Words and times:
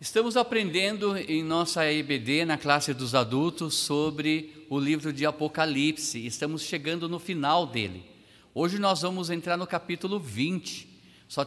Estamos 0.00 0.34
aprendendo 0.34 1.14
em 1.14 1.44
nossa 1.44 1.84
EBD, 1.84 2.46
na 2.46 2.56
classe 2.56 2.94
dos 2.94 3.14
adultos, 3.14 3.74
sobre 3.74 4.64
o 4.70 4.78
livro 4.78 5.12
de 5.12 5.26
Apocalipse. 5.26 6.24
Estamos 6.24 6.62
chegando 6.62 7.06
no 7.06 7.18
final 7.18 7.66
dele. 7.66 8.02
Hoje 8.54 8.78
nós 8.78 9.02
vamos 9.02 9.28
entrar 9.28 9.58
no 9.58 9.66
capítulo 9.66 10.18
20. 10.18 10.88
Só 11.28 11.44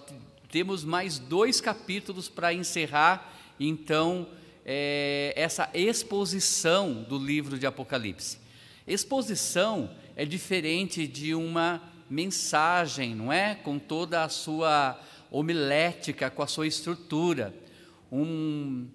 temos 0.52 0.84
mais 0.84 1.18
dois 1.18 1.60
capítulos 1.60 2.29
para 2.29 2.54
encerrar, 2.54 3.34
então, 3.60 4.28
é, 4.63 5.33
essa 5.35 5.67
exposição 5.74 7.01
do 7.10 7.17
livro 7.17 7.58
de 7.58 7.65
Apocalipse. 7.65 8.38
Exposição 8.85 9.90
é 10.15 10.26
diferente 10.26 11.08
de 11.08 11.33
uma 11.33 11.81
mensagem, 12.08 13.15
não 13.15 13.33
é? 13.33 13.56
Com 13.56 13.79
toda 13.79 14.24
a 14.24 14.29
sua 14.29 14.96
homilética, 15.31 16.30
com 16.30 16.44
a 16.44 16.48
sua 16.48 16.67
estrutura 16.67 17.62
um, 18.14 18.88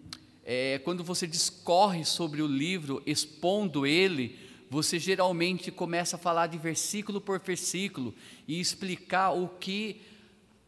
é, 0.45 0.79
quando 0.85 1.03
você 1.03 1.26
discorre 1.26 2.04
sobre 2.04 2.40
o 2.40 2.46
livro, 2.46 3.03
expondo 3.04 3.85
ele, 3.85 4.39
você 4.71 4.96
geralmente 4.99 5.72
começa 5.72 6.14
a 6.14 6.18
falar 6.18 6.46
de 6.46 6.57
versículo 6.57 7.21
por 7.21 7.40
versículo 7.40 8.14
e 8.46 8.61
explicar 8.61 9.31
o 9.32 9.49
que 9.49 10.03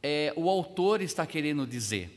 é, 0.03 0.33
o 0.37 0.51
autor 0.51 1.01
está 1.01 1.25
querendo 1.25 1.65
dizer. 1.65 2.11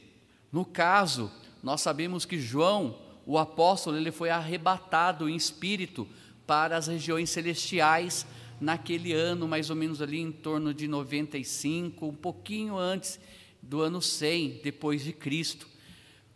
No 0.51 0.65
caso, 0.65 1.31
nós 1.61 1.81
sabemos 1.81 2.25
que 2.25 2.39
João, 2.39 2.97
o 3.27 3.37
apóstolo, 3.37 3.95
ele 3.95 4.11
foi 4.11 4.31
arrebatado 4.31 5.29
em 5.29 5.35
espírito 5.35 6.07
para 6.47 6.77
as 6.77 6.87
regiões 6.87 7.29
celestiais 7.29 8.25
naquele 8.59 9.13
ano, 9.13 9.47
mais 9.47 9.69
ou 9.69 9.75
menos 9.75 10.01
ali 10.01 10.19
em 10.19 10.31
torno 10.31 10.73
de 10.73 10.87
95, 10.87 12.07
um 12.07 12.15
pouquinho 12.15 12.75
antes 12.75 13.19
do 13.61 13.81
ano 13.81 14.01
100 14.01 14.61
depois 14.63 15.03
de 15.03 15.13
Cristo. 15.13 15.72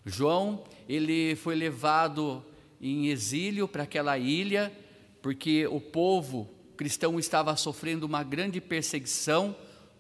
João, 0.10 0.64
ele 0.88 1.36
foi 1.36 1.54
levado 1.54 2.44
em 2.82 3.08
exílio 3.08 3.68
para 3.68 3.84
aquela 3.84 4.18
ilha, 4.18 4.72
porque 5.22 5.68
o 5.68 5.82
povo 5.82 6.50
cristão 6.78 7.20
estava 7.20 7.56
sofrendo 7.58 8.06
uma 8.06 8.24
grande 8.24 8.62
perseguição 8.62 9.56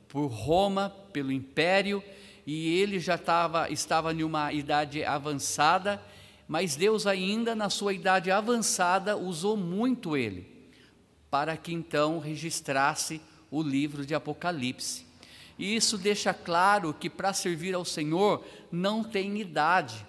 por 0.07 0.27
Roma, 0.27 0.89
pelo 1.11 1.31
império, 1.31 2.01
e 2.45 2.79
ele 2.79 2.99
já 2.99 3.15
estava, 3.15 3.69
estava 3.69 4.13
em 4.13 4.23
uma 4.23 4.53
idade 4.53 5.03
avançada, 5.03 6.01
mas 6.47 6.77
Deus 6.77 7.05
ainda 7.05 7.53
na 7.53 7.69
sua 7.69 7.93
idade 7.93 8.31
avançada 8.31 9.17
usou 9.17 9.57
muito 9.57 10.15
ele, 10.15 10.69
para 11.29 11.57
que 11.57 11.73
então 11.73 12.19
registrasse 12.19 13.19
o 13.51 13.61
livro 13.61 14.05
de 14.05 14.15
Apocalipse. 14.15 15.06
E 15.57 15.75
isso 15.75 15.97
deixa 15.97 16.33
claro 16.33 16.93
que 16.93 17.09
para 17.09 17.33
servir 17.33 17.73
ao 17.73 17.83
Senhor 17.83 18.45
não 18.71 19.03
tem 19.03 19.39
idade. 19.39 20.05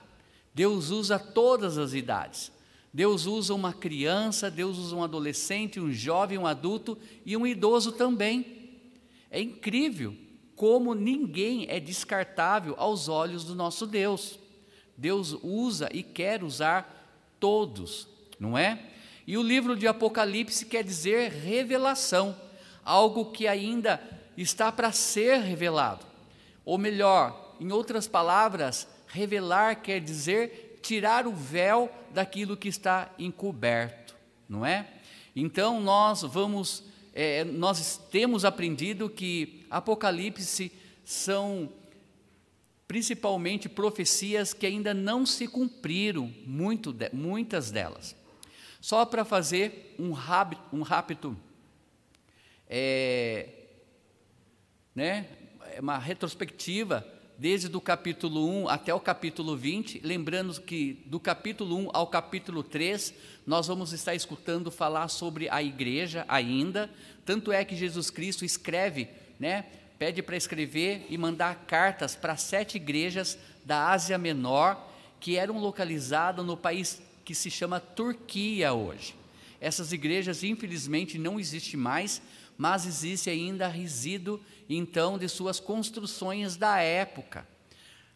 Deus 0.54 0.90
usa 0.90 1.18
todas 1.18 1.78
as 1.78 1.94
idades. 1.94 2.52
Deus 2.92 3.26
usa 3.26 3.54
uma 3.54 3.72
criança, 3.72 4.50
Deus 4.50 4.78
usa 4.78 4.96
um 4.96 5.04
adolescente, 5.04 5.78
um 5.78 5.92
jovem, 5.92 6.38
um 6.38 6.46
adulto 6.46 6.98
e 7.24 7.36
um 7.36 7.46
idoso 7.46 7.92
também. 7.92 8.70
É 9.30 9.40
incrível 9.40 10.14
como 10.56 10.94
ninguém 10.94 11.66
é 11.68 11.78
descartável 11.78 12.74
aos 12.76 13.08
olhos 13.08 13.44
do 13.44 13.54
nosso 13.54 13.86
Deus. 13.86 14.38
Deus 14.96 15.36
usa 15.42 15.88
e 15.92 16.02
quer 16.02 16.42
usar 16.42 17.36
todos, 17.38 18.08
não 18.40 18.58
é? 18.58 18.90
E 19.24 19.38
o 19.38 19.42
livro 19.42 19.76
de 19.76 19.86
Apocalipse 19.86 20.66
quer 20.66 20.82
dizer 20.82 21.30
revelação, 21.30 22.34
algo 22.84 23.26
que 23.26 23.46
ainda 23.46 24.02
está 24.42 24.70
para 24.70 24.92
ser 24.92 25.40
revelado. 25.40 26.06
Ou 26.64 26.78
melhor, 26.78 27.56
em 27.60 27.72
outras 27.72 28.06
palavras, 28.06 28.86
revelar 29.06 29.82
quer 29.82 30.00
dizer 30.00 30.78
tirar 30.82 31.26
o 31.26 31.32
véu 31.32 31.90
daquilo 32.12 32.56
que 32.56 32.68
está 32.68 33.12
encoberto, 33.18 34.14
não 34.48 34.64
é? 34.64 34.86
Então 35.34 35.80
nós 35.80 36.22
vamos, 36.22 36.84
é, 37.12 37.44
nós 37.44 37.98
temos 38.10 38.44
aprendido 38.44 39.10
que 39.10 39.66
Apocalipse 39.70 40.72
são 41.04 41.70
principalmente 42.86 43.68
profecias 43.68 44.54
que 44.54 44.64
ainda 44.64 44.94
não 44.94 45.26
se 45.26 45.46
cumpriram, 45.46 46.32
muito 46.46 46.92
de, 46.92 47.10
muitas 47.12 47.70
delas. 47.70 48.16
Só 48.80 49.04
para 49.04 49.24
fazer 49.24 49.94
um, 49.98 50.12
rápido, 50.12 50.62
um 50.72 50.82
rápido 50.82 51.36
é, 52.66 53.57
né, 54.98 55.26
uma 55.78 55.96
retrospectiva 55.96 57.06
desde 57.38 57.68
o 57.68 57.80
capítulo 57.80 58.44
1 58.64 58.68
até 58.68 58.92
o 58.92 58.98
capítulo 58.98 59.56
20, 59.56 60.00
lembrando 60.02 60.60
que 60.60 61.04
do 61.06 61.20
capítulo 61.20 61.76
1 61.76 61.90
ao 61.92 62.08
capítulo 62.08 62.64
3, 62.64 63.14
nós 63.46 63.68
vamos 63.68 63.92
estar 63.92 64.16
escutando 64.16 64.72
falar 64.72 65.06
sobre 65.06 65.48
a 65.50 65.62
igreja 65.62 66.24
ainda, 66.26 66.90
tanto 67.24 67.52
é 67.52 67.64
que 67.64 67.76
Jesus 67.76 68.10
Cristo 68.10 68.44
escreve, 68.44 69.06
né, 69.38 69.66
pede 70.00 70.20
para 70.20 70.36
escrever 70.36 71.06
e 71.08 71.16
mandar 71.16 71.54
cartas 71.68 72.16
para 72.16 72.36
sete 72.36 72.74
igrejas 72.74 73.38
da 73.64 73.90
Ásia 73.90 74.18
Menor, 74.18 74.84
que 75.20 75.36
eram 75.36 75.60
localizadas 75.60 76.44
no 76.44 76.56
país 76.56 77.00
que 77.24 77.36
se 77.36 77.52
chama 77.52 77.78
Turquia 77.78 78.72
hoje. 78.72 79.14
Essas 79.60 79.92
igrejas, 79.92 80.42
infelizmente, 80.42 81.18
não 81.18 81.38
existem 81.38 81.78
mais, 81.78 82.20
mas 82.58 82.84
existe 82.84 83.30
ainda 83.30 83.68
resíduo, 83.68 84.40
então, 84.68 85.16
de 85.16 85.28
suas 85.28 85.60
construções 85.60 86.56
da 86.56 86.80
época. 86.80 87.46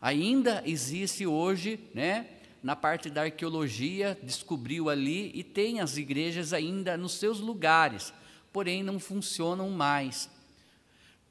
Ainda 0.01 0.63
existe 0.67 1.25
hoje, 1.25 1.79
né, 1.95 2.27
na 2.61 2.75
parte 2.75 3.09
da 3.09 3.23
arqueologia, 3.23 4.19
descobriu 4.21 4.91
ali 4.91 5.31
e 5.33 5.45
tem 5.45 5.81
as 5.81 5.97
igrejas 5.97 6.53
ainda 6.53 6.97
nos 6.97 7.13
seus 7.13 7.39
lugares, 7.39 8.13
porém 8.53 8.83
não 8.83 8.99
funcionam 8.99 9.71
mais. 9.71 10.29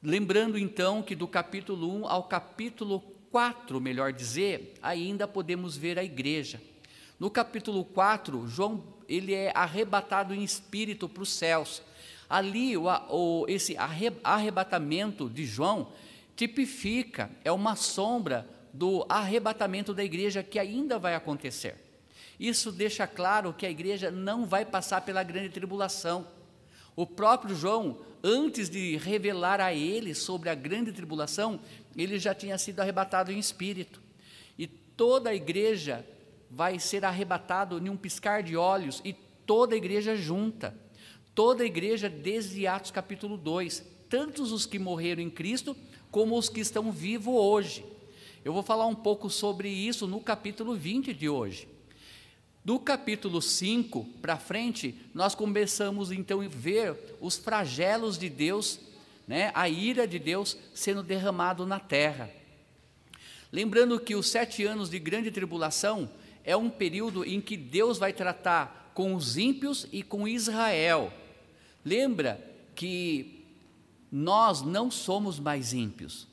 Lembrando 0.02 0.58
então 0.58 1.02
que 1.02 1.14
do 1.14 1.28
capítulo 1.28 1.94
1 2.00 2.06
ao 2.08 2.24
capítulo 2.24 3.00
4, 3.30 3.80
melhor 3.80 4.12
dizer, 4.12 4.74
ainda 4.82 5.28
podemos 5.28 5.76
ver 5.76 5.98
a 5.98 6.04
igreja. 6.04 6.60
No 7.20 7.30
capítulo 7.30 7.84
4, 7.84 8.48
João 8.48 8.82
ele 9.08 9.34
é 9.34 9.52
arrebatado 9.54 10.34
em 10.34 10.42
espírito 10.42 11.08
para 11.08 11.22
os 11.22 11.28
céus. 11.28 11.82
Ali, 12.32 12.78
o, 12.78 12.84
o, 13.10 13.44
esse 13.46 13.76
arrebatamento 14.24 15.28
de 15.28 15.44
João 15.44 15.92
tipifica, 16.34 17.30
é 17.44 17.52
uma 17.52 17.76
sombra 17.76 18.48
do 18.72 19.04
arrebatamento 19.06 19.92
da 19.92 20.02
igreja 20.02 20.42
que 20.42 20.58
ainda 20.58 20.98
vai 20.98 21.14
acontecer. 21.14 21.76
Isso 22.40 22.72
deixa 22.72 23.06
claro 23.06 23.52
que 23.52 23.66
a 23.66 23.70
igreja 23.70 24.10
não 24.10 24.46
vai 24.46 24.64
passar 24.64 25.02
pela 25.02 25.22
grande 25.22 25.50
tribulação. 25.50 26.26
O 26.96 27.06
próprio 27.06 27.54
João, 27.54 27.98
antes 28.24 28.70
de 28.70 28.96
revelar 28.96 29.60
a 29.60 29.74
ele 29.74 30.14
sobre 30.14 30.48
a 30.48 30.54
grande 30.54 30.90
tribulação, 30.90 31.60
ele 31.94 32.18
já 32.18 32.34
tinha 32.34 32.56
sido 32.56 32.80
arrebatado 32.80 33.30
em 33.30 33.38
espírito. 33.38 34.00
E 34.58 34.66
toda 34.66 35.28
a 35.28 35.34
igreja 35.34 36.02
vai 36.50 36.78
ser 36.78 37.04
arrebatado 37.04 37.76
em 37.76 37.90
um 37.90 37.96
piscar 37.96 38.42
de 38.42 38.56
olhos 38.56 39.02
e 39.04 39.12
toda 39.12 39.74
a 39.74 39.76
igreja 39.76 40.16
junta. 40.16 40.74
Toda 41.34 41.62
a 41.62 41.66
igreja, 41.66 42.10
desde 42.10 42.66
Atos 42.66 42.90
capítulo 42.90 43.38
2, 43.38 43.82
tantos 44.10 44.52
os 44.52 44.66
que 44.66 44.78
morreram 44.78 45.22
em 45.22 45.30
Cristo, 45.30 45.74
como 46.10 46.36
os 46.36 46.50
que 46.50 46.60
estão 46.60 46.92
vivos 46.92 47.34
hoje. 47.34 47.82
Eu 48.44 48.52
vou 48.52 48.62
falar 48.62 48.86
um 48.86 48.94
pouco 48.94 49.30
sobre 49.30 49.70
isso 49.70 50.06
no 50.06 50.20
capítulo 50.20 50.74
20 50.74 51.14
de 51.14 51.30
hoje. 51.30 51.66
Do 52.62 52.78
capítulo 52.78 53.40
5 53.40 54.04
para 54.20 54.36
frente, 54.36 54.94
nós 55.14 55.34
começamos 55.34 56.12
então 56.12 56.42
a 56.42 56.48
ver 56.48 57.16
os 57.18 57.38
flagelos 57.38 58.18
de 58.18 58.28
Deus, 58.28 58.78
né, 59.26 59.50
a 59.54 59.70
ira 59.70 60.06
de 60.06 60.18
Deus 60.18 60.58
sendo 60.74 61.02
derramado 61.02 61.64
na 61.64 61.80
terra. 61.80 62.30
Lembrando 63.50 63.98
que 63.98 64.14
os 64.14 64.28
sete 64.28 64.64
anos 64.64 64.90
de 64.90 64.98
grande 64.98 65.30
tribulação 65.30 66.10
é 66.44 66.54
um 66.54 66.68
período 66.68 67.24
em 67.24 67.40
que 67.40 67.56
Deus 67.56 67.96
vai 67.96 68.12
tratar 68.12 68.92
com 68.92 69.14
os 69.14 69.38
ímpios 69.38 69.86
e 69.90 70.02
com 70.02 70.28
Israel. 70.28 71.10
Lembra 71.84 72.40
que 72.74 73.44
nós 74.10 74.62
não 74.62 74.90
somos 74.90 75.38
mais 75.38 75.72
ímpios. 75.72 76.28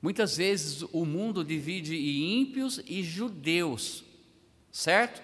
Muitas 0.00 0.36
vezes 0.36 0.82
o 0.92 1.04
mundo 1.04 1.44
divide 1.44 1.96
em 1.96 2.40
ímpios 2.40 2.80
e 2.86 3.02
judeus, 3.02 4.04
certo? 4.70 5.20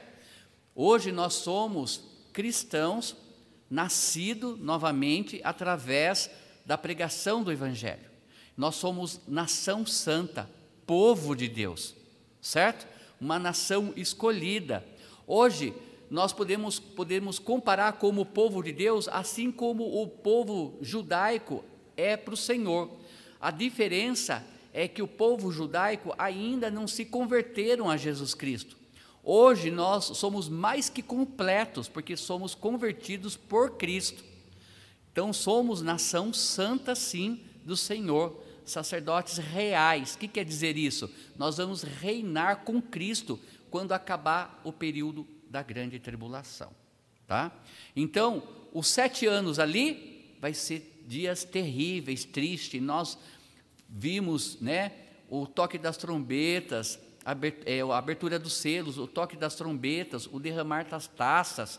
Hoje 0.74 1.12
nós 1.12 1.34
somos 1.34 2.02
cristãos, 2.32 3.16
nascidos 3.70 4.58
novamente 4.58 5.40
através 5.44 6.28
da 6.66 6.76
pregação 6.76 7.44
do 7.44 7.52
Evangelho. 7.52 8.10
Nós 8.56 8.74
somos 8.74 9.20
nação 9.28 9.86
santa, 9.86 10.50
povo 10.84 11.36
de 11.36 11.48
Deus, 11.48 11.94
certo? 12.40 12.86
Uma 13.20 13.38
nação 13.38 13.92
escolhida. 13.96 14.84
Hoje 15.26 15.72
nós 16.10 16.32
podemos, 16.32 16.78
podemos 16.78 17.38
comparar 17.38 17.94
como 17.94 18.22
o 18.22 18.26
povo 18.26 18.62
de 18.62 18.72
Deus, 18.72 19.08
assim 19.08 19.50
como 19.50 20.02
o 20.02 20.06
povo 20.06 20.78
judaico 20.80 21.64
é 21.96 22.16
para 22.16 22.34
o 22.34 22.36
Senhor. 22.36 22.90
A 23.40 23.50
diferença 23.50 24.44
é 24.72 24.88
que 24.88 25.02
o 25.02 25.08
povo 25.08 25.52
judaico 25.52 26.14
ainda 26.18 26.70
não 26.70 26.86
se 26.86 27.04
converteram 27.04 27.88
a 27.88 27.96
Jesus 27.96 28.34
Cristo. 28.34 28.76
Hoje 29.22 29.70
nós 29.70 30.04
somos 30.04 30.48
mais 30.48 30.90
que 30.90 31.02
completos, 31.02 31.88
porque 31.88 32.16
somos 32.16 32.54
convertidos 32.54 33.36
por 33.36 33.72
Cristo. 33.78 34.22
Então 35.12 35.32
somos 35.32 35.80
nação 35.80 36.32
santa, 36.32 36.94
sim, 36.94 37.40
do 37.64 37.76
Senhor, 37.76 38.38
sacerdotes 38.64 39.38
reais. 39.38 40.14
O 40.14 40.18
que 40.18 40.28
quer 40.28 40.44
dizer 40.44 40.76
isso? 40.76 41.10
Nós 41.38 41.56
vamos 41.56 41.82
reinar 41.82 42.64
com 42.64 42.82
Cristo 42.82 43.38
quando 43.70 43.92
acabar 43.92 44.60
o 44.64 44.72
período 44.72 45.26
da 45.54 45.62
grande 45.62 46.00
tribulação. 46.00 46.72
Tá? 47.28 47.52
Então, 47.94 48.42
os 48.72 48.88
sete 48.88 49.24
anos 49.24 49.60
ali 49.60 50.36
vai 50.40 50.52
ser 50.52 51.04
dias 51.06 51.44
terríveis, 51.44 52.24
tristes. 52.24 52.82
Nós 52.82 53.16
vimos 53.88 54.60
né, 54.60 54.90
o 55.30 55.46
toque 55.46 55.78
das 55.78 55.96
trombetas, 55.96 56.98
é, 57.64 57.80
a 57.82 57.96
abertura 57.96 58.36
dos 58.36 58.54
selos, 58.54 58.98
o 58.98 59.06
toque 59.06 59.36
das 59.36 59.54
trombetas, 59.54 60.26
o 60.26 60.40
derramar 60.40 60.88
das 60.88 61.06
taças. 61.06 61.78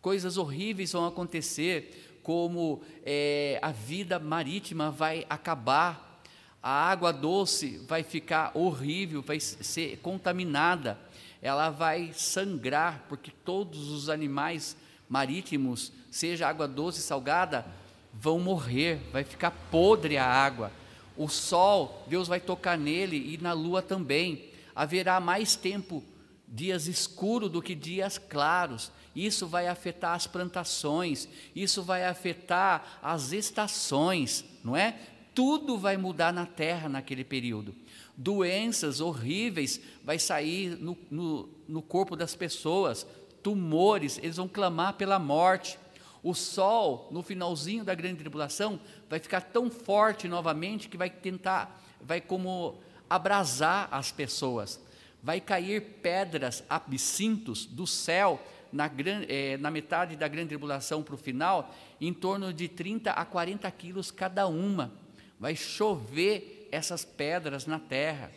Coisas 0.00 0.36
horríveis 0.36 0.90
vão 0.90 1.06
acontecer, 1.06 2.18
como 2.24 2.82
é, 3.04 3.60
a 3.62 3.70
vida 3.70 4.18
marítima 4.18 4.90
vai 4.90 5.24
acabar, 5.30 6.24
a 6.60 6.90
água 6.90 7.12
doce 7.12 7.78
vai 7.86 8.02
ficar 8.02 8.50
horrível, 8.52 9.22
vai 9.22 9.38
ser 9.38 9.98
contaminada, 9.98 10.98
ela 11.42 11.68
vai 11.70 12.12
sangrar, 12.14 13.04
porque 13.08 13.32
todos 13.44 13.90
os 13.90 14.08
animais 14.08 14.76
marítimos, 15.08 15.92
seja 16.10 16.48
água 16.48 16.68
doce, 16.68 17.02
salgada, 17.02 17.66
vão 18.14 18.38
morrer, 18.38 19.00
vai 19.12 19.24
ficar 19.24 19.50
podre 19.50 20.16
a 20.16 20.24
água. 20.24 20.70
O 21.16 21.28
sol, 21.28 22.04
Deus 22.06 22.28
vai 22.28 22.38
tocar 22.40 22.78
nele 22.78 23.34
e 23.34 23.42
na 23.42 23.52
lua 23.52 23.82
também. 23.82 24.50
Haverá 24.74 25.18
mais 25.18 25.56
tempo, 25.56 26.02
dias 26.46 26.86
escuros 26.86 27.50
do 27.50 27.60
que 27.60 27.74
dias 27.74 28.18
claros. 28.18 28.92
Isso 29.14 29.46
vai 29.46 29.66
afetar 29.66 30.14
as 30.14 30.26
plantações, 30.26 31.28
isso 31.54 31.82
vai 31.82 32.04
afetar 32.04 33.00
as 33.02 33.32
estações, 33.32 34.44
não 34.64 34.76
é? 34.76 34.96
Tudo 35.34 35.76
vai 35.76 35.96
mudar 35.96 36.32
na 36.32 36.46
terra 36.46 36.88
naquele 36.88 37.24
período. 37.24 37.74
Doenças 38.22 39.00
horríveis 39.00 39.80
vai 40.04 40.16
sair 40.16 40.76
no, 40.78 40.96
no, 41.10 41.48
no 41.66 41.82
corpo 41.82 42.14
das 42.14 42.36
pessoas, 42.36 43.04
tumores, 43.42 44.16
eles 44.18 44.36
vão 44.36 44.46
clamar 44.46 44.94
pela 44.94 45.18
morte. 45.18 45.76
O 46.22 46.32
sol, 46.32 47.08
no 47.10 47.20
finalzinho 47.20 47.84
da 47.84 47.96
grande 47.96 48.18
tribulação, 48.20 48.78
vai 49.10 49.18
ficar 49.18 49.40
tão 49.40 49.68
forte 49.68 50.28
novamente 50.28 50.88
que 50.88 50.96
vai 50.96 51.10
tentar, 51.10 51.84
vai 52.00 52.20
como 52.20 52.80
abrasar 53.10 53.88
as 53.90 54.12
pessoas. 54.12 54.80
Vai 55.20 55.40
cair 55.40 55.80
pedras, 56.00 56.62
absintos 56.70 57.66
do 57.66 57.88
céu 57.88 58.40
na, 58.72 58.88
é, 59.28 59.56
na 59.56 59.68
metade 59.68 60.14
da 60.14 60.28
grande 60.28 60.50
tribulação 60.50 61.02
para 61.02 61.16
o 61.16 61.18
final, 61.18 61.74
em 62.00 62.14
torno 62.14 62.52
de 62.52 62.68
30 62.68 63.10
a 63.10 63.24
40 63.24 63.68
quilos 63.72 64.12
cada 64.12 64.46
uma. 64.46 64.92
Vai 65.40 65.56
chover 65.56 66.61
essas 66.72 67.04
pedras 67.04 67.66
na 67.66 67.78
terra. 67.78 68.32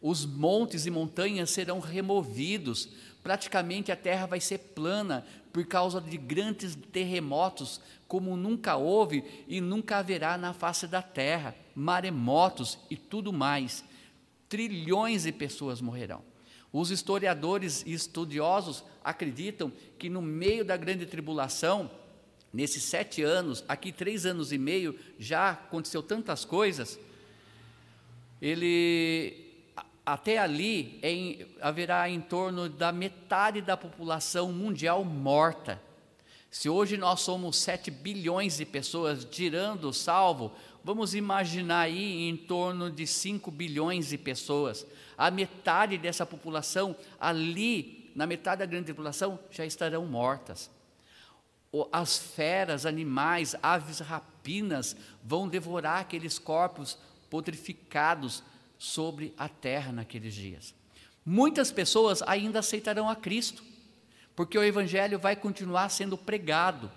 Os 0.00 0.26
montes 0.26 0.84
e 0.86 0.90
montanhas 0.90 1.50
serão 1.50 1.78
removidos, 1.78 2.88
praticamente 3.22 3.92
a 3.92 3.96
terra 3.96 4.26
vai 4.26 4.40
ser 4.40 4.58
plana 4.58 5.24
por 5.52 5.64
causa 5.66 6.00
de 6.00 6.16
grandes 6.16 6.76
terremotos, 6.90 7.80
como 8.08 8.36
nunca 8.36 8.74
houve 8.74 9.22
e 9.46 9.60
nunca 9.60 9.98
haverá 9.98 10.36
na 10.36 10.52
face 10.52 10.88
da 10.88 11.00
terra, 11.00 11.54
maremotos 11.74 12.78
e 12.90 12.96
tudo 12.96 13.32
mais. 13.32 13.84
Trilhões 14.48 15.22
de 15.22 15.30
pessoas 15.30 15.80
morrerão. 15.80 16.24
Os 16.72 16.90
historiadores 16.90 17.84
e 17.86 17.92
estudiosos 17.92 18.82
acreditam 19.04 19.70
que 19.98 20.08
no 20.08 20.22
meio 20.22 20.64
da 20.64 20.76
grande 20.76 21.04
tribulação, 21.06 21.90
nesses 22.52 22.82
sete 22.82 23.22
anos, 23.22 23.62
aqui 23.68 23.92
três 23.92 24.24
anos 24.26 24.52
e 24.52 24.58
meio, 24.58 24.98
já 25.18 25.50
aconteceu 25.50 26.02
tantas 26.02 26.44
coisas, 26.44 26.98
ele 28.42 29.40
até 30.04 30.36
ali 30.36 30.98
em, 31.00 31.46
haverá 31.60 32.10
em 32.10 32.20
torno 32.20 32.68
da 32.68 32.90
metade 32.90 33.62
da 33.62 33.76
população 33.76 34.52
mundial 34.52 35.04
morta. 35.04 35.80
Se 36.50 36.68
hoje 36.68 36.96
nós 36.96 37.20
somos 37.20 37.56
7 37.58 37.88
bilhões 37.92 38.56
de 38.56 38.66
pessoas 38.66 39.24
tirando 39.24 39.92
salvo, 39.92 40.50
vamos 40.82 41.14
imaginar 41.14 41.82
aí 41.82 42.28
em 42.28 42.36
torno 42.36 42.90
de 42.90 43.06
5 43.06 43.48
bilhões 43.52 44.08
de 44.08 44.18
pessoas. 44.18 44.84
A 45.16 45.30
metade 45.30 45.96
dessa 45.96 46.26
população 46.26 46.96
ali, 47.20 48.10
na 48.16 48.26
metade 48.26 48.58
da 48.58 48.66
grande 48.66 48.92
população, 48.92 49.38
já 49.52 49.64
estarão 49.64 50.04
mortas. 50.04 50.68
As 51.92 52.18
feras, 52.18 52.84
animais, 52.84 53.54
aves 53.62 54.00
rapinas 54.00 54.96
vão 55.22 55.48
devorar 55.48 56.00
aqueles 56.00 56.40
corpos 56.40 56.98
putrificados 57.32 58.42
sobre 58.76 59.32
a 59.38 59.48
terra 59.48 59.90
naqueles 59.90 60.34
dias. 60.34 60.74
Muitas 61.24 61.72
pessoas 61.72 62.20
ainda 62.26 62.58
aceitarão 62.58 63.08
a 63.08 63.16
Cristo, 63.16 63.64
porque 64.36 64.58
o 64.58 64.62
Evangelho 64.62 65.18
vai 65.18 65.34
continuar 65.34 65.88
sendo 65.88 66.18
pregado 66.18 66.92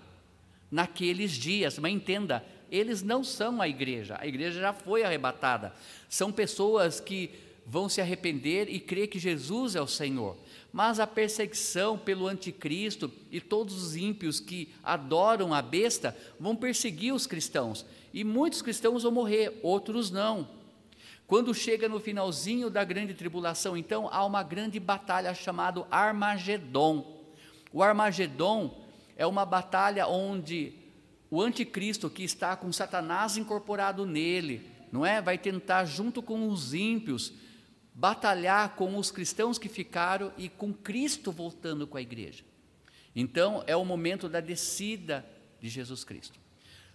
naqueles 0.70 1.32
dias. 1.32 1.78
Mas 1.78 1.90
entenda, 1.90 2.44
eles 2.70 3.02
não 3.02 3.24
são 3.24 3.62
a 3.62 3.66
igreja, 3.66 4.18
a 4.20 4.26
igreja 4.26 4.60
já 4.60 4.74
foi 4.74 5.04
arrebatada. 5.04 5.72
São 6.06 6.30
pessoas 6.30 7.00
que 7.00 7.30
vão 7.66 7.88
se 7.88 8.00
arrepender 8.00 8.68
e 8.68 8.78
crer 8.78 9.08
que 9.08 9.18
Jesus 9.18 9.74
é 9.74 9.80
o 9.80 9.88
Senhor. 9.88 10.36
Mas 10.72 11.00
a 11.00 11.06
perseguição 11.06 11.98
pelo 11.98 12.28
anticristo 12.28 13.10
e 13.30 13.40
todos 13.40 13.82
os 13.82 13.96
ímpios 13.96 14.38
que 14.38 14.72
adoram 14.84 15.52
a 15.52 15.60
besta 15.60 16.16
vão 16.38 16.54
perseguir 16.54 17.12
os 17.12 17.26
cristãos. 17.26 17.84
E 18.14 18.22
muitos 18.22 18.62
cristãos 18.62 19.02
vão 19.02 19.10
morrer, 19.10 19.58
outros 19.62 20.10
não. 20.10 20.48
Quando 21.26 21.52
chega 21.52 21.88
no 21.88 21.98
finalzinho 21.98 22.70
da 22.70 22.84
grande 22.84 23.12
tribulação, 23.12 23.76
então 23.76 24.08
há 24.12 24.24
uma 24.24 24.44
grande 24.44 24.78
batalha 24.78 25.34
chamada 25.34 25.84
Armagedon. 25.90 27.24
O 27.72 27.82
Armagedon 27.82 28.86
é 29.16 29.26
uma 29.26 29.44
batalha 29.44 30.06
onde 30.06 30.72
o 31.28 31.42
anticristo 31.42 32.08
que 32.08 32.22
está 32.22 32.54
com 32.54 32.72
Satanás 32.72 33.36
incorporado 33.36 34.06
nele, 34.06 34.70
não 34.92 35.04
é? 35.04 35.20
Vai 35.20 35.36
tentar 35.36 35.84
junto 35.84 36.22
com 36.22 36.48
os 36.48 36.72
ímpios 36.72 37.32
batalhar 37.96 38.76
com 38.76 38.98
os 38.98 39.10
cristãos 39.10 39.58
que 39.58 39.70
ficaram 39.70 40.30
e 40.36 40.50
com 40.50 40.70
Cristo 40.70 41.32
voltando 41.32 41.86
com 41.86 41.96
a 41.96 42.02
igreja. 42.02 42.44
Então 43.14 43.64
é 43.66 43.74
o 43.74 43.86
momento 43.86 44.28
da 44.28 44.38
descida 44.38 45.24
de 45.58 45.70
Jesus 45.70 46.04
Cristo. 46.04 46.38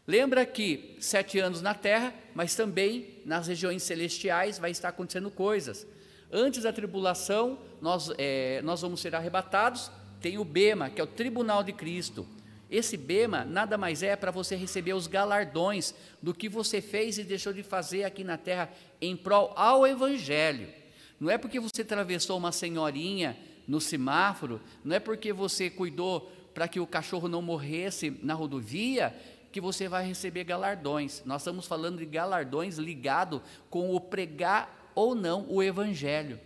Lembra 0.05 0.45
que 0.45 0.95
sete 0.99 1.39
anos 1.39 1.59
na 1.59 1.73
terra, 1.73 2.13
mas 2.35 2.53
também 2.53 3.19
nas 3.25 3.47
regiões 3.47 3.81
celestiais 3.81 4.59
vai 4.59 4.69
estar 4.69 4.89
acontecendo 4.89 5.31
coisas. 5.31 5.87
Antes 6.31 6.63
da 6.63 6.71
tribulação, 6.71 7.59
nós, 7.81 8.11
é, 8.19 8.61
nós 8.61 8.81
vamos 8.81 9.01
ser 9.01 9.15
arrebatados. 9.15 9.91
Tem 10.21 10.37
o 10.37 10.45
Bema, 10.45 10.91
que 10.91 11.01
é 11.01 11.03
o 11.03 11.07
tribunal 11.07 11.63
de 11.63 11.73
Cristo. 11.73 12.27
Esse 12.69 12.95
Bema 12.95 13.43
nada 13.43 13.75
mais 13.75 14.03
é 14.03 14.15
para 14.15 14.29
você 14.29 14.55
receber 14.55 14.93
os 14.93 15.07
galardões 15.07 15.95
do 16.21 16.31
que 16.31 16.47
você 16.47 16.79
fez 16.79 17.17
e 17.17 17.23
deixou 17.23 17.51
de 17.51 17.63
fazer 17.63 18.03
aqui 18.03 18.23
na 18.23 18.37
terra 18.37 18.71
em 19.01 19.17
prol 19.17 19.51
ao 19.55 19.85
Evangelho. 19.87 20.80
Não 21.21 21.29
é 21.29 21.37
porque 21.37 21.59
você 21.59 21.83
atravessou 21.83 22.35
uma 22.35 22.51
senhorinha 22.51 23.37
no 23.67 23.79
semáforo, 23.79 24.59
não 24.83 24.95
é 24.95 24.99
porque 24.99 25.31
você 25.31 25.69
cuidou 25.69 26.31
para 26.51 26.67
que 26.67 26.79
o 26.79 26.87
cachorro 26.87 27.27
não 27.27 27.43
morresse 27.43 28.17
na 28.23 28.33
rodovia, 28.33 29.15
que 29.51 29.61
você 29.61 29.87
vai 29.87 30.03
receber 30.03 30.45
galardões. 30.45 31.21
Nós 31.23 31.43
estamos 31.43 31.67
falando 31.67 31.99
de 31.99 32.07
galardões 32.07 32.79
ligado 32.79 33.39
com 33.69 33.95
o 33.95 34.01
pregar 34.01 34.91
ou 34.95 35.13
não 35.13 35.45
o 35.47 35.61
evangelho, 35.61 36.39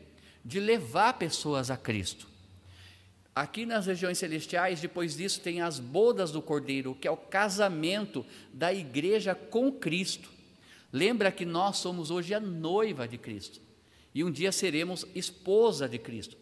de 0.43 0.59
levar 0.59 1.13
pessoas 1.13 1.71
a 1.71 1.77
Cristo. 1.77 2.27
Aqui 3.33 3.65
nas 3.65 3.85
regiões 3.85 4.17
celestiais, 4.17 4.81
depois 4.81 5.15
disso, 5.15 5.39
tem 5.39 5.61
as 5.61 5.79
bodas 5.79 6.31
do 6.31 6.41
Cordeiro, 6.41 6.95
que 6.95 7.07
é 7.07 7.11
o 7.11 7.15
casamento 7.15 8.25
da 8.51 8.73
igreja 8.73 9.33
com 9.33 9.71
Cristo. 9.71 10.29
Lembra 10.91 11.31
que 11.31 11.45
nós 11.45 11.77
somos 11.77 12.11
hoje 12.11 12.33
a 12.33 12.41
noiva 12.41 13.07
de 13.07 13.17
Cristo 13.17 13.64
e 14.15 14.23
um 14.23 14.31
dia 14.31 14.53
seremos 14.53 15.05
esposa 15.13 15.89
de 15.89 15.99
Cristo. 15.99 16.37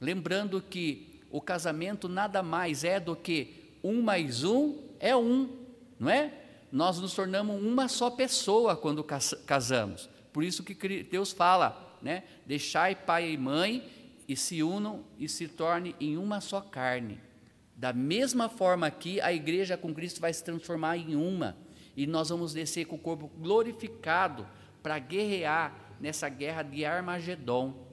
Lembrando 0.00 0.60
que 0.60 1.20
o 1.30 1.40
casamento 1.40 2.08
nada 2.08 2.42
mais 2.42 2.82
é 2.82 2.98
do 2.98 3.14
que 3.14 3.76
um 3.82 4.02
mais 4.02 4.42
um 4.42 4.76
é 4.98 5.16
um, 5.16 5.48
não 5.98 6.10
é? 6.10 6.32
Nós 6.72 6.98
nos 6.98 7.14
tornamos 7.14 7.62
uma 7.62 7.86
só 7.86 8.10
pessoa 8.10 8.76
quando 8.76 9.04
casamos. 9.46 10.08
Por 10.32 10.42
isso 10.42 10.64
que 10.64 11.04
Deus 11.04 11.30
fala, 11.30 11.96
né? 12.02 12.24
Deixai 12.44 12.96
pai 12.96 13.32
e 13.32 13.38
mãe 13.38 13.88
e 14.26 14.36
se 14.36 14.62
unam 14.62 15.04
e 15.18 15.28
se 15.28 15.46
tornem 15.46 15.94
em 16.00 16.16
uma 16.16 16.40
só 16.40 16.60
carne. 16.60 17.20
Da 17.76 17.92
mesma 17.92 18.48
forma 18.48 18.90
que 18.90 19.20
a 19.20 19.32
igreja 19.32 19.76
com 19.76 19.94
Cristo 19.94 20.20
vai 20.20 20.32
se 20.32 20.42
transformar 20.42 20.96
em 20.96 21.14
uma, 21.14 21.56
e 21.96 22.06
nós 22.06 22.30
vamos 22.30 22.52
descer 22.54 22.86
com 22.86 22.96
o 22.96 22.98
corpo 22.98 23.30
glorificado 23.38 24.46
para 24.82 24.98
guerrear 24.98 25.81
nessa 26.02 26.28
guerra 26.28 26.64
de 26.64 26.84
Armagedon, 26.84 27.86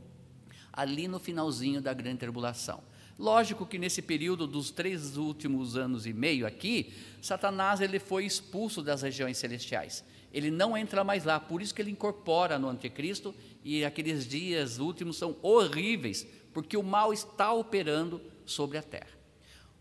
ali 0.73 1.07
no 1.07 1.19
finalzinho 1.19 1.79
da 1.79 1.93
grande 1.93 2.17
tribulação. 2.17 2.81
Lógico 3.19 3.67
que 3.67 3.77
nesse 3.77 4.01
período 4.01 4.47
dos 4.47 4.71
três 4.71 5.15
últimos 5.15 5.77
anos 5.77 6.07
e 6.07 6.13
meio 6.13 6.47
aqui, 6.47 6.91
Satanás 7.21 7.81
ele 7.81 7.99
foi 7.99 8.25
expulso 8.25 8.81
das 8.81 9.03
regiões 9.03 9.37
celestiais. 9.37 10.03
Ele 10.33 10.49
não 10.49 10.75
entra 10.75 11.03
mais 11.03 11.23
lá, 11.23 11.39
por 11.39 11.61
isso 11.61 11.75
que 11.75 11.83
ele 11.83 11.91
incorpora 11.91 12.57
no 12.57 12.67
anticristo 12.67 13.35
e 13.63 13.85
aqueles 13.85 14.27
dias 14.27 14.79
últimos 14.79 15.17
são 15.17 15.35
horríveis, 15.43 16.25
porque 16.51 16.75
o 16.75 16.83
mal 16.83 17.13
está 17.13 17.53
operando 17.53 18.19
sobre 18.43 18.79
a 18.79 18.81
terra. 18.81 19.19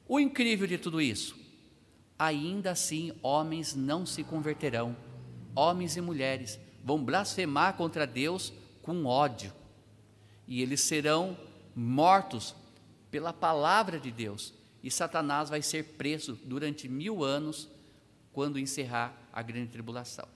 O 0.07 0.21
incrível 0.21 0.67
de 0.67 0.77
tudo 0.77 1.01
isso, 1.01 1.35
ainda 2.19 2.73
assim 2.73 3.13
homens 3.23 3.75
não 3.75 4.05
se 4.05 4.23
converterão, 4.23 4.95
homens 5.55 5.97
e 5.97 6.01
mulheres 6.01 6.59
vão 6.85 7.03
blasfemar 7.03 7.75
contra 7.75 8.07
Deus 8.07 8.53
com 8.83 9.05
ódio, 9.05 9.53
e 10.47 10.63
eles 10.63 10.81
serão 10.81 11.37
mortos 11.75 12.55
pela 13.11 13.33
palavra 13.33 13.99
de 13.99 14.11
Deus, 14.11 14.55
e 14.83 14.91
Satanás 14.91 15.51
vai 15.51 15.63
ser 15.63 15.85
preso 15.97 16.39
durante 16.45 16.89
mil 16.89 17.25
anos 17.25 17.69
quando 18.33 18.59
encerrar 18.59 19.15
a 19.33 19.43
grande 19.43 19.71
tribulação. 19.73 20.27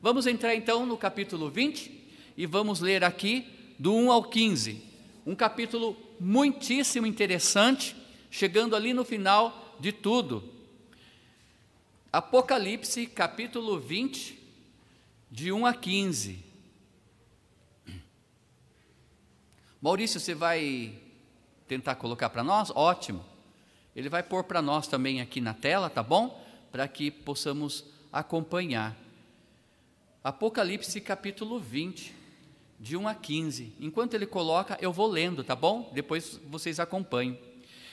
Vamos 0.00 0.26
entrar 0.26 0.54
então 0.54 0.86
no 0.86 0.96
capítulo 0.96 1.50
20 1.50 2.08
e 2.36 2.46
vamos 2.46 2.80
ler 2.80 3.02
aqui 3.02 3.74
do 3.78 3.92
1 3.92 4.12
ao 4.12 4.22
15, 4.24 4.82
um 5.26 5.34
capítulo 5.34 5.96
muitíssimo 6.20 7.06
interessante, 7.06 7.96
chegando 8.30 8.76
ali 8.76 8.92
no 8.92 9.04
final 9.04 9.76
de 9.80 9.92
tudo. 9.92 10.42
Apocalipse, 12.12 13.06
capítulo 13.06 13.78
20, 13.78 14.37
de 15.30 15.52
1 15.52 15.66
a 15.66 15.74
15. 15.74 16.44
Maurício, 19.80 20.18
você 20.18 20.34
vai 20.34 20.92
tentar 21.66 21.94
colocar 21.94 22.30
para 22.30 22.42
nós? 22.42 22.70
Ótimo. 22.74 23.24
Ele 23.94 24.08
vai 24.08 24.22
pôr 24.22 24.44
para 24.44 24.62
nós 24.62 24.88
também 24.88 25.20
aqui 25.20 25.40
na 25.40 25.54
tela, 25.54 25.90
tá 25.90 26.02
bom? 26.02 26.44
Para 26.72 26.88
que 26.88 27.10
possamos 27.10 27.84
acompanhar. 28.12 28.96
Apocalipse 30.24 31.00
capítulo 31.00 31.60
20, 31.60 32.14
de 32.80 32.96
1 32.96 33.08
a 33.08 33.14
15. 33.14 33.72
Enquanto 33.80 34.14
ele 34.14 34.26
coloca, 34.26 34.78
eu 34.80 34.92
vou 34.92 35.06
lendo, 35.06 35.44
tá 35.44 35.54
bom? 35.54 35.90
Depois 35.94 36.40
vocês 36.48 36.80
acompanham. 36.80 37.36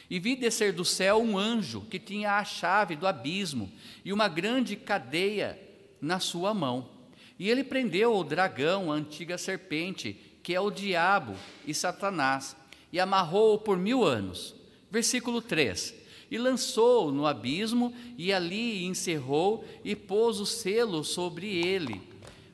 E 0.10 0.20
vi 0.20 0.36
descer 0.36 0.72
do 0.72 0.86
céu 0.86 1.22
um 1.22 1.38
anjo 1.38 1.82
que 1.82 2.00
tinha 2.00 2.38
a 2.38 2.44
chave 2.44 2.96
do 2.96 3.08
abismo 3.08 3.72
e 4.04 4.14
uma 4.14 4.28
grande 4.28 4.76
cadeia 4.76 5.60
na 6.00 6.20
sua 6.20 6.54
mão. 6.54 6.95
E 7.38 7.50
ele 7.50 7.64
prendeu 7.64 8.16
o 8.16 8.24
dragão, 8.24 8.92
a 8.92 8.96
antiga 8.96 9.38
serpente, 9.38 10.18
que 10.42 10.54
é 10.54 10.60
o 10.60 10.72
diabo 10.72 11.36
e 11.66 11.74
Satanás, 11.74 12.56
e 12.94 13.00
amarrou-o 13.00 13.58
por 13.58 13.78
mil 13.78 14.04
anos. 14.04 14.56
Versículo 14.90 15.42
3: 15.42 15.94
E 16.32 16.38
lançou-o 16.38 17.12
no 17.12 17.26
abismo, 17.26 17.94
e 18.18 18.32
ali 18.32 18.86
encerrou, 18.86 19.66
e 19.84 19.96
pôs 19.96 20.40
o 20.40 20.46
selo 20.46 21.04
sobre 21.04 21.48
ele, 21.48 22.02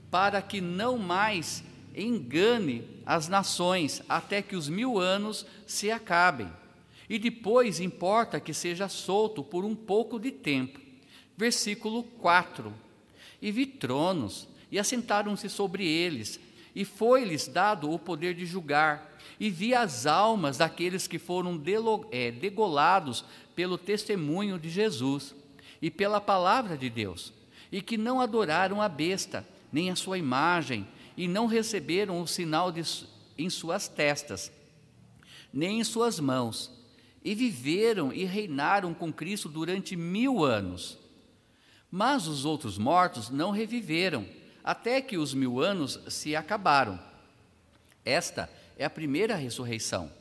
para 0.09 0.41
que 0.41 0.59
não 0.59 0.97
mais 0.97 1.63
engane 1.95 2.87
as 3.05 3.27
nações, 3.27 4.01
até 4.07 4.41
que 4.41 4.55
os 4.55 4.69
mil 4.69 4.97
anos 4.97 5.45
se 5.67 5.91
acabem. 5.91 6.47
E 7.09 7.19
depois 7.19 7.79
importa 7.79 8.39
que 8.39 8.53
seja 8.53 8.87
solto 8.87 9.43
por 9.43 9.65
um 9.65 9.75
pouco 9.75 10.17
de 10.17 10.31
tempo. 10.31 10.79
Versículo 11.35 12.03
4: 12.03 12.73
E 13.41 13.51
vi 13.51 13.65
tronos, 13.65 14.47
e 14.71 14.79
assentaram-se 14.79 15.49
sobre 15.49 15.85
eles, 15.85 16.39
e 16.73 16.85
foi-lhes 16.85 17.47
dado 17.47 17.91
o 17.91 17.99
poder 17.99 18.33
de 18.33 18.45
julgar, 18.45 19.11
e 19.39 19.49
vi 19.49 19.73
as 19.73 20.05
almas 20.05 20.57
daqueles 20.57 21.07
que 21.07 21.19
foram 21.19 21.61
é, 22.11 22.31
degolados 22.31 23.25
pelo 23.55 23.77
testemunho 23.77 24.57
de 24.57 24.69
Jesus 24.69 25.35
e 25.81 25.91
pela 25.91 26.21
palavra 26.21 26.77
de 26.77 26.89
Deus, 26.89 27.33
e 27.71 27.81
que 27.81 27.97
não 27.97 28.21
adoraram 28.21 28.81
a 28.81 28.87
besta, 28.87 29.45
nem 29.71 29.89
a 29.89 29.95
sua 29.95 30.17
imagem, 30.17 30.87
e 31.17 31.27
não 31.27 31.45
receberam 31.45 32.21
o 32.21 32.27
sinal 32.27 32.71
de, 32.71 32.81
em 33.37 33.49
suas 33.49 33.87
testas, 33.87 34.51
nem 35.51 35.81
em 35.81 35.83
suas 35.83 36.19
mãos, 36.19 36.71
e 37.23 37.35
viveram 37.35 38.13
e 38.13 38.23
reinaram 38.23 38.93
com 38.93 39.11
Cristo 39.11 39.49
durante 39.49 39.95
mil 39.95 40.43
anos. 40.43 40.97
Mas 41.91 42.25
os 42.25 42.45
outros 42.45 42.77
mortos 42.77 43.29
não 43.29 43.51
reviveram 43.51 44.25
até 44.63 45.01
que 45.01 45.17
os 45.17 45.33
mil 45.33 45.59
anos 45.59 45.99
se 46.07 46.35
acabaram. 46.35 46.99
Esta 48.03 48.49
é 48.77 48.85
a 48.85 48.89
primeira 48.89 49.35
ressurreição. 49.35 50.11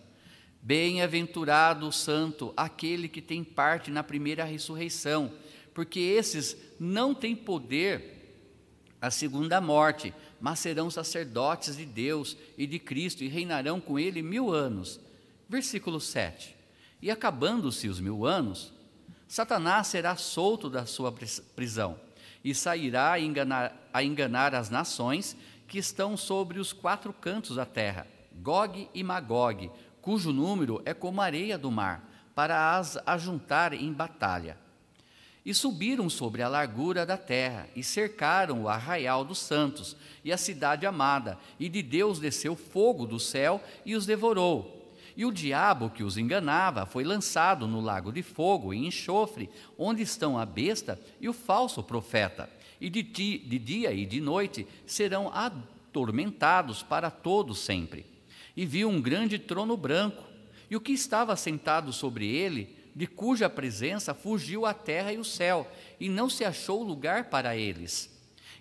Bem-aventurado 0.62 1.88
o 1.88 1.92
santo, 1.92 2.52
aquele 2.56 3.09
que 3.09 3.23
tem 3.23 3.42
parte 3.42 3.90
na 3.90 4.02
primeira 4.02 4.44
ressurreição, 4.44 5.32
porque 5.73 6.00
esses 6.00 6.56
não 6.78 7.14
têm 7.14 7.35
poder 7.35 8.18
a 9.00 9.11
segunda 9.11 9.61
morte, 9.61 10.12
mas 10.38 10.59
serão 10.59 10.90
sacerdotes 10.90 11.76
de 11.76 11.87
Deus 11.87 12.37
e 12.59 12.66
de 12.66 12.78
Cristo 12.78 13.25
e 13.25 13.28
reinarão 13.28 13.80
com 13.80 13.99
ele 13.99 14.20
mil 14.20 14.52
anos. 14.52 15.00
Versículo 15.49 15.99
7. 15.99 16.54
E 17.00 17.11
acabando-se 17.11 17.88
os 17.88 17.99
mil 17.99 18.26
anos, 18.26 18.75
Satanás 19.26 19.87
será 19.87 20.16
solto 20.16 20.68
da 20.68 20.85
sua 20.85 21.14
prisão 21.56 21.99
e 22.44 22.54
sairá 22.54 23.12
a 23.12 23.20
enganar, 23.20 23.75
a 23.92 24.02
enganar 24.02 24.54
as 24.54 24.70
nações 24.70 25.37
que 25.68 25.78
estão 25.78 26.16
sobre 26.16 26.59
os 26.59 26.73
quatro 26.73 27.12
cantos 27.12 27.56
da 27.56 27.66
terra, 27.66 28.06
Gog 28.42 28.88
e 28.94 29.02
Magog, 29.02 29.70
cujo 30.00 30.32
número 30.32 30.82
é 30.85 30.94
como 30.94 31.20
a 31.20 31.25
areia 31.25 31.59
do 31.59 31.70
mar, 31.70 32.09
para 32.35 32.76
as 32.76 32.99
ajuntar 33.06 33.73
em 33.73 33.92
batalha. 33.92 34.56
E 35.44 35.54
subiram 35.54 36.09
sobre 36.11 36.42
a 36.42 36.49
largura 36.49 37.06
da 37.06 37.16
terra, 37.16 37.68
e 37.75 37.82
cercaram 37.82 38.62
o 38.62 38.68
arraial 38.68 39.25
dos 39.25 39.38
santos, 39.38 39.97
e 40.25 40.32
a 40.32 40.37
cidade 40.37 40.87
amada, 40.87 41.38
e 41.59 41.68
de 41.68 41.82
Deus 41.82 42.18
desceu 42.18 42.56
fogo 42.56 43.06
do 43.06 43.18
céu 43.18 43.62
e 43.85 43.94
os 43.94 44.06
devorou 44.06 44.80
e 45.17 45.25
o 45.25 45.33
diabo 45.33 45.90
que 45.90 46.02
os 46.02 46.17
enganava 46.17 46.87
foi 46.87 47.05
lançado 47.05 47.67
no 47.67 47.81
lago 47.81 48.12
de 48.12 48.23
fogo 48.23 48.73
e 48.73 48.87
enxofre, 48.87 49.50
onde 49.79 50.02
estão 50.02 50.38
a 50.38 50.47
besta 50.47 51.00
e 51.21 51.29
o 51.29 51.33
falso 51.33 51.83
profeta. 51.83 52.49
E 52.81 52.88
de, 52.88 53.02
ti, 53.02 53.38
de 53.38 53.59
dia 53.59 53.93
e 53.93 54.07
de 54.07 54.21
noite 54.21 54.67
serão 54.87 55.31
atormentados 55.33 56.83
para 56.83 57.11
todo 57.11 57.55
sempre. 57.55 58.07
E 58.57 58.64
viu 58.64 58.88
um 58.88 59.00
grande 59.00 59.38
trono 59.38 59.76
branco, 59.76 60.25
e 60.71 60.76
o 60.76 60.81
que 60.81 60.93
estava 60.93 61.37
sentado 61.37 61.93
sobre 61.93 62.26
ele, 62.26 62.76
de 62.95 63.07
cuja 63.07 63.49
presença 63.49 64.14
fugiu 64.14 64.67
a 64.67 64.75
terra 64.75 65.12
e 65.12 65.19
o 65.19 65.25
céu, 65.25 65.71
e 65.99 66.09
não 66.09 66.31
se 66.31 66.45
achou 66.45 66.83
lugar 66.83 67.25
para 67.25 67.57
eles. 67.57 68.11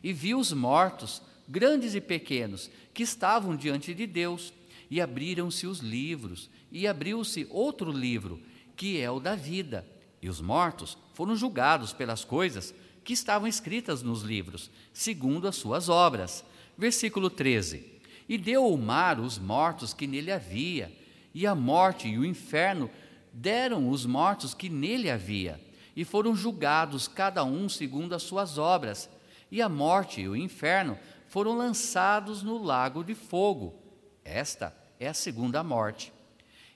E 0.03 0.11
viu 0.11 0.39
os 0.39 0.51
mortos, 0.51 1.21
grandes 1.47 1.95
e 1.95 2.01
pequenos, 2.01 2.69
que 2.93 3.03
estavam 3.03 3.55
diante 3.55 3.93
de 3.93 4.05
Deus 4.05 4.53
e 4.89 4.99
abriram-se 4.99 5.67
os 5.67 5.79
livros, 5.79 6.49
e 6.71 6.87
abriu-se 6.87 7.47
outro 7.49 7.91
livro, 7.91 8.41
que 8.75 8.99
é 8.99 9.09
o 9.09 9.19
da 9.19 9.35
vida. 9.35 9.85
E 10.21 10.29
os 10.29 10.41
mortos 10.41 10.97
foram 11.13 11.35
julgados 11.35 11.93
pelas 11.93 12.23
coisas 12.23 12.73
que 13.03 13.13
estavam 13.13 13.47
escritas 13.47 14.01
nos 14.01 14.21
livros, 14.21 14.69
segundo 14.93 15.47
as 15.47 15.55
suas 15.55 15.89
obras. 15.89 16.43
Versículo 16.77 17.29
13: 17.29 17.85
E 18.27 18.37
deu 18.37 18.67
o 18.67 18.77
mar 18.77 19.19
os 19.19 19.37
mortos 19.37 19.93
que 19.93 20.07
nele 20.07 20.31
havia, 20.31 20.95
e 21.33 21.45
a 21.45 21.53
morte 21.53 22.07
e 22.07 22.17
o 22.17 22.25
inferno 22.25 22.89
deram 23.31 23.89
os 23.89 24.05
mortos 24.05 24.53
que 24.53 24.69
nele 24.69 25.09
havia, 25.09 25.59
e 25.95 26.03
foram 26.03 26.35
julgados 26.35 27.07
cada 27.07 27.43
um 27.43 27.69
segundo 27.69 28.13
as 28.13 28.23
suas 28.23 28.57
obras. 28.57 29.09
E 29.51 29.61
a 29.61 29.69
morte 29.69 30.21
e 30.21 30.29
o 30.29 30.35
inferno 30.35 30.97
foram 31.27 31.57
lançados 31.57 32.43
no 32.43 32.61
lago 32.61 33.03
de 33.03 33.15
fogo. 33.15 33.75
Esta 34.23 34.75
é 34.99 35.07
a 35.07 35.13
segunda 35.13 35.63
morte. 35.63 36.11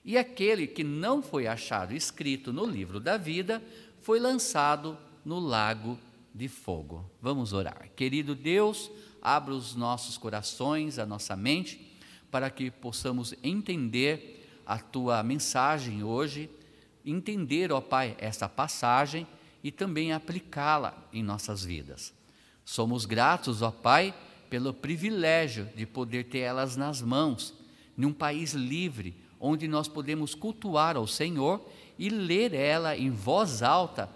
E 0.06 0.18
aquele 0.18 0.66
que 0.68 0.84
não 0.84 1.22
foi 1.22 1.48
achado 1.48 1.94
escrito 1.94 2.52
no 2.54 2.66
livro 2.66 3.00
da 3.00 3.18
vida 3.18 3.62
foi 4.02 4.20
lançado 4.20 4.98
no 5.24 5.40
lago 5.40 5.98
de 6.34 6.48
fogo. 6.48 7.10
Vamos 7.22 7.54
orar. 7.54 7.90
Querido 7.96 8.36
Deus, 8.36 8.90
abra 9.22 9.54
os 9.54 9.76
nossos 9.76 10.18
corações, 10.18 10.98
a 11.00 11.06
nossa 11.06 11.36
mente, 11.36 11.98
para 12.32 12.50
que 12.50 12.72
possamos 12.72 13.34
entender 13.44 14.62
a 14.66 14.80
tua 14.80 15.22
mensagem 15.24 16.04
hoje, 16.04 16.50
entender, 17.06 17.72
ó 17.72 17.80
Pai, 17.80 18.16
esta 18.20 18.50
passagem 18.50 19.28
e 19.64 19.72
também 19.72 20.12
aplicá-la 20.12 20.98
em 21.14 21.24
nossas 21.24 21.64
vidas. 21.64 22.14
Somos 22.66 23.06
gratos, 23.06 23.62
ó 23.62 23.72
Pai, 23.72 24.14
pelo 24.50 24.74
privilégio 24.74 25.70
de 25.76 25.86
poder 25.86 26.26
ter 26.26 26.40
elas 26.40 26.76
nas 26.76 27.02
mãos 27.02 27.54
num 27.96 28.14
país 28.14 28.54
livre, 28.54 29.16
onde 29.40 29.68
nós 29.68 29.88
podemos 29.88 30.34
cultuar 30.34 30.96
ao 30.96 31.08
Senhor 31.08 31.64
e 31.98 32.10
ler 32.10 32.54
ela 32.54 32.98
em 32.98 33.10
voz 33.10 33.62
alta, 33.62 34.10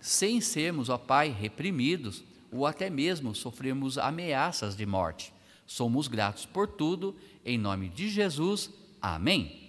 sem 0.00 0.40
sermos, 0.40 0.88
ó 0.88 0.98
Pai, 0.98 1.28
reprimidos 1.30 2.22
ou 2.50 2.66
até 2.66 2.88
mesmo 2.88 3.34
sofremos 3.34 3.98
ameaças 3.98 4.76
de 4.76 4.86
morte. 4.86 5.32
Somos 5.66 6.08
gratos 6.08 6.46
por 6.46 6.68
tudo, 6.68 7.16
em 7.44 7.58
nome 7.58 7.88
de 7.88 8.08
Jesus. 8.08 8.70
Amém. 9.00 9.66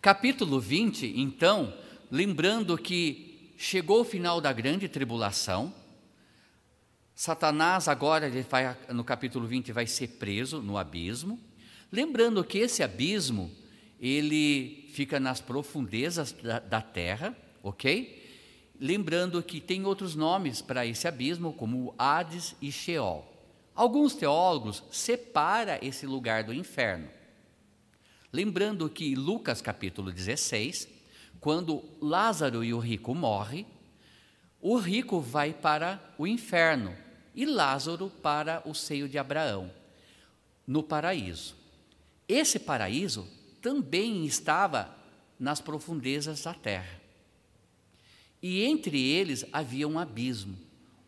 Capítulo 0.00 0.60
20, 0.60 1.14
então, 1.16 1.72
lembrando 2.10 2.76
que 2.76 3.52
chegou 3.56 4.00
o 4.00 4.04
final 4.04 4.40
da 4.40 4.52
grande 4.52 4.88
tribulação, 4.88 5.72
Satanás 7.14 7.86
agora 7.86 8.26
ele 8.26 8.42
vai, 8.42 8.76
no 8.90 9.04
capítulo 9.04 9.46
20 9.46 9.72
vai 9.72 9.86
ser 9.86 10.08
preso 10.08 10.60
no 10.60 10.76
abismo, 10.76 11.38
lembrando 11.94 12.42
que 12.42 12.58
esse 12.58 12.82
abismo 12.82 13.50
ele 14.00 14.88
fica 14.92 15.20
nas 15.20 15.40
profundezas 15.40 16.32
da, 16.32 16.58
da 16.58 16.82
terra, 16.82 17.36
ok? 17.62 18.20
Lembrando 18.80 19.40
que 19.42 19.60
tem 19.60 19.86
outros 19.86 20.16
nomes 20.16 20.60
para 20.60 20.84
esse 20.84 21.06
abismo, 21.06 21.52
como 21.52 21.94
Hades 21.96 22.56
e 22.60 22.72
Sheol. 22.72 23.24
Alguns 23.74 24.14
teólogos 24.14 24.82
separam 24.90 25.78
esse 25.80 26.04
lugar 26.04 26.42
do 26.42 26.52
inferno. 26.52 27.08
Lembrando 28.32 28.90
que 28.90 29.14
Lucas 29.14 29.62
capítulo 29.62 30.10
16, 30.10 30.88
quando 31.38 31.84
Lázaro 32.00 32.64
e 32.64 32.74
o 32.74 32.80
rico 32.80 33.14
morrem, 33.14 33.64
o 34.60 34.76
rico 34.76 35.20
vai 35.20 35.52
para 35.52 36.02
o 36.18 36.26
inferno 36.26 36.92
e 37.34 37.46
Lázaro 37.46 38.10
para 38.10 38.62
o 38.64 38.74
seio 38.74 39.08
de 39.08 39.16
Abraão, 39.16 39.70
no 40.66 40.82
paraíso. 40.82 41.63
Esse 42.28 42.58
paraíso 42.58 43.26
também 43.60 44.24
estava 44.24 44.94
nas 45.38 45.60
profundezas 45.60 46.42
da 46.42 46.54
terra. 46.54 47.00
E 48.42 48.62
entre 48.62 49.00
eles 49.00 49.44
havia 49.52 49.88
um 49.88 49.98
abismo, 49.98 50.56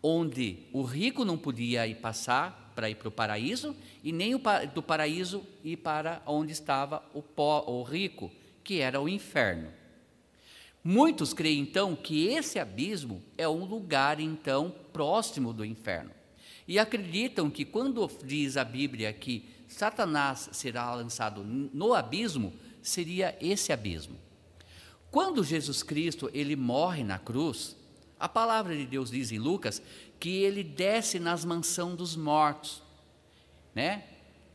onde 0.03 0.61
o 0.73 0.83
rico 0.83 1.25
não 1.25 1.37
podia 1.37 1.87
ir 1.87 1.97
passar 1.97 2.73
para 2.75 2.91
ir 2.91 2.95
para 2.95 3.09
o 3.09 3.13
paraíso, 3.13 3.75
e 4.05 4.13
nem 4.13 4.33
do 4.75 4.83
paraíso 4.83 5.43
ir 5.65 5.79
para 5.79 6.23
onde 6.27 6.53
estava 6.53 7.03
o, 7.15 7.23
pó, 7.23 7.65
o 7.67 7.83
rico, 7.83 8.31
que 8.63 8.81
era 8.81 9.01
o 9.01 9.09
inferno. 9.09 9.69
Muitos 10.85 11.35
creem 11.35 11.61
então 11.61 11.97
que 11.97 12.27
esse 12.29 12.59
abismo 12.59 13.23
é 13.37 13.49
um 13.49 13.65
lugar 13.65 14.21
então 14.21 14.73
próximo 14.93 15.53
do 15.53 15.65
inferno. 15.65 16.13
E 16.69 16.79
acreditam 16.79 17.51
que 17.51 17.65
quando 17.65 18.09
diz 18.25 18.57
a 18.57 18.65
Bíblia 18.65 19.13
que 19.13 19.56
Satanás 19.69 20.49
será 20.53 20.95
lançado 20.95 21.43
no 21.45 21.95
abismo, 21.95 22.53
seria 22.83 23.37
esse 23.41 23.73
abismo. 23.73 24.17
Quando 25.11 25.43
Jesus 25.45 25.83
Cristo 25.83 26.31
ele 26.33 26.57
morre 26.57 27.03
na 27.03 27.19
cruz, 27.19 27.77
a 28.19 28.29
palavra 28.29 28.77
de 28.77 28.87
Deus 28.87 29.11
diz 29.11 29.33
em 29.33 29.39
Lucas 29.39 29.83
que 30.19 30.43
ele 30.43 30.63
desce 30.63 31.19
nas 31.19 31.45
mansão 31.45 31.95
dos 31.95 32.17
mortos, 32.17 32.83
né? 33.75 34.05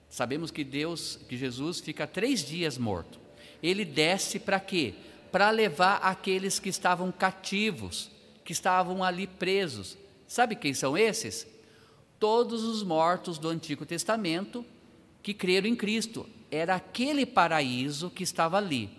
Sabemos 0.10 0.52
que 0.52 0.64
Deus, 0.64 1.20
que 1.30 1.38
Jesus 1.38 1.80
fica 1.80 2.06
três 2.06 2.44
dias 2.46 2.78
morto. 2.78 3.20
Ele 3.64 3.86
desce 3.86 4.40
para 4.40 4.60
quê? 4.60 4.96
para 5.32 5.50
levar 5.50 5.96
aqueles 5.98 6.60
que 6.60 6.70
estavam 6.70 7.12
cativos, 7.12 8.12
que 8.44 8.52
estavam 8.52 9.04
ali 9.04 9.26
presos. 9.26 9.98
Sabe 10.28 10.56
quem 10.56 10.74
são 10.74 10.98
esses? 10.98 11.48
Todos 12.20 12.64
os 12.64 12.84
mortos 12.84 13.38
do 13.38 13.48
Antigo 13.48 13.86
Testamento 13.86 14.66
que 15.22 15.34
creram 15.34 15.68
em 15.68 15.76
Cristo. 15.76 16.28
Era 16.50 16.76
aquele 16.76 17.26
paraíso 17.26 18.10
que 18.10 18.24
estava 18.24 18.58
ali. 18.58 18.90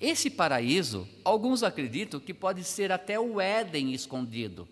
Esse 0.00 0.28
paraíso, 0.30 1.08
alguns 1.24 1.62
acreditam 1.62 2.18
que 2.18 2.34
pode 2.34 2.64
ser 2.64 2.90
até 2.90 3.20
o 3.20 3.40
Éden 3.40 3.92
escondido, 3.92 4.68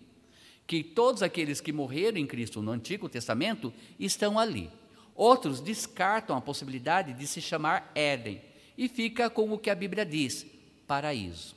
que 0.67 0.83
todos 0.83 1.23
aqueles 1.23 1.61
que 1.61 1.71
morreram 1.71 2.17
em 2.17 2.27
Cristo 2.27 2.61
no 2.61 2.71
Antigo 2.71 3.07
Testamento 3.07 3.73
estão 3.97 4.37
ali. 4.37 4.69
Outros 5.15 5.61
descartam 5.61 6.35
a 6.35 6.41
possibilidade 6.41 7.13
de 7.13 7.27
se 7.27 7.41
chamar 7.41 7.91
Éden 7.95 8.41
e 8.77 8.89
fica 8.89 9.29
com 9.29 9.51
o 9.51 9.57
que 9.57 9.69
a 9.69 9.75
Bíblia 9.75 10.05
diz: 10.05 10.45
paraíso. 10.87 11.55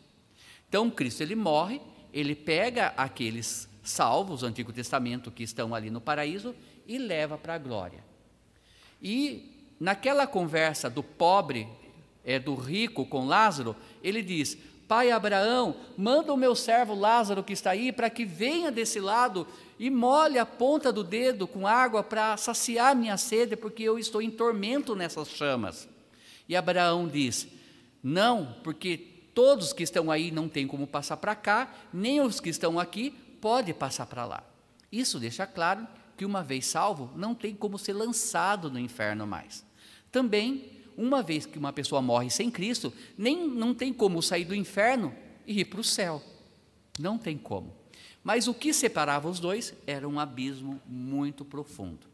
Então, 0.68 0.90
Cristo 0.90 1.22
ele 1.22 1.34
morre, 1.34 1.80
ele 2.12 2.34
pega 2.34 2.88
aqueles 2.96 3.68
salvos 3.82 4.42
Antigo 4.42 4.72
Testamento 4.72 5.30
que 5.30 5.42
estão 5.42 5.74
ali 5.74 5.90
no 5.90 6.00
paraíso 6.00 6.54
e 6.86 6.98
leva 6.98 7.36
para 7.36 7.54
a 7.54 7.58
glória. 7.58 8.13
E 9.04 9.54
naquela 9.78 10.26
conversa 10.26 10.88
do 10.88 11.02
pobre, 11.02 11.68
é, 12.24 12.38
do 12.38 12.54
rico 12.54 13.04
com 13.04 13.26
Lázaro, 13.26 13.76
ele 14.02 14.22
diz: 14.22 14.56
Pai 14.88 15.10
Abraão, 15.10 15.76
manda 15.96 16.32
o 16.32 16.36
meu 16.36 16.56
servo 16.56 16.94
Lázaro 16.94 17.44
que 17.44 17.52
está 17.52 17.72
aí 17.72 17.92
para 17.92 18.08
que 18.08 18.24
venha 18.24 18.72
desse 18.72 18.98
lado 18.98 19.46
e 19.78 19.90
molhe 19.90 20.38
a 20.38 20.46
ponta 20.46 20.90
do 20.90 21.04
dedo 21.04 21.46
com 21.46 21.66
água 21.66 22.02
para 22.02 22.36
saciar 22.38 22.96
minha 22.96 23.18
sede, 23.18 23.54
porque 23.54 23.82
eu 23.82 23.98
estou 23.98 24.22
em 24.22 24.30
tormento 24.30 24.96
nessas 24.96 25.28
chamas. 25.28 25.86
E 26.48 26.56
Abraão 26.56 27.06
diz: 27.06 27.46
Não, 28.02 28.56
porque 28.64 29.14
Todos 29.34 29.72
que 29.72 29.82
estão 29.82 30.10
aí 30.12 30.30
não 30.30 30.48
têm 30.48 30.66
como 30.66 30.86
passar 30.86 31.16
para 31.16 31.34
cá, 31.34 31.74
nem 31.92 32.20
os 32.20 32.38
que 32.38 32.48
estão 32.48 32.78
aqui 32.78 33.10
pode 33.40 33.74
passar 33.74 34.06
para 34.06 34.24
lá. 34.24 34.44
Isso 34.92 35.18
deixa 35.18 35.44
claro 35.44 35.86
que 36.16 36.24
uma 36.24 36.42
vez 36.42 36.66
salvo, 36.66 37.10
não 37.16 37.34
tem 37.34 37.54
como 37.54 37.78
ser 37.78 37.92
lançado 37.92 38.70
no 38.70 38.78
inferno 38.78 39.26
mais. 39.26 39.64
Também, 40.10 40.70
uma 40.96 41.22
vez 41.22 41.46
que 41.46 41.58
uma 41.58 41.72
pessoa 41.72 42.00
morre 42.00 42.30
sem 42.30 42.50
Cristo, 42.50 42.92
nem 43.18 43.48
não 43.48 43.74
tem 43.74 43.92
como 43.92 44.22
sair 44.22 44.44
do 44.44 44.54
inferno 44.54 45.14
e 45.46 45.60
ir 45.60 45.64
para 45.64 45.80
o 45.80 45.84
céu. 45.84 46.22
Não 46.98 47.18
tem 47.18 47.36
como. 47.36 47.74
Mas 48.22 48.48
o 48.48 48.54
que 48.54 48.72
separava 48.72 49.28
os 49.28 49.38
dois 49.38 49.74
era 49.86 50.08
um 50.08 50.18
abismo 50.18 50.80
muito 50.86 51.44
profundo. 51.44 52.06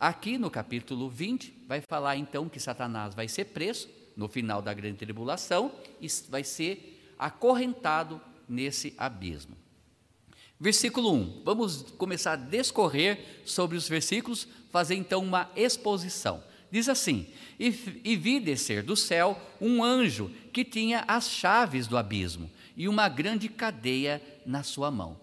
Aqui 0.00 0.36
no 0.36 0.50
capítulo 0.50 1.08
20, 1.08 1.64
vai 1.68 1.80
falar 1.80 2.16
então 2.16 2.48
que 2.48 2.58
Satanás 2.58 3.14
vai 3.14 3.28
ser 3.28 3.44
preso 3.46 3.88
no 4.16 4.28
final 4.28 4.60
da 4.60 4.74
grande 4.74 4.98
tribulação 4.98 5.70
e 6.00 6.08
vai 6.28 6.42
ser 6.42 7.14
acorrentado 7.18 8.20
nesse 8.48 8.94
abismo. 8.98 9.56
Versículo 10.62 11.12
1. 11.12 11.42
Vamos 11.44 11.82
começar 11.98 12.34
a 12.34 12.36
descorrer 12.36 13.18
sobre 13.44 13.76
os 13.76 13.88
versículos, 13.88 14.46
fazer 14.70 14.94
então 14.94 15.20
uma 15.20 15.50
exposição. 15.56 16.40
Diz 16.70 16.88
assim: 16.88 17.26
e, 17.58 17.74
e 18.04 18.14
vi 18.14 18.38
descer 18.38 18.84
do 18.84 18.94
céu 18.94 19.36
um 19.60 19.82
anjo 19.82 20.30
que 20.52 20.64
tinha 20.64 21.04
as 21.08 21.28
chaves 21.28 21.88
do 21.88 21.98
abismo 21.98 22.48
e 22.76 22.86
uma 22.86 23.08
grande 23.08 23.48
cadeia 23.48 24.22
na 24.46 24.62
sua 24.62 24.88
mão. 24.88 25.18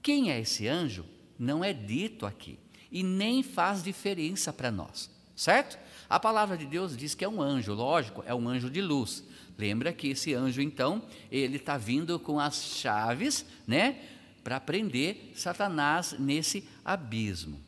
Quem 0.00 0.30
é 0.30 0.38
esse 0.38 0.68
anjo? 0.68 1.04
Não 1.36 1.64
é 1.64 1.72
dito 1.72 2.24
aqui 2.24 2.56
e 2.92 3.02
nem 3.02 3.42
faz 3.42 3.82
diferença 3.82 4.52
para 4.52 4.70
nós, 4.70 5.10
certo? 5.34 5.76
A 6.08 6.20
palavra 6.20 6.56
de 6.56 6.66
Deus 6.66 6.96
diz 6.96 7.16
que 7.16 7.24
é 7.24 7.28
um 7.28 7.42
anjo, 7.42 7.74
lógico, 7.74 8.22
é 8.24 8.32
um 8.32 8.48
anjo 8.48 8.70
de 8.70 8.80
luz. 8.80 9.24
Lembra 9.58 9.92
que 9.92 10.08
esse 10.08 10.34
anjo, 10.34 10.60
então, 10.60 11.02
ele 11.30 11.56
está 11.56 11.76
vindo 11.76 12.18
com 12.18 12.38
as 12.38 12.62
chaves, 12.76 13.44
né, 13.66 14.00
para 14.44 14.60
prender 14.60 15.32
Satanás 15.34 16.14
nesse 16.18 16.68
abismo. 16.84 17.60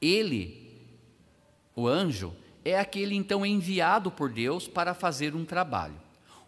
Ele, 0.00 0.80
o 1.74 1.88
anjo, 1.88 2.34
é 2.64 2.78
aquele 2.78 3.16
então 3.16 3.44
enviado 3.44 4.10
por 4.10 4.32
Deus 4.32 4.68
para 4.68 4.94
fazer 4.94 5.34
um 5.34 5.44
trabalho. 5.44 6.00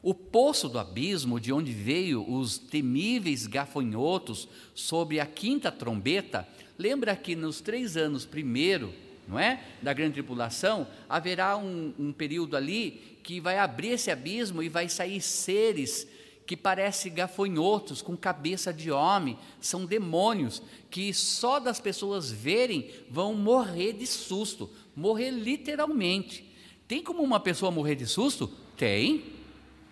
O 0.02 0.14
poço 0.14 0.68
do 0.68 0.78
abismo, 0.78 1.40
de 1.40 1.52
onde 1.52 1.72
veio 1.72 2.24
os 2.32 2.56
temíveis 2.56 3.46
gafanhotos 3.46 4.48
sobre 4.74 5.20
a 5.20 5.26
quinta 5.26 5.70
trombeta, 5.70 6.48
lembra 6.78 7.14
que 7.16 7.36
nos 7.36 7.60
três 7.60 7.96
anos 7.96 8.24
primeiro 8.24 8.94
não 9.30 9.38
é? 9.38 9.62
Da 9.80 9.92
grande 9.92 10.14
tribulação, 10.14 10.88
haverá 11.08 11.56
um, 11.56 11.94
um 11.96 12.12
período 12.12 12.56
ali 12.56 13.18
que 13.22 13.40
vai 13.40 13.58
abrir 13.58 13.90
esse 13.90 14.10
abismo 14.10 14.60
e 14.60 14.68
vai 14.68 14.88
sair 14.88 15.20
seres 15.20 16.08
que 16.50 16.56
parecem 16.56 17.14
gafanhotos, 17.14 18.02
com 18.02 18.16
cabeça 18.16 18.72
de 18.72 18.90
homem, 18.90 19.38
são 19.60 19.86
demônios, 19.86 20.60
que 20.90 21.14
só 21.14 21.60
das 21.60 21.78
pessoas 21.78 22.32
verem 22.32 22.90
vão 23.08 23.34
morrer 23.34 23.92
de 23.92 24.04
susto, 24.04 24.68
morrer 24.96 25.30
literalmente. 25.30 26.52
Tem 26.88 27.04
como 27.04 27.22
uma 27.22 27.38
pessoa 27.38 27.70
morrer 27.70 27.94
de 27.94 28.04
susto? 28.04 28.48
Tem. 28.76 29.26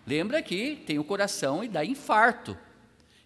Lembra 0.04 0.42
que 0.42 0.74
tem 0.84 0.98
o 0.98 1.04
coração 1.04 1.62
e 1.62 1.68
dá 1.68 1.84
infarto. 1.84 2.58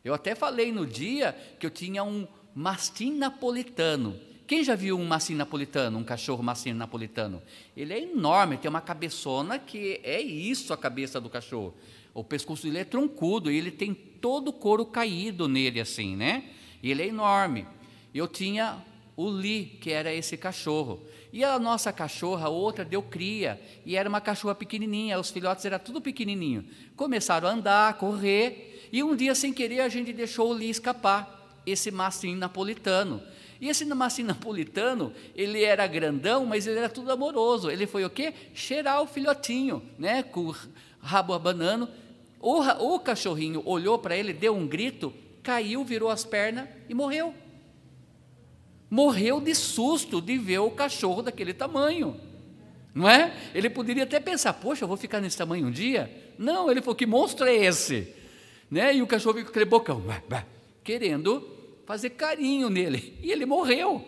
Eu 0.05 0.13
até 0.13 0.35
falei 0.35 0.71
no 0.71 0.87
dia 0.87 1.35
que 1.59 1.65
eu 1.65 1.71
tinha 1.71 2.05
um 2.05 2.29
mastim 2.55 3.15
napolitano. 3.17 4.15
Quem 4.47 4.63
já 4.63 4.75
viu 4.75 4.99
um 4.99 5.07
massim 5.07 5.35
napolitano, 5.35 5.99
um 5.99 6.05
cachorro 6.05 6.43
massim 6.43 6.75
napolitano? 6.75 7.43
Ele 7.75 7.95
é 7.95 8.03
enorme, 8.03 8.59
tem 8.59 8.69
uma 8.69 8.83
cabeçona 8.83 9.59
que 9.59 10.03
é 10.05 10.21
isso 10.21 10.75
a 10.75 10.77
cabeça 10.77 11.19
do 11.19 11.31
cachorro. 11.31 11.75
O 12.15 12.23
pescoço 12.23 12.65
dele 12.65 12.79
é 12.79 12.85
troncudo 12.85 13.51
e 13.51 13.57
ele 13.57 13.71
tem 13.71 13.95
todo 13.95 14.49
o 14.49 14.53
couro 14.53 14.85
caído 14.85 15.49
nele 15.49 15.81
assim, 15.81 16.17
né? 16.17 16.45
E 16.83 16.91
ele 16.91 17.03
é 17.03 17.07
enorme. 17.07 17.67
Eu 18.15 18.29
tinha 18.29 18.85
o 19.17 19.31
Li, 19.31 19.79
que 19.81 19.91
era 19.91 20.13
esse 20.13 20.37
cachorro. 20.37 21.01
E 21.33 21.45
a 21.45 21.59
nossa 21.59 21.93
cachorra, 21.93 22.49
outra, 22.49 22.85
deu 22.85 23.03
cria, 23.03 23.61
e 23.87 23.97
era 23.97 24.09
uma 24.09 24.21
cachorra 24.21 24.55
pequenininha, 24.55 25.19
os 25.19 25.31
filhotes 25.31 25.65
eram 25.65 25.79
tudo 25.79 26.01
pequenininho. 26.01 26.65
Começaram 26.97 27.49
a 27.49 27.53
andar, 27.53 27.89
a 27.89 27.93
correr, 27.93 28.89
e 28.93 29.03
um 29.03 29.17
dia, 29.17 29.35
sem 29.35 29.53
querer, 29.53 29.81
a 29.81 29.89
gente 29.89 30.13
deixou 30.13 30.51
o 30.51 30.55
Li 30.55 30.69
escapar, 30.69 31.61
esse 31.65 31.91
mastim 31.91 32.35
napolitano. 32.35 33.23
E 33.61 33.69
esse 33.69 33.85
massim 33.95 34.25
napolitano, 34.25 35.13
ele 35.35 35.63
era 35.63 35.87
grandão, 35.87 36.45
mas 36.45 36.67
ele 36.67 36.79
era 36.79 36.89
tudo 36.89 37.11
amoroso. 37.11 37.71
Ele 37.71 37.87
foi 37.87 38.05
o 38.05 38.11
quê? 38.11 38.35
Cheirar 38.53 39.01
o 39.01 39.07
filhotinho, 39.07 39.83
né? 39.99 40.23
Com 40.23 40.49
o 40.49 40.57
rabo 41.01 41.33
abanando. 41.33 41.89
O, 42.43 42.61
o 42.61 42.99
cachorrinho 42.99 43.63
olhou 43.65 43.97
para 44.01 44.17
ele, 44.17 44.33
deu 44.33 44.55
um 44.57 44.67
grito, 44.67 45.15
caiu, 45.45 45.85
virou 45.85 46.11
as 46.11 46.25
pernas 46.25 46.69
e 46.89 46.95
morreu. 46.95 47.33
Morreu 48.91 49.41
de 49.41 49.55
susto 49.55 50.21
de 50.21 50.37
ver 50.37 50.59
o 50.59 50.73
cachorro 50.73 51.23
daquele 51.23 51.55
tamanho. 51.55 52.21
Não 52.93 53.09
é? 53.09 53.33
Ele 53.55 53.71
poderia 53.71 54.03
até 54.03 54.19
pensar, 54.19 54.53
poxa, 54.55 54.85
eu 54.85 54.89
vou 54.89 54.97
ficar 54.97 55.21
nesse 55.21 55.39
tamanho 55.39 55.69
um 55.69 55.71
dia. 55.71 56.11
Não, 56.37 56.69
ele 56.69 56.83
falou, 56.83 56.97
que 56.97 57.07
monstro 57.07 57.47
é 57.47 57.55
esse? 57.55 58.13
Né? 58.69 58.97
E 58.97 59.03
o 59.03 59.07
cachorro 59.07 59.35
veio 59.35 59.47
com 59.47 59.51
aquele 59.51 59.65
bocão, 59.65 60.03
querendo 60.83 61.49
fazer 61.87 62.11
carinho 62.11 62.69
nele. 62.69 63.17
E 63.23 63.31
ele 63.31 63.47
morreu. 63.47 64.05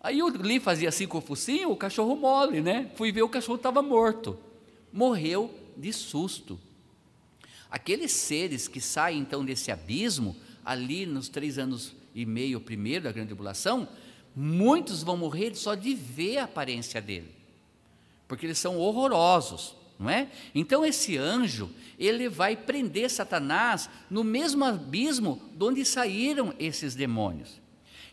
Aí 0.00 0.22
o 0.22 0.28
Lee 0.28 0.60
fazia 0.60 0.88
assim 0.88 1.06
com 1.06 1.18
o 1.18 1.20
focinho, 1.20 1.72
o 1.72 1.76
cachorro 1.76 2.14
mole, 2.14 2.60
né? 2.60 2.90
Fui 2.94 3.10
ver, 3.10 3.22
o 3.22 3.28
cachorro 3.28 3.56
estava 3.56 3.82
morto. 3.82 4.38
Morreu 4.92 5.52
de 5.76 5.92
susto. 5.92 6.58
Aqueles 7.70 8.12
seres 8.12 8.68
que 8.68 8.80
saem 8.80 9.20
então 9.20 9.44
desse 9.44 9.70
abismo, 9.70 10.36
ali 10.64 11.06
nos 11.06 11.28
três 11.28 11.58
anos 11.58 11.94
e 12.14 12.24
meio 12.24 12.60
primeiro 12.60 13.04
da 13.04 13.12
grande 13.12 13.28
tribulação, 13.28 13.88
muitos 14.34 15.02
vão 15.02 15.16
morrer 15.16 15.54
só 15.54 15.74
de 15.74 15.94
ver 15.94 16.38
a 16.38 16.44
aparência 16.44 17.00
dele 17.00 17.38
porque 18.28 18.44
eles 18.44 18.58
são 18.58 18.76
horrorosos, 18.76 19.74
não 19.98 20.08
é? 20.08 20.28
Então 20.54 20.84
esse 20.84 21.16
anjo, 21.16 21.70
ele 21.98 22.28
vai 22.28 22.54
prender 22.54 23.10
Satanás 23.10 23.88
no 24.10 24.22
mesmo 24.22 24.64
abismo 24.64 25.40
de 25.56 25.64
onde 25.64 25.84
saíram 25.84 26.54
esses 26.58 26.94
demônios. 26.94 27.58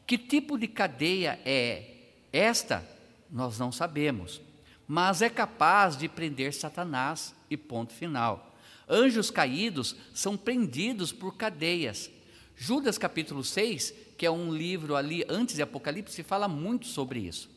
Que 0.07 0.17
tipo 0.17 0.57
de 0.57 0.67
cadeia 0.67 1.37
é 1.45 1.91
esta? 2.31 2.83
Nós 3.29 3.59
não 3.59 3.71
sabemos, 3.71 4.41
mas 4.87 5.21
é 5.21 5.29
capaz 5.29 5.97
de 5.97 6.07
prender 6.07 6.53
Satanás 6.53 7.35
e 7.49 7.57
ponto 7.57 7.91
final. 7.91 8.54
Anjos 8.87 9.31
caídos 9.31 9.95
são 10.13 10.37
prendidos 10.37 11.11
por 11.11 11.35
cadeias. 11.35 12.09
Judas 12.55 12.97
capítulo 12.97 13.43
6, 13.43 13.93
que 14.17 14.25
é 14.25 14.31
um 14.31 14.53
livro 14.53 14.95
ali 14.95 15.25
antes 15.27 15.55
de 15.55 15.61
Apocalipse, 15.61 16.23
fala 16.23 16.47
muito 16.47 16.85
sobre 16.85 17.19
isso. 17.19 17.49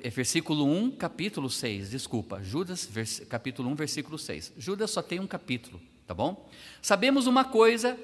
É 0.00 0.10
versículo 0.10 0.64
1, 0.64 0.92
capítulo 0.92 1.50
6, 1.50 1.90
desculpa, 1.90 2.40
Judas, 2.42 2.88
capítulo 3.28 3.68
1, 3.70 3.74
versículo 3.74 4.16
6. 4.16 4.52
Judas 4.56 4.90
só 4.90 5.02
tem 5.02 5.18
um 5.18 5.26
capítulo, 5.26 5.80
tá 6.06 6.14
bom? 6.14 6.48
Sabemos 6.80 7.26
uma 7.26 7.44
coisa, 7.44 7.98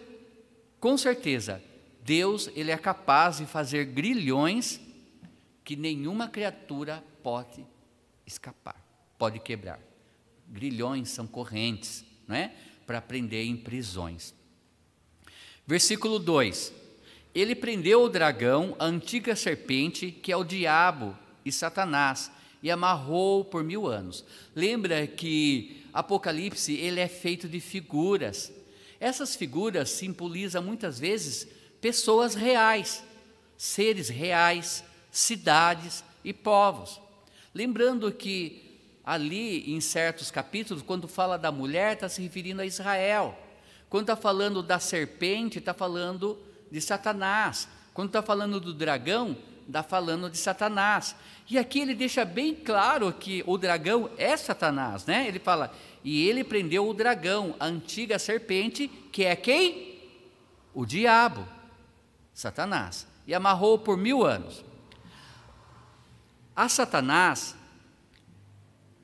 com 0.80 0.98
certeza, 0.98 1.62
Deus, 2.02 2.50
ele 2.56 2.72
é 2.72 2.76
capaz 2.76 3.38
de 3.38 3.46
fazer 3.46 3.84
grilhões 3.84 4.80
que 5.62 5.76
nenhuma 5.76 6.26
criatura 6.26 7.04
pode 7.22 7.64
escapar, 8.26 8.82
pode 9.16 9.38
quebrar. 9.38 9.87
Grilhões 10.48 11.10
são 11.10 11.26
correntes, 11.26 12.04
não 12.26 12.34
é? 12.34 12.54
Para 12.86 13.00
prender 13.00 13.44
em 13.46 13.56
prisões. 13.56 14.34
Versículo 15.66 16.18
2: 16.18 16.72
Ele 17.34 17.54
prendeu 17.54 18.02
o 18.02 18.08
dragão, 18.08 18.74
a 18.78 18.86
antiga 18.86 19.36
serpente, 19.36 20.10
que 20.10 20.32
é 20.32 20.36
o 20.36 20.44
diabo 20.44 21.16
e 21.44 21.52
Satanás 21.52 22.30
e 22.62 22.70
amarrou 22.70 23.44
por 23.44 23.62
mil 23.62 23.86
anos. 23.86 24.24
Lembra 24.54 25.06
que 25.06 25.84
Apocalipse 25.92 26.74
ele 26.74 27.00
é 27.00 27.08
feito 27.08 27.48
de 27.48 27.60
figuras. 27.60 28.52
Essas 29.00 29.36
figuras 29.36 29.90
simbolizam 29.90 30.62
muitas 30.62 30.98
vezes 30.98 31.46
pessoas 31.80 32.34
reais, 32.34 33.04
seres 33.56 34.08
reais, 34.08 34.84
cidades 35.10 36.04
e 36.24 36.32
povos. 36.32 37.00
Lembrando 37.54 38.10
que 38.12 38.67
ali 39.08 39.72
em 39.72 39.80
certos 39.80 40.30
capítulos, 40.30 40.82
quando 40.82 41.08
fala 41.08 41.38
da 41.38 41.50
mulher, 41.50 41.94
está 41.94 42.10
se 42.10 42.20
referindo 42.20 42.60
a 42.60 42.66
Israel. 42.66 43.34
Quando 43.88 44.02
está 44.02 44.16
falando 44.16 44.62
da 44.62 44.78
serpente, 44.78 45.58
está 45.58 45.72
falando 45.72 46.38
de 46.70 46.78
Satanás. 46.78 47.66
Quando 47.94 48.08
está 48.08 48.20
falando 48.20 48.60
do 48.60 48.74
dragão, 48.74 49.34
está 49.66 49.82
falando 49.82 50.28
de 50.28 50.36
Satanás. 50.36 51.16
E 51.48 51.56
aqui 51.58 51.80
ele 51.80 51.94
deixa 51.94 52.22
bem 52.22 52.54
claro 52.54 53.10
que 53.10 53.42
o 53.46 53.56
dragão 53.56 54.10
é 54.18 54.36
Satanás, 54.36 55.06
né? 55.06 55.26
Ele 55.26 55.38
fala, 55.38 55.72
e 56.04 56.28
ele 56.28 56.44
prendeu 56.44 56.86
o 56.86 56.92
dragão, 56.92 57.56
a 57.58 57.64
antiga 57.64 58.18
serpente, 58.18 58.88
que 59.10 59.24
é 59.24 59.34
quem? 59.34 60.02
O 60.74 60.84
diabo, 60.84 61.48
Satanás, 62.34 63.06
e 63.26 63.34
amarrou 63.34 63.78
por 63.78 63.96
mil 63.96 64.22
anos. 64.22 64.62
A 66.54 66.68
Satanás, 66.68 67.56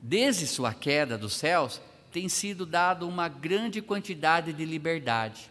desde 0.06 0.46
sua 0.46 0.74
queda 0.74 1.16
dos 1.16 1.32
céus, 1.32 1.80
tem 2.12 2.28
sido 2.28 2.66
dado 2.66 3.08
uma 3.08 3.26
grande 3.26 3.80
quantidade 3.80 4.52
de 4.52 4.62
liberdade. 4.62 5.50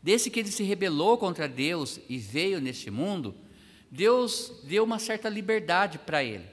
Desde 0.00 0.30
que 0.30 0.38
ele 0.38 0.52
se 0.52 0.62
rebelou 0.62 1.18
contra 1.18 1.48
Deus 1.48 1.98
e 2.08 2.16
veio 2.16 2.60
neste 2.60 2.88
mundo, 2.88 3.34
Deus 3.90 4.62
deu 4.62 4.84
uma 4.84 5.00
certa 5.00 5.28
liberdade 5.28 5.98
para 5.98 6.22
ele. 6.22 6.46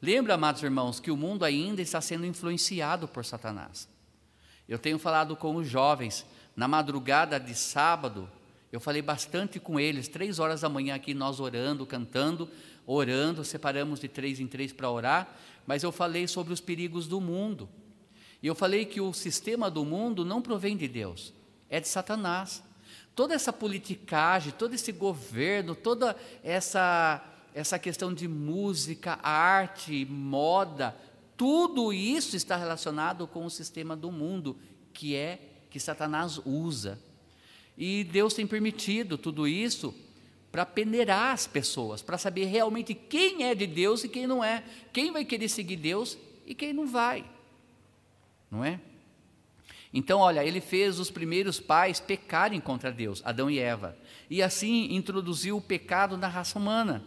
Lembra, 0.00 0.34
amados 0.34 0.62
irmãos, 0.62 1.00
que 1.00 1.10
o 1.10 1.16
mundo 1.16 1.44
ainda 1.44 1.82
está 1.82 2.00
sendo 2.00 2.24
influenciado 2.24 3.08
por 3.08 3.24
Satanás. 3.24 3.88
Eu 4.68 4.78
tenho 4.78 5.00
falado 5.00 5.34
com 5.34 5.56
os 5.56 5.66
jovens, 5.66 6.24
na 6.54 6.68
madrugada 6.68 7.40
de 7.40 7.56
sábado, 7.56 8.30
eu 8.70 8.78
falei 8.78 9.02
bastante 9.02 9.58
com 9.58 9.80
eles, 9.80 10.06
três 10.06 10.38
horas 10.38 10.60
da 10.60 10.68
manhã 10.68 10.94
aqui, 10.94 11.12
nós 11.12 11.40
orando, 11.40 11.84
cantando, 11.84 12.48
orando, 12.86 13.44
separamos 13.44 13.98
de 13.98 14.08
três 14.08 14.38
em 14.40 14.46
três 14.46 14.72
para 14.72 14.90
orar, 14.90 15.36
mas 15.68 15.84
eu 15.84 15.92
falei 15.92 16.26
sobre 16.26 16.52
os 16.52 16.60
perigos 16.60 17.06
do 17.06 17.20
mundo. 17.20 17.68
E 18.42 18.46
eu 18.48 18.54
falei 18.54 18.86
que 18.86 19.00
o 19.00 19.12
sistema 19.12 19.70
do 19.70 19.84
mundo 19.84 20.24
não 20.24 20.42
provém 20.42 20.76
de 20.76 20.88
Deus, 20.88 21.32
é 21.68 21.78
de 21.78 21.86
Satanás 21.86 22.62
toda 23.18 23.34
essa 23.34 23.52
politicagem, 23.52 24.52
todo 24.56 24.74
esse 24.74 24.92
governo, 24.92 25.74
toda 25.74 26.16
essa, 26.40 27.20
essa 27.52 27.76
questão 27.76 28.14
de 28.14 28.28
música, 28.28 29.18
arte, 29.20 30.04
moda, 30.04 30.96
tudo 31.36 31.92
isso 31.92 32.36
está 32.36 32.56
relacionado 32.56 33.26
com 33.26 33.44
o 33.44 33.50
sistema 33.50 33.96
do 33.96 34.12
mundo, 34.12 34.56
que 34.92 35.16
é 35.16 35.64
que 35.68 35.80
Satanás 35.80 36.40
usa. 36.44 36.96
E 37.76 38.04
Deus 38.04 38.34
tem 38.34 38.46
permitido 38.46 39.18
tudo 39.18 39.48
isso 39.48 39.92
para 40.50 40.64
peneirar 40.64 41.32
as 41.32 41.46
pessoas, 41.46 42.02
para 42.02 42.18
saber 42.18 42.46
realmente 42.46 42.94
quem 42.94 43.44
é 43.44 43.54
de 43.54 43.66
Deus 43.66 44.04
e 44.04 44.08
quem 44.08 44.26
não 44.26 44.42
é, 44.42 44.64
quem 44.92 45.12
vai 45.12 45.24
querer 45.24 45.48
seguir 45.48 45.76
Deus 45.76 46.16
e 46.46 46.54
quem 46.54 46.72
não 46.72 46.86
vai. 46.86 47.24
Não 48.50 48.64
é? 48.64 48.80
Então, 49.92 50.20
olha, 50.20 50.44
ele 50.44 50.60
fez 50.60 50.98
os 50.98 51.10
primeiros 51.10 51.58
pais 51.58 51.98
pecarem 52.00 52.60
contra 52.60 52.92
Deus, 52.92 53.22
Adão 53.24 53.50
e 53.50 53.58
Eva, 53.58 53.96
e 54.28 54.42
assim 54.42 54.94
introduziu 54.94 55.56
o 55.56 55.62
pecado 55.62 56.16
na 56.16 56.28
raça 56.28 56.58
humana. 56.58 57.02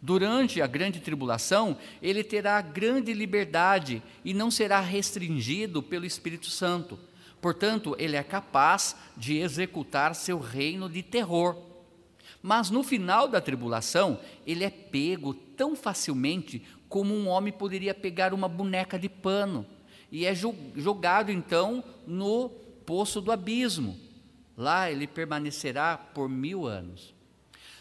Durante 0.00 0.62
a 0.62 0.66
grande 0.66 1.00
tribulação, 1.00 1.76
ele 2.00 2.22
terá 2.22 2.60
grande 2.60 3.12
liberdade 3.12 4.02
e 4.24 4.32
não 4.32 4.50
será 4.50 4.80
restringido 4.80 5.82
pelo 5.82 6.06
Espírito 6.06 6.46
Santo. 6.46 6.98
Portanto, 7.40 7.96
ele 7.98 8.16
é 8.16 8.22
capaz 8.22 8.96
de 9.16 9.38
executar 9.38 10.14
seu 10.14 10.38
reino 10.38 10.88
de 10.88 11.02
terror. 11.02 11.56
Mas 12.42 12.70
no 12.70 12.82
final 12.82 13.28
da 13.28 13.40
tribulação, 13.40 14.20
ele 14.46 14.64
é 14.64 14.70
pego 14.70 15.34
tão 15.34 15.74
facilmente 15.74 16.62
como 16.88 17.14
um 17.14 17.28
homem 17.28 17.52
poderia 17.52 17.94
pegar 17.94 18.32
uma 18.32 18.48
boneca 18.48 18.98
de 18.98 19.08
pano 19.08 19.66
e 20.10 20.24
é 20.24 20.34
jogado 20.34 21.30
então 21.30 21.84
no 22.06 22.48
poço 22.86 23.20
do 23.20 23.30
abismo. 23.30 23.98
Lá 24.56 24.90
ele 24.90 25.06
permanecerá 25.06 25.96
por 25.96 26.28
mil 26.28 26.66
anos. 26.66 27.14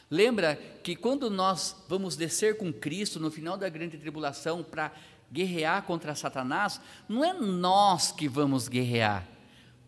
Lembra 0.09 0.55
que 0.83 0.95
quando 0.95 1.29
nós 1.29 1.75
vamos 1.87 2.15
descer 2.15 2.57
com 2.57 2.71
Cristo 2.71 3.19
no 3.19 3.31
final 3.31 3.57
da 3.57 3.67
grande 3.67 3.97
tribulação 3.97 4.63
para 4.63 4.91
guerrear 5.31 5.83
contra 5.83 6.15
Satanás, 6.15 6.79
não 7.09 7.23
é 7.23 7.33
nós 7.33 8.11
que 8.11 8.27
vamos 8.27 8.67
guerrear. 8.67 9.27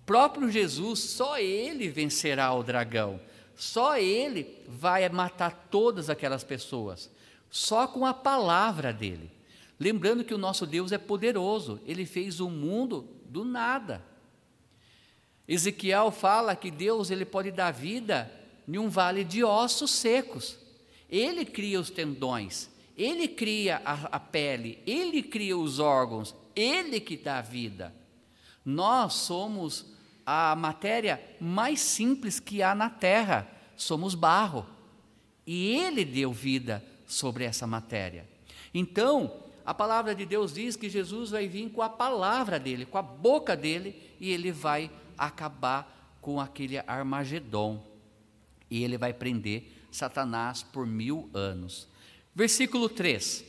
Próprio 0.06 0.50
Jesus, 0.50 1.00
só 1.00 1.38
ele 1.38 1.88
vencerá 1.88 2.52
o 2.54 2.64
dragão. 2.64 3.20
Só 3.60 3.98
ele 3.98 4.64
vai 4.70 5.08
matar 5.10 5.68
todas 5.70 6.10
aquelas 6.10 6.46
pessoas. 6.46 7.12
Só 7.50 7.88
com 7.88 8.06
a 8.06 8.14
palavra 8.14 8.94
dele. 8.94 9.30
Lembrando 9.78 10.24
que 10.24 10.34
o 10.34 10.38
nosso 10.38 10.66
Deus 10.66 10.94
é 10.94 10.98
poderoso, 10.98 11.78
ele 11.86 12.06
fez 12.06 12.40
o 12.40 12.50
mundo 12.50 13.06
do 13.26 13.44
nada. 13.44 14.02
Ezequiel 15.46 16.10
fala 16.10 16.56
que 16.56 16.72
Deus 16.72 17.12
ele 17.12 17.26
pode 17.26 17.52
dar 17.52 17.72
vida 17.72 18.32
em 18.66 18.78
um 18.78 18.88
vale 18.88 19.26
de 19.26 19.44
ossos 19.44 19.92
secos. 19.92 20.58
Ele 21.10 21.44
cria 21.44 21.82
os 21.82 21.90
tendões, 21.90 22.70
ele 22.96 23.28
cria 23.28 23.82
a, 23.84 24.16
a 24.16 24.20
pele, 24.22 24.80
ele 24.88 25.22
cria 25.22 25.58
os 25.58 25.80
órgãos, 25.80 26.34
ele 26.56 27.02
que 27.02 27.18
dá 27.18 27.42
vida. 27.42 27.94
Nós 28.64 29.16
somos 29.16 29.99
a 30.32 30.56
matéria 30.56 31.20
mais 31.42 31.80
simples 31.80 32.40
que 32.40 32.62
há 32.62 32.76
na 32.76 32.88
terra, 32.88 33.50
somos 33.76 34.14
barro. 34.14 34.64
E 35.48 35.76
ele 35.76 36.06
deu 36.06 36.32
vida 36.32 36.86
sobre 37.08 37.46
essa 37.46 37.66
matéria. 37.66 38.30
Então, 38.72 39.42
a 39.66 39.74
palavra 39.74 40.14
de 40.14 40.28
Deus 40.28 40.54
diz 40.54 40.76
que 40.76 40.88
Jesus 40.88 41.32
vai 41.32 41.48
vir 41.48 41.72
com 41.72 41.82
a 41.82 41.90
palavra 41.90 42.60
dele, 42.60 42.86
com 42.86 43.00
a 43.00 43.02
boca 43.02 43.58
dele, 43.58 44.00
e 44.20 44.30
ele 44.30 44.52
vai 44.52 44.92
acabar 45.18 46.20
com 46.22 46.40
aquele 46.40 46.78
Armagedon. 46.78 47.84
E 48.70 48.84
ele 48.84 49.00
vai 49.00 49.12
prender 49.12 49.88
Satanás 49.90 50.62
por 50.62 50.86
mil 50.86 51.28
anos. 51.34 51.88
Versículo 52.36 52.88
3: 52.88 53.44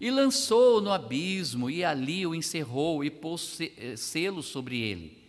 E 0.00 0.10
lançou 0.10 0.80
no 0.80 0.90
abismo, 0.90 1.70
e 1.70 1.84
ali 1.84 2.26
o 2.26 2.34
encerrou, 2.34 3.04
e 3.04 3.10
pôs 3.10 3.60
eh, 3.60 3.94
selo 3.94 4.42
sobre 4.42 4.80
ele, 4.80 5.25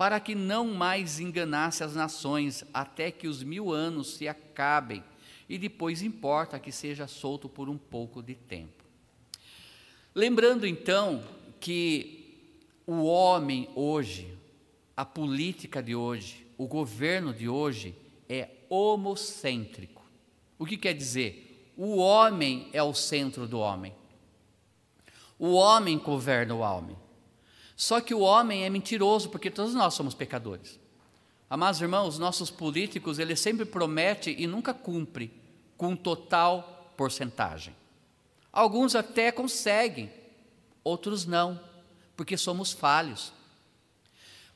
para 0.00 0.18
que 0.18 0.34
não 0.34 0.72
mais 0.72 1.20
enganasse 1.20 1.84
as 1.84 1.94
nações, 1.94 2.64
até 2.72 3.10
que 3.10 3.28
os 3.28 3.42
mil 3.42 3.70
anos 3.70 4.14
se 4.14 4.26
acabem, 4.26 5.04
e 5.46 5.58
depois 5.58 6.00
importa 6.00 6.58
que 6.58 6.72
seja 6.72 7.06
solto 7.06 7.50
por 7.50 7.68
um 7.68 7.76
pouco 7.76 8.22
de 8.22 8.34
tempo. 8.34 8.82
Lembrando 10.14 10.66
então 10.66 11.22
que 11.60 12.48
o 12.86 13.04
homem 13.04 13.68
hoje, 13.74 14.38
a 14.96 15.04
política 15.04 15.82
de 15.82 15.94
hoje, 15.94 16.46
o 16.56 16.66
governo 16.66 17.34
de 17.34 17.46
hoje 17.46 17.94
é 18.26 18.48
homocêntrico. 18.70 20.02
O 20.58 20.64
que 20.64 20.78
quer 20.78 20.94
dizer? 20.94 21.74
O 21.76 21.98
homem 21.98 22.70
é 22.72 22.82
o 22.82 22.94
centro 22.94 23.46
do 23.46 23.58
homem. 23.58 23.94
O 25.38 25.52
homem 25.52 25.98
governa 25.98 26.54
o 26.54 26.60
homem. 26.60 26.96
Só 27.80 27.98
que 27.98 28.12
o 28.12 28.20
homem 28.20 28.66
é 28.66 28.68
mentiroso, 28.68 29.30
porque 29.30 29.50
todos 29.50 29.72
nós 29.72 29.94
somos 29.94 30.12
pecadores. 30.12 30.78
Amados 31.48 31.80
irmãos, 31.80 32.18
nossos 32.18 32.50
políticos, 32.50 33.18
eles 33.18 33.40
sempre 33.40 33.64
prometem 33.64 34.38
e 34.38 34.46
nunca 34.46 34.74
cumprem 34.74 35.30
com 35.78 35.96
total 35.96 36.92
porcentagem. 36.94 37.74
Alguns 38.52 38.94
até 38.94 39.32
conseguem, 39.32 40.12
outros 40.84 41.24
não, 41.24 41.58
porque 42.14 42.36
somos 42.36 42.70
falhos. 42.70 43.32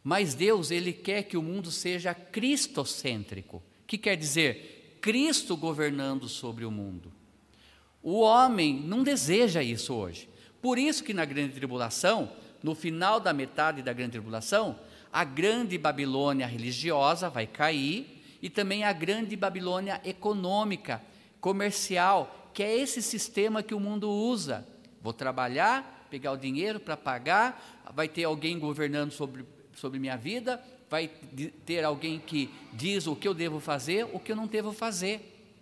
Mas 0.03 0.35
Deus, 0.35 0.71
Ele 0.71 0.93
quer 0.93 1.23
que 1.23 1.39
o 1.39 1.43
mundo 1.43 1.71
seja 1.71 2.13
cristocêntrico, 2.13 3.63
que 3.87 3.97
quer 3.97 4.19
dizer 4.19 4.99
Cristo 5.01 5.57
governando 5.57 6.29
sobre 6.29 6.67
o 6.67 6.71
mundo. 6.71 7.11
O 8.03 8.21
homem 8.21 8.83
não 8.83 9.03
deseja 9.03 9.63
isso 9.63 9.95
hoje. 9.95 10.29
Por 10.61 10.79
isso 10.79 11.03
que 11.03 11.15
na 11.15 11.25
grande 11.25 11.55
tribulação, 11.55 12.31
no 12.65 12.75
final 12.75 13.21
da 13.21 13.35
metade 13.35 13.83
da 13.83 13.93
grande 13.93 14.13
tribulação, 14.13 14.81
a 15.13 15.23
grande 15.23 15.77
Babilônia 15.77 16.47
religiosa 16.47 17.29
vai 17.29 17.47
cair 17.47 18.25
e 18.41 18.49
também 18.49 18.85
a 18.85 18.93
grande 18.93 19.37
Babilônia 19.37 20.01
econômica, 20.03 21.03
comercial, 21.43 22.51
que 22.55 22.63
é 22.63 22.75
esse 22.75 23.03
sistema 23.03 23.63
que 23.63 23.75
o 23.75 23.79
mundo 23.79 24.11
usa. 24.11 24.67
Vou 25.03 25.13
trabalhar, 25.13 26.07
pegar 26.09 26.33
o 26.33 26.39
dinheiro 26.39 26.81
para 26.81 26.97
pagar, 26.97 27.83
vai 27.95 28.09
ter 28.09 28.25
alguém 28.25 28.59
governando 28.59 29.11
sobre, 29.11 29.45
sobre 29.75 29.99
minha 29.99 30.17
vida, 30.17 30.59
vai 30.89 31.09
ter 31.67 31.85
alguém 31.85 32.19
que 32.19 32.49
diz 32.73 33.07
o 33.07 33.15
que 33.15 33.29
eu 33.29 33.35
devo 33.35 33.61
fazer, 33.61 34.09
o 34.11 34.19
que 34.19 34.33
eu 34.33 34.37
não 34.37 34.47
devo 34.47 34.73
fazer. 34.73 35.53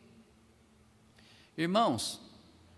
Irmãos, 1.59 2.21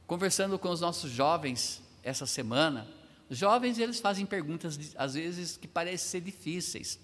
conversando 0.06 0.58
com 0.58 0.70
os 0.70 0.80
nossos 0.80 1.10
jovens 1.10 1.82
essa 2.02 2.24
semana, 2.24 2.88
jovens 3.30 3.78
eles 3.78 4.00
fazem 4.00 4.26
perguntas 4.26 4.78
às 4.96 5.14
vezes 5.14 5.56
que 5.56 5.68
parecem 5.68 6.08
ser 6.08 6.20
difíceis, 6.20 6.98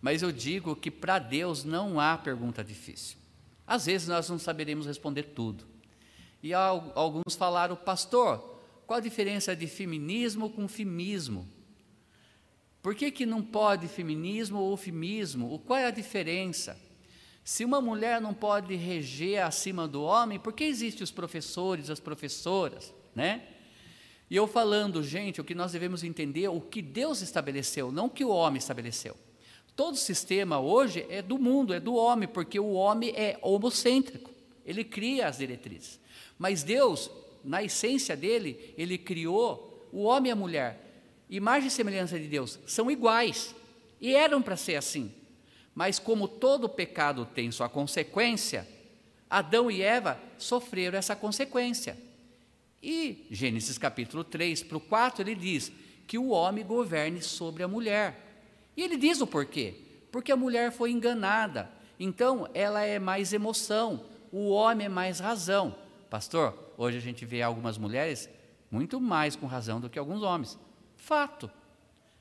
mas 0.00 0.22
eu 0.22 0.30
digo 0.30 0.76
que 0.76 0.90
para 0.90 1.18
Deus 1.18 1.64
não 1.64 1.98
há 1.98 2.16
pergunta 2.16 2.62
difícil. 2.62 3.16
Às 3.66 3.86
vezes 3.86 4.06
nós 4.06 4.28
não 4.28 4.38
saberemos 4.38 4.86
responder 4.86 5.24
tudo, 5.24 5.66
e 6.42 6.54
alguns 6.54 7.34
falaram, 7.34 7.74
pastor, 7.74 8.60
qual 8.86 8.98
a 8.98 9.02
diferença 9.02 9.56
de 9.56 9.66
feminismo 9.66 10.48
com 10.48 10.68
fimismo? 10.68 11.48
Por 12.80 12.94
que, 12.94 13.10
que 13.10 13.26
não 13.26 13.42
pode 13.42 13.88
feminismo 13.88 14.60
ou 14.60 14.76
fimismo? 14.76 15.58
Qual 15.66 15.76
é 15.76 15.86
a 15.86 15.90
diferença? 15.90 16.80
Se 17.42 17.64
uma 17.64 17.80
mulher 17.80 18.20
não 18.20 18.32
pode 18.32 18.76
reger 18.76 19.44
acima 19.44 19.88
do 19.88 20.02
homem, 20.02 20.38
por 20.38 20.52
que 20.52 20.62
existem 20.62 21.02
os 21.02 21.10
professores, 21.10 21.90
as 21.90 21.98
professoras, 21.98 22.94
né? 23.12 23.55
E 24.28 24.36
eu 24.36 24.46
falando, 24.46 25.02
gente, 25.02 25.40
o 25.40 25.44
que 25.44 25.54
nós 25.54 25.72
devemos 25.72 26.02
entender 26.02 26.48
o 26.48 26.60
que 26.60 26.82
Deus 26.82 27.22
estabeleceu, 27.22 27.92
não 27.92 28.06
o 28.06 28.10
que 28.10 28.24
o 28.24 28.30
homem 28.30 28.58
estabeleceu. 28.58 29.16
Todo 29.76 29.96
sistema 29.96 30.58
hoje 30.58 31.06
é 31.08 31.20
do 31.20 31.38
mundo, 31.38 31.74
é 31.74 31.78
do 31.78 31.94
homem, 31.94 32.26
porque 32.26 32.58
o 32.58 32.72
homem 32.72 33.12
é 33.14 33.38
homocêntrico. 33.42 34.30
Ele 34.64 34.82
cria 34.82 35.28
as 35.28 35.38
diretrizes. 35.38 36.00
Mas 36.38 36.62
Deus, 36.62 37.10
na 37.44 37.62
essência 37.62 38.16
dele, 38.16 38.74
ele 38.76 38.98
criou 38.98 39.86
o 39.92 40.02
homem 40.02 40.30
e 40.30 40.32
a 40.32 40.36
mulher. 40.36 40.80
Imagem 41.28 41.68
e 41.68 41.70
semelhança 41.70 42.18
de 42.18 42.26
Deus 42.26 42.58
são 42.66 42.90
iguais 42.90 43.54
e 44.00 44.14
eram 44.14 44.42
para 44.42 44.56
ser 44.56 44.76
assim. 44.76 45.12
Mas 45.74 45.98
como 45.98 46.26
todo 46.26 46.68
pecado 46.68 47.26
tem 47.26 47.50
sua 47.50 47.68
consequência, 47.68 48.66
Adão 49.28 49.70
e 49.70 49.82
Eva 49.82 50.18
sofreram 50.38 50.98
essa 50.98 51.14
consequência. 51.14 51.96
E 52.88 53.26
Gênesis 53.32 53.76
capítulo 53.78 54.22
3 54.22 54.62
para 54.62 54.76
o 54.76 54.80
4 54.80 55.22
ele 55.22 55.34
diz 55.34 55.72
que 56.06 56.16
o 56.16 56.28
homem 56.28 56.64
governe 56.64 57.20
sobre 57.20 57.64
a 57.64 57.68
mulher. 57.68 58.44
E 58.76 58.82
ele 58.84 58.96
diz 58.96 59.20
o 59.20 59.26
porquê. 59.26 59.74
Porque 60.12 60.30
a 60.30 60.36
mulher 60.36 60.70
foi 60.70 60.92
enganada. 60.92 61.68
Então 61.98 62.48
ela 62.54 62.82
é 62.82 63.00
mais 63.00 63.32
emoção, 63.32 64.04
o 64.30 64.50
homem 64.50 64.86
é 64.86 64.88
mais 64.88 65.18
razão. 65.18 65.74
Pastor, 66.08 66.56
hoje 66.78 66.98
a 66.98 67.00
gente 67.00 67.24
vê 67.26 67.42
algumas 67.42 67.76
mulheres 67.76 68.30
muito 68.70 69.00
mais 69.00 69.34
com 69.34 69.46
razão 69.46 69.80
do 69.80 69.90
que 69.90 69.98
alguns 69.98 70.22
homens. 70.22 70.56
Fato. 70.94 71.50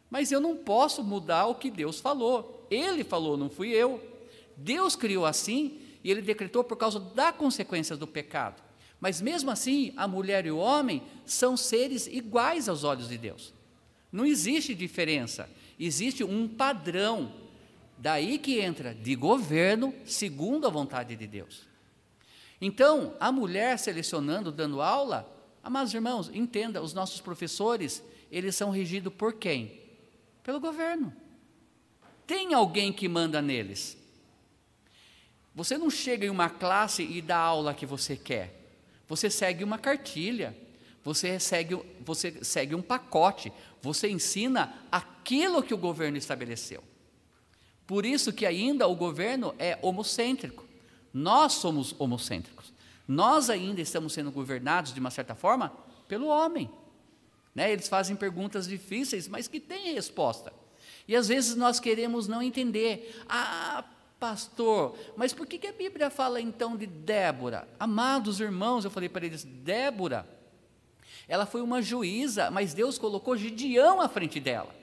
Mas 0.10 0.32
eu 0.32 0.40
não 0.40 0.58
posso 0.58 1.04
mudar 1.04 1.46
o 1.46 1.54
que 1.54 1.70
Deus 1.70 2.00
falou. 2.00 2.66
Ele 2.72 3.04
falou, 3.04 3.38
não 3.38 3.52
fui 3.52 3.70
eu. 3.70 4.02
Deus 4.58 4.96
criou 4.96 5.28
assim 5.28 5.80
e 6.04 6.10
ele 6.10 6.24
decretou 6.24 6.64
por 6.64 6.76
causa 6.76 7.00
da 7.00 7.32
consequência 7.32 7.96
do 7.96 8.08
pecado. 8.08 8.65
Mas 9.00 9.22
mesmo 9.22 9.52
assim, 9.52 9.94
a 9.96 10.08
mulher 10.08 10.46
e 10.46 10.52
o 10.52 10.58
homem 10.58 11.04
são 11.26 11.56
seres 11.56 12.08
iguais 12.08 12.70
aos 12.70 12.84
olhos 12.84 13.08
de 13.08 13.18
Deus. 13.18 13.54
Não 14.12 14.26
existe 14.26 14.74
diferença, 14.74 15.50
existe 15.80 16.24
um 16.24 16.48
padrão. 16.48 17.32
Daí 17.98 18.38
que 18.38 18.60
entra 18.60 18.94
de 18.94 19.16
governo 19.16 19.94
segundo 20.06 20.68
a 20.68 20.70
vontade 20.70 21.16
de 21.16 21.28
Deus. 21.28 21.68
Então, 22.60 23.16
a 23.20 23.32
mulher 23.32 23.78
selecionando, 23.78 24.52
dando 24.52 24.82
aula, 24.82 25.30
amados 25.62 25.94
irmãos, 25.94 26.30
entenda, 26.34 26.82
os 26.82 26.94
nossos 26.94 27.20
professores, 27.20 28.02
eles 28.32 28.56
são 28.56 28.70
regidos 28.70 29.14
por 29.14 29.34
quem? 29.34 29.80
Pelo 30.44 30.60
governo. 30.60 31.14
Tem 32.26 32.54
alguém 32.54 32.92
que 32.92 33.08
manda 33.08 33.42
neles. 33.42 33.98
Você 35.54 35.78
não 35.78 35.90
chega 35.90 36.26
em 36.26 36.30
uma 36.30 36.50
classe 36.50 37.04
e 37.04 37.22
dá 37.22 37.38
aula 37.38 37.74
que 37.74 37.86
você 37.86 38.16
quer. 38.16 38.55
Você 39.08 39.30
segue 39.30 39.64
uma 39.64 39.78
cartilha, 39.78 40.56
você 41.04 41.40
segue, 41.40 41.80
você 42.02 42.44
segue 42.44 42.74
um 42.74 42.82
pacote, 42.82 43.52
você 43.82 44.10
ensina 44.10 44.74
aquilo 44.92 45.62
que 45.62 45.74
o 45.74 45.78
governo 45.78 46.18
estabeleceu. 46.18 46.84
Por 47.86 48.06
isso 48.06 48.34
que 48.34 48.46
ainda 48.46 48.88
o 48.88 48.96
governo 48.96 49.54
é 49.60 49.78
homocêntrico. 49.82 50.66
Nós 51.14 51.54
somos 51.54 51.94
homocêntricos. 52.00 52.74
Nós 53.08 53.50
ainda 53.50 53.80
estamos 53.80 54.14
sendo 54.14 54.32
governados, 54.32 54.94
de 54.94 55.00
uma 55.00 55.12
certa 55.12 55.36
forma, 55.36 55.72
pelo 56.08 56.28
homem. 56.28 56.70
Né? 57.54 57.72
Eles 57.72 57.88
fazem 57.88 58.16
perguntas 58.16 58.68
difíceis, 58.68 59.28
mas 59.28 59.48
que 59.48 59.60
têm 59.60 59.94
resposta. 59.94 60.52
E 61.08 61.16
às 61.16 61.28
vezes 61.28 61.56
nós 61.56 61.80
queremos 61.80 62.28
não 62.28 62.42
entender. 62.42 63.24
Ah, 63.30 63.86
pastor, 64.20 64.98
mas 65.16 65.34
por 65.34 65.46
que, 65.46 65.58
que 65.58 65.68
a 65.68 65.74
Bíblia 65.74 66.10
fala 66.10 66.42
então 66.42 66.76
de 66.76 66.86
Débora? 66.86 67.68
Amados 67.80 68.40
irmãos, 68.40 68.86
eu 68.86 68.92
falei 68.92 69.10
para 69.10 69.26
eles: 69.26 69.44
Débora, 69.44 70.28
ela 71.28 71.46
foi 71.46 71.62
uma 71.62 71.82
juíza, 71.82 72.52
mas 72.52 72.74
Deus 72.74 72.98
colocou 72.98 73.38
Gideão 73.38 74.00
à 74.00 74.08
frente 74.08 74.40
dela. 74.40 74.74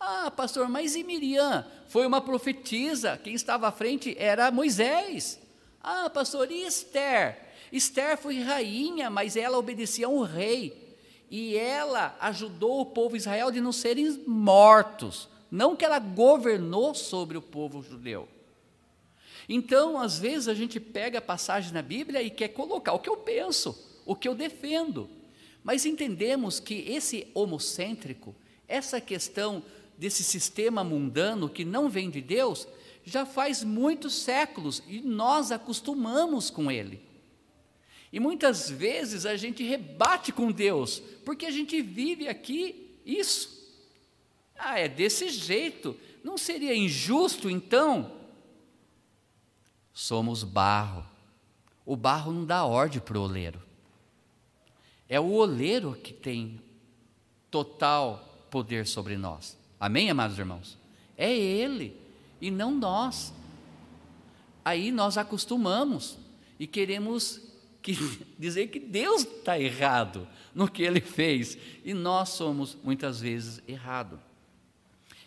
Ah, 0.00 0.30
pastor, 0.30 0.68
mas 0.68 0.94
e 0.94 1.02
Miriam? 1.02 1.66
Foi 1.88 2.06
uma 2.06 2.20
profetisa, 2.20 3.18
quem 3.22 3.34
estava 3.34 3.68
à 3.68 3.72
frente 3.72 4.14
era 4.18 4.50
Moisés. 4.50 5.40
Ah, 5.82 6.08
pastor, 6.08 6.50
e 6.50 6.62
Esther? 6.62 7.48
Esther 7.72 8.16
foi 8.16 8.40
rainha, 8.40 9.10
mas 9.10 9.36
ela 9.36 9.58
obedecia 9.58 10.06
a 10.06 10.10
um 10.10 10.22
rei. 10.22 10.96
E 11.30 11.56
ela 11.56 12.16
ajudou 12.20 12.80
o 12.80 12.86
povo 12.86 13.16
Israel 13.16 13.50
de 13.50 13.60
não 13.60 13.72
serem 13.72 14.22
mortos. 14.26 15.28
Não 15.50 15.74
que 15.74 15.84
ela 15.84 15.98
governou 15.98 16.94
sobre 16.94 17.36
o 17.36 17.42
povo 17.42 17.82
judeu. 17.82 18.28
Então, 19.48 19.98
às 19.98 20.18
vezes, 20.18 20.46
a 20.46 20.54
gente 20.54 20.78
pega 20.78 21.18
a 21.18 21.22
passagem 21.22 21.72
na 21.72 21.80
Bíblia 21.80 22.22
e 22.22 22.30
quer 22.30 22.48
colocar 22.48 22.92
o 22.92 22.98
que 22.98 23.08
eu 23.08 23.16
penso, 23.16 23.76
o 24.04 24.14
que 24.14 24.28
eu 24.28 24.34
defendo. 24.34 25.08
Mas 25.64 25.86
entendemos 25.86 26.60
que 26.60 26.84
esse 26.90 27.26
homocêntrico, 27.32 28.34
essa 28.66 29.00
questão 29.00 29.62
desse 29.96 30.22
sistema 30.22 30.84
mundano 30.84 31.48
que 31.48 31.64
não 31.64 31.88
vem 31.88 32.10
de 32.10 32.20
Deus, 32.20 32.68
já 33.04 33.24
faz 33.24 33.64
muitos 33.64 34.14
séculos 34.14 34.82
e 34.86 35.00
nós 35.00 35.50
acostumamos 35.50 36.50
com 36.50 36.70
ele. 36.70 37.00
E 38.12 38.20
muitas 38.20 38.70
vezes 38.70 39.26
a 39.26 39.36
gente 39.36 39.62
rebate 39.62 40.32
com 40.32 40.52
Deus, 40.52 41.02
porque 41.24 41.46
a 41.46 41.50
gente 41.50 41.80
vive 41.82 42.28
aqui 42.28 42.90
isso. 43.04 43.58
Ah, 44.56 44.78
é 44.78 44.88
desse 44.88 45.28
jeito. 45.28 45.96
Não 46.22 46.36
seria 46.36 46.74
injusto 46.74 47.48
então? 47.48 48.17
Somos 49.98 50.44
barro. 50.44 51.04
O 51.84 51.96
barro 51.96 52.32
não 52.32 52.44
dá 52.44 52.64
ordem 52.64 53.00
para 53.00 53.18
o 53.18 53.22
oleiro. 53.22 53.60
É 55.08 55.18
o 55.18 55.32
oleiro 55.32 55.92
que 55.96 56.12
tem 56.12 56.62
total 57.50 58.46
poder 58.48 58.86
sobre 58.86 59.16
nós. 59.16 59.58
Amém, 59.78 60.08
amados 60.08 60.38
irmãos? 60.38 60.78
É 61.16 61.36
Ele 61.36 61.96
e 62.40 62.48
não 62.48 62.76
nós. 62.76 63.34
Aí 64.64 64.92
nós 64.92 65.18
acostumamos 65.18 66.16
e 66.60 66.66
queremos 66.68 67.40
que, 67.82 67.94
dizer 68.38 68.68
que 68.68 68.78
Deus 68.78 69.22
está 69.22 69.58
errado 69.58 70.28
no 70.54 70.70
que 70.70 70.84
Ele 70.84 71.00
fez 71.00 71.58
e 71.84 71.92
nós 71.92 72.28
somos 72.28 72.78
muitas 72.84 73.20
vezes 73.20 73.60
errados. 73.66 74.20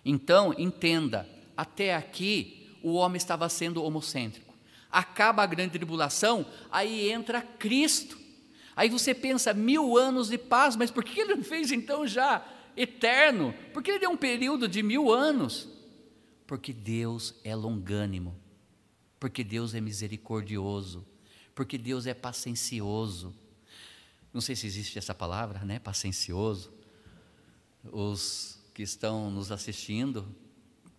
Então, 0.06 0.56
entenda, 0.58 1.28
até 1.58 1.94
aqui 1.94 2.70
o 2.82 2.94
homem 2.94 3.18
estava 3.18 3.50
sendo 3.50 3.84
homocêntrico. 3.84 4.51
Acaba 4.92 5.44
a 5.44 5.48
grande 5.48 5.74
tribulação, 5.74 6.46
aí 6.70 7.10
entra 7.10 7.42
Cristo. 7.42 8.20
Aí 8.76 8.90
você 8.90 9.14
pensa, 9.14 9.54
mil 9.54 9.98
anos 9.98 10.30
de 10.30 10.38
paz, 10.38 10.76
mas 10.76 10.92
por 10.92 11.04
que 11.04 11.20
ele 11.20 11.36
não 11.36 11.44
fez 11.44 11.72
então 11.72 12.08
já 12.08 12.46
eterno? 12.76 13.54
Por 13.74 13.84
que 13.84 13.92
ele 13.92 14.00
deu 14.00 14.10
um 14.10 14.18
período 14.18 14.68
de 14.68 14.82
mil 14.82 15.12
anos? 15.12 15.68
Porque 16.48 16.74
Deus 16.74 17.36
é 17.44 17.56
longânimo, 17.56 18.36
porque 19.20 19.44
Deus 19.44 19.74
é 19.74 19.82
misericordioso, 19.82 21.06
porque 21.56 21.78
Deus 21.78 22.06
é 22.06 22.14
paciencioso. 22.14 23.34
Não 24.34 24.42
sei 24.42 24.56
se 24.56 24.66
existe 24.68 24.98
essa 24.98 25.14
palavra, 25.14 25.64
né? 25.66 25.80
Paciencioso. 25.80 26.72
Os 27.84 28.60
que 28.74 28.84
estão 28.84 29.30
nos 29.30 29.52
assistindo 29.52 30.28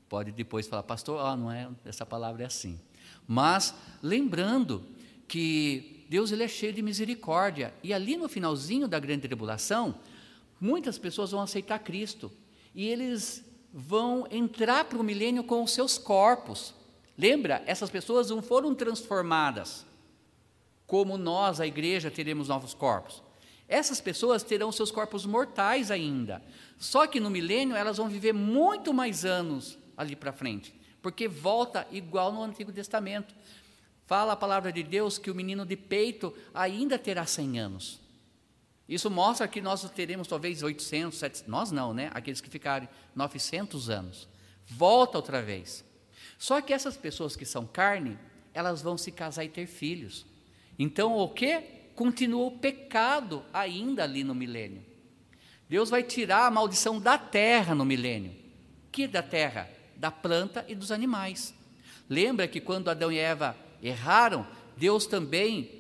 pode 0.09 0.31
depois 0.31 0.67
falar, 0.67 0.83
pastor, 0.83 1.19
oh, 1.25 1.37
não 1.37 1.51
é, 1.51 1.71
essa 1.85 2.05
palavra 2.05 2.43
é 2.43 2.47
assim. 2.47 2.79
Mas 3.27 3.75
lembrando 4.03 4.85
que 5.29 6.05
Deus 6.09 6.31
ele 6.31 6.45
é 6.45 6.49
cheio 6.49 6.73
de 6.73 6.83
misericórdia 6.83 7.73
e 7.83 7.93
ali 7.95 8.17
no 8.17 8.29
finalzinho 8.29 8.87
da 8.87 8.99
grande 8.99 9.23
tribulação, 9.23 9.95
muitas 10.61 10.99
pessoas 10.99 11.31
vão 11.31 11.41
aceitar 11.41 11.79
Cristo 11.79 12.31
e 12.75 12.87
eles 12.87 13.45
vão 13.73 14.27
entrar 14.31 14.85
para 14.85 14.99
o 14.99 15.05
milênio 15.05 15.43
com 15.45 15.63
os 15.63 15.73
seus 15.73 15.97
corpos. 15.97 16.75
Lembra? 17.17 17.63
Essas 17.67 17.89
pessoas 17.89 18.31
não 18.31 18.43
foram 18.43 18.75
transformadas 18.75 19.87
como 20.93 21.17
nós, 21.17 21.59
a 21.59 21.67
igreja, 21.67 22.11
teremos 22.11 22.49
novos 22.49 22.75
corpos. 22.75 23.23
Essas 23.67 23.99
pessoas 23.99 24.43
terão 24.43 24.71
seus 24.71 24.91
corpos 24.91 25.25
mortais 25.25 25.91
ainda. 25.91 26.43
Só 26.77 27.07
que 27.07 27.19
no 27.19 27.31
milênio 27.31 27.75
elas 27.75 27.97
vão 27.97 28.11
viver 28.11 28.35
muito 28.35 28.93
mais 28.93 29.25
anos 29.25 29.79
ali 29.97 30.15
para 30.15 30.35
frente, 30.35 30.75
porque 31.03 31.29
volta 31.29 31.87
igual 31.91 32.33
no 32.33 32.43
Antigo 32.43 32.73
Testamento. 32.73 33.35
Fala 34.07 34.33
a 34.33 34.37
palavra 34.37 34.73
de 34.73 34.83
Deus 34.83 35.19
que 35.19 35.31
o 35.31 35.35
menino 35.35 35.67
de 35.67 35.77
peito 35.77 36.35
ainda 36.55 36.99
terá 36.99 37.27
100 37.27 37.59
anos. 37.59 38.01
Isso 38.88 39.11
mostra 39.11 39.49
que 39.49 39.61
nós 39.61 39.88
teremos 39.91 40.29
talvez 40.29 40.62
800, 40.62 41.19
700, 41.19 41.49
nós 41.49 41.71
não, 41.71 41.93
né? 41.93 42.11
Aqueles 42.15 42.41
que 42.41 42.51
ficarem 42.51 42.88
900 43.15 43.91
anos. 43.91 44.29
Volta 44.67 45.19
outra 45.19 45.43
vez. 45.43 45.85
Só 46.38 46.61
que 46.61 46.73
essas 46.73 46.97
pessoas 46.97 47.37
que 47.37 47.45
são 47.45 47.67
carne, 47.67 48.19
elas 48.55 48.83
vão 48.83 48.97
se 48.97 49.11
casar 49.11 49.45
e 49.45 49.49
ter 49.49 49.67
filhos. 49.67 50.27
Então, 50.79 51.17
o 51.17 51.29
que? 51.29 51.83
continua 51.95 52.47
o 52.47 52.59
pecado 52.59 53.45
ainda 53.53 54.03
ali 54.03 54.25
no 54.25 54.35
milênio. 54.35 54.85
Deus 55.69 55.91
vai 55.91 56.03
tirar 56.03 56.47
a 56.47 56.51
maldição 56.51 57.01
da 57.01 57.17
terra 57.17 57.75
no 57.75 57.85
milênio. 57.85 58.35
Que 58.91 59.07
da 59.07 59.23
terra? 59.23 59.69
Da 60.03 60.11
planta 60.11 60.65
e 60.67 60.75
dos 60.75 60.91
animais. 60.91 61.55
Lembra 62.11 62.49
que 62.49 62.61
quando 62.61 62.91
Adão 62.91 63.12
e 63.12 63.19
Eva 63.19 63.57
erraram, 63.81 64.45
Deus 64.77 65.07
também 65.07 65.71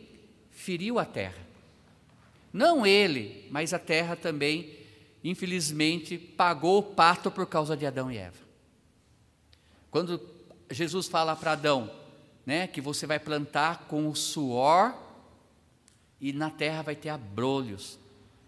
feriu 0.52 1.00
a 1.00 1.04
terra. 1.04 1.44
Não 2.52 2.86
ele, 2.86 3.48
mas 3.50 3.74
a 3.74 3.80
terra 3.80 4.14
também, 4.14 4.78
infelizmente, 5.24 6.16
pagou 6.16 6.78
o 6.78 6.82
pato 6.84 7.32
por 7.32 7.48
causa 7.48 7.76
de 7.76 7.84
Adão 7.84 8.12
e 8.12 8.16
Eva. 8.16 8.38
Quando 9.90 10.20
Jesus 10.70 11.08
fala 11.08 11.34
para 11.34 11.50
Adão, 11.50 11.90
né, 12.46 12.68
que 12.68 12.80
você 12.80 13.08
vai 13.08 13.18
plantar 13.18 13.86
com 13.88 14.08
o 14.08 14.14
suor 14.14 14.94
e 16.20 16.32
na 16.32 16.48
terra 16.48 16.82
vai 16.82 16.94
ter 16.94 17.08
abrolhos, 17.08 17.98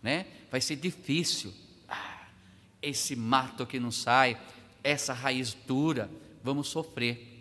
né? 0.00 0.28
Vai 0.52 0.60
ser 0.60 0.76
difícil. 0.76 1.52
Ah, 1.88 2.28
esse 2.80 3.16
mato 3.16 3.66
que 3.66 3.80
não 3.80 3.90
sai, 3.90 4.40
essa 4.84 5.14
raiz 5.14 5.56
dura, 5.66 6.10
vamos 6.42 6.68
sofrer. 6.68 7.32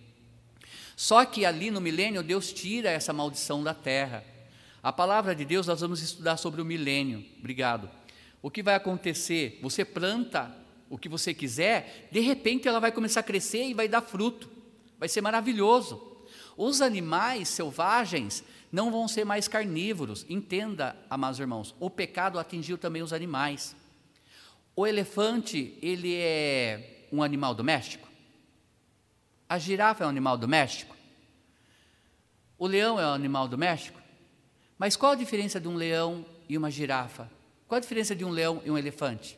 Só 0.95 1.25
que 1.25 1.45
ali 1.45 1.69
no 1.69 1.81
milênio 1.81 2.23
Deus 2.23 2.53
tira 2.53 2.89
essa 2.89 3.11
maldição 3.11 3.61
da 3.61 3.73
terra. 3.73 4.23
A 4.81 4.91
palavra 4.91 5.35
de 5.35 5.43
Deus 5.43 5.67
nós 5.67 5.81
vamos 5.81 6.01
estudar 6.01 6.37
sobre 6.37 6.61
o 6.61 6.65
milênio. 6.65 7.23
Obrigado. 7.39 7.89
O 8.41 8.49
que 8.49 8.63
vai 8.63 8.75
acontecer? 8.75 9.59
Você 9.61 9.83
planta 9.83 10.55
o 10.89 10.97
que 10.97 11.09
você 11.09 11.33
quiser, 11.33 12.07
de 12.11 12.19
repente 12.19 12.67
ela 12.67 12.79
vai 12.79 12.91
começar 12.91 13.21
a 13.21 13.23
crescer 13.23 13.63
e 13.63 13.73
vai 13.73 13.87
dar 13.87 14.01
fruto. 14.01 14.49
Vai 14.99 15.09
ser 15.09 15.21
maravilhoso. 15.21 15.99
Os 16.55 16.81
animais 16.81 17.49
selvagens 17.49 18.43
não 18.71 18.91
vão 18.91 19.07
ser 19.07 19.25
mais 19.25 19.47
carnívoros. 19.47 20.25
Entenda, 20.29 20.95
amados 21.09 21.39
irmãos, 21.39 21.73
o 21.79 21.89
pecado 21.89 22.37
atingiu 22.37 22.77
também 22.77 23.01
os 23.01 23.11
animais. 23.11 23.75
O 24.75 24.85
elefante, 24.85 25.77
ele 25.81 26.15
é 26.15 26.92
um 27.13 27.21
animal 27.21 27.53
doméstico? 27.53 28.07
A 29.47 29.59
girafa 29.59 30.03
é 30.03 30.07
um 30.07 30.09
animal 30.09 30.35
doméstico? 30.35 30.95
O 32.57 32.65
leão 32.65 32.99
é 32.99 33.05
um 33.05 33.13
animal 33.13 33.47
doméstico? 33.47 34.01
Mas 34.79 34.95
qual 34.95 35.11
a 35.11 35.15
diferença 35.15 35.61
de 35.61 35.67
um 35.67 35.75
leão 35.75 36.25
e 36.49 36.57
uma 36.57 36.71
girafa? 36.71 37.29
Qual 37.67 37.77
a 37.77 37.81
diferença 37.81 38.15
de 38.15 38.25
um 38.25 38.31
leão 38.31 38.63
e 38.65 38.71
um 38.71 38.77
elefante? 38.79 39.37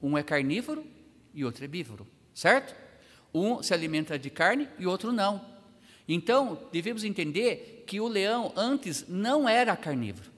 Um 0.00 0.18
é 0.18 0.22
carnívoro 0.22 0.84
e 1.32 1.42
outro 1.42 1.64
é 1.64 1.68
bívoro, 1.68 2.06
certo? 2.34 2.76
Um 3.32 3.62
se 3.62 3.72
alimenta 3.72 4.18
de 4.18 4.28
carne 4.28 4.68
e 4.78 4.86
outro 4.86 5.10
não. 5.10 5.42
Então, 6.06 6.68
devemos 6.70 7.02
entender 7.02 7.84
que 7.86 7.98
o 7.98 8.08
leão 8.08 8.52
antes 8.54 9.06
não 9.08 9.48
era 9.48 9.74
carnívoro, 9.74 10.30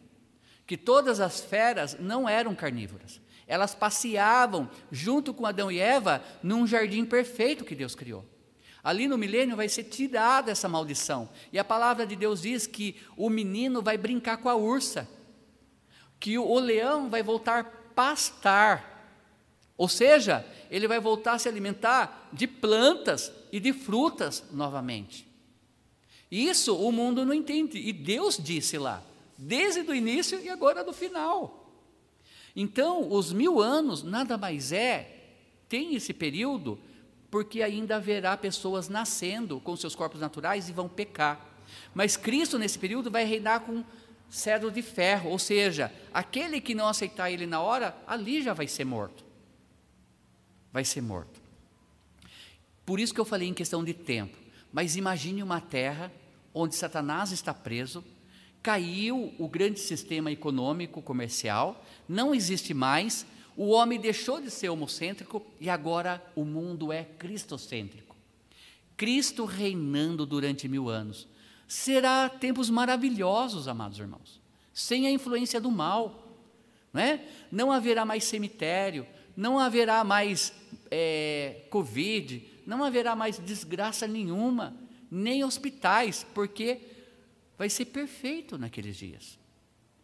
que 0.65 0.77
todas 0.77 1.19
as 1.19 1.41
feras 1.41 1.99
não 1.99 2.29
eram 2.29 2.55
carnívoras. 2.55 3.21
Elas 3.47 3.75
passeavam 3.75 4.69
junto 4.91 5.35
com 5.35 5.47
Adão 5.47 5.71
e 5.71 5.79
Eva 5.79 6.23
num 6.43 6.67
jardim 6.67 7.05
perfeito 7.05 7.65
que 7.65 7.75
Deus 7.75 7.95
criou. 7.95 8.25
Ali 8.83 9.09
no 9.09 9.17
milênio 9.17 9.57
vai 9.57 9.69
ser 9.69 9.85
tirada 9.85 10.53
essa 10.53 10.69
maldição. 10.69 11.29
E 11.53 11.59
a 11.59 11.65
palavra 11.65 12.07
de 12.07 12.15
Deus 12.15 12.43
diz 12.43 12.67
que 12.67 12.97
o 13.17 13.31
menino 13.31 13.81
vai 13.81 13.97
brincar 13.97 14.37
com 14.37 14.49
a 14.49 14.55
ursa, 14.55 15.09
que 16.21 16.39
o 16.39 16.59
leão 16.59 17.09
vai 17.09 17.23
voltar 17.23 17.85
pastar. 17.95 18.93
Ou 19.77 19.89
seja, 19.89 20.45
ele 20.71 20.87
vai 20.87 21.01
voltar 21.01 21.35
a 21.35 21.39
se 21.39 21.49
alimentar 21.49 22.29
de 22.33 22.47
plantas 22.47 23.33
e 23.51 23.59
de 23.59 23.73
frutas 23.73 24.45
novamente. 24.53 25.27
Isso 26.31 26.77
o 26.77 26.93
mundo 26.93 27.25
não 27.25 27.33
entende. 27.33 27.79
E 27.79 27.93
Deus 27.93 28.37
disse 28.37 28.77
lá, 28.77 29.03
desde 29.39 29.81
o 29.81 29.95
início 29.95 30.41
e 30.41 30.49
agora 30.49 30.85
do 30.85 30.93
final. 30.93 31.64
Então, 32.55 33.11
os 33.11 33.33
mil 33.33 33.61
anos 33.61 34.03
nada 34.03 34.39
mais 34.39 34.73
é, 34.73 35.25
tem 35.69 35.95
esse 35.95 36.13
período, 36.13 36.79
porque 37.31 37.63
ainda 37.63 37.97
haverá 37.97 38.37
pessoas 38.37 38.89
nascendo 38.89 39.61
com 39.61 39.77
seus 39.77 39.95
corpos 39.95 40.21
naturais 40.21 40.69
e 40.69 40.73
vão 40.73 40.89
pecar. 40.89 41.55
Mas 41.93 42.17
Cristo, 42.17 42.59
nesse 42.59 42.79
período, 42.79 43.11
vai 43.11 43.25
reinar 43.25 43.61
com 43.61 43.83
cedro 44.29 44.71
de 44.71 44.83
ferro, 44.83 45.31
ou 45.31 45.39
seja, 45.39 45.93
aquele 46.13 46.61
que 46.61 46.75
não 46.75 46.89
aceitar 46.89 47.31
ele 47.31 47.47
na 47.47 47.61
hora, 47.61 47.97
ali 48.07 48.43
já 48.43 48.53
vai 48.53 48.69
ser 48.69 48.85
morto. 48.85 49.25
Vai 50.73 50.85
ser 50.85 51.01
morto. 51.01 51.41
Por 52.85 53.01
isso 53.01 53.15
que 53.15 53.21
eu 53.21 53.25
falei 53.25 53.49
em 53.49 53.55
questão 53.55 53.83
de 53.83 53.95
tempo. 53.95 54.37
Mas 54.73 54.97
imagine 54.97 55.43
uma 55.43 55.61
terra 55.61 56.13
onde 56.53 56.75
Satanás 56.75 57.33
está 57.33 57.55
preso, 57.55 58.05
caiu 58.63 59.35
o 59.39 59.49
grande 59.49 59.79
sistema 59.81 60.31
econômico 60.31 61.03
comercial, 61.03 61.85
não 62.09 62.35
existe 62.35 62.75
mais, 62.75 63.27
o 63.57 63.69
homem 63.69 64.01
deixou 64.01 64.41
de 64.41 64.51
ser 64.51 64.69
homocêntrico 64.69 65.45
e 65.61 65.71
agora 65.71 66.25
o 66.35 66.45
mundo 66.45 66.93
é 66.93 67.05
cristocêntrico. 67.05 68.17
Cristo 68.97 69.45
reinando 69.45 70.27
durante 70.27 70.69
mil 70.69 70.89
anos. 70.89 71.29
Será 71.67 72.29
tempos 72.29 72.71
maravilhosos, 72.71 73.69
amados 73.69 73.99
irmãos, 73.99 74.41
sem 74.73 75.07
a 75.07 75.11
influência 75.11 75.61
do 75.61 75.71
mal. 75.71 76.21
Não, 76.93 77.01
é? 77.01 77.21
não 77.51 77.73
haverá 77.73 78.05
mais 78.05 78.25
cemitério, 78.25 79.07
não 79.37 79.59
haverá 79.59 80.05
mais 80.05 80.53
é, 80.91 81.63
Covid, 81.71 82.47
não 82.67 82.85
haverá 82.85 83.17
mais 83.17 83.39
desgraça 83.39 84.07
nenhuma, 84.07 84.77
nem 85.11 85.43
hospitais, 85.43 86.25
porque 86.35 86.81
vai 87.59 87.69
ser 87.69 87.87
perfeito 87.87 88.57
naqueles 88.59 88.97
dias. 88.97 89.39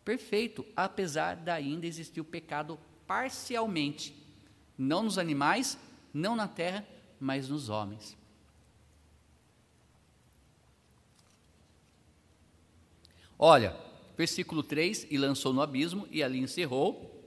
Perfeito, 0.05 0.64
apesar 0.74 1.36
de 1.36 1.51
ainda 1.51 1.86
existir 1.86 2.20
o 2.20 2.24
pecado 2.24 2.78
parcialmente, 3.07 4.14
não 4.76 5.03
nos 5.03 5.18
animais, 5.18 5.78
não 6.12 6.34
na 6.34 6.48
terra, 6.48 6.86
mas 7.18 7.48
nos 7.48 7.68
homens. 7.68 8.16
Olha, 13.38 13.76
versículo 14.16 14.62
3: 14.62 15.07
E 15.11 15.16
lançou 15.16 15.53
no 15.53 15.62
abismo, 15.62 16.07
e 16.11 16.22
ali 16.22 16.38
encerrou, 16.38 17.24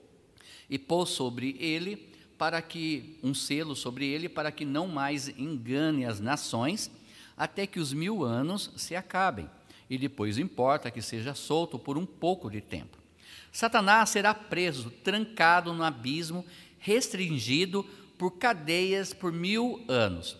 e 0.68 0.78
pôs 0.78 1.10
sobre 1.10 1.56
ele 1.58 2.14
para 2.38 2.60
que 2.60 3.18
um 3.22 3.32
selo 3.34 3.74
sobre 3.76 4.06
ele, 4.06 4.28
para 4.28 4.50
que 4.50 4.64
não 4.64 4.86
mais 4.86 5.28
engane 5.28 6.04
as 6.04 6.20
nações, 6.20 6.90
até 7.36 7.66
que 7.66 7.80
os 7.80 7.92
mil 7.92 8.24
anos 8.24 8.70
se 8.76 8.94
acabem. 8.94 9.48
E 9.88 9.98
depois 9.98 10.38
importa 10.38 10.90
que 10.90 11.02
seja 11.02 11.34
solto 11.34 11.78
por 11.78 11.98
um 11.98 12.06
pouco 12.06 12.50
de 12.50 12.60
tempo. 12.60 12.98
Satanás 13.52 14.10
será 14.10 14.34
preso, 14.34 14.90
trancado 14.90 15.72
no 15.72 15.84
abismo, 15.84 16.44
restringido 16.78 17.84
por 18.18 18.32
cadeias 18.32 19.12
por 19.12 19.32
mil 19.32 19.84
anos. 19.88 20.36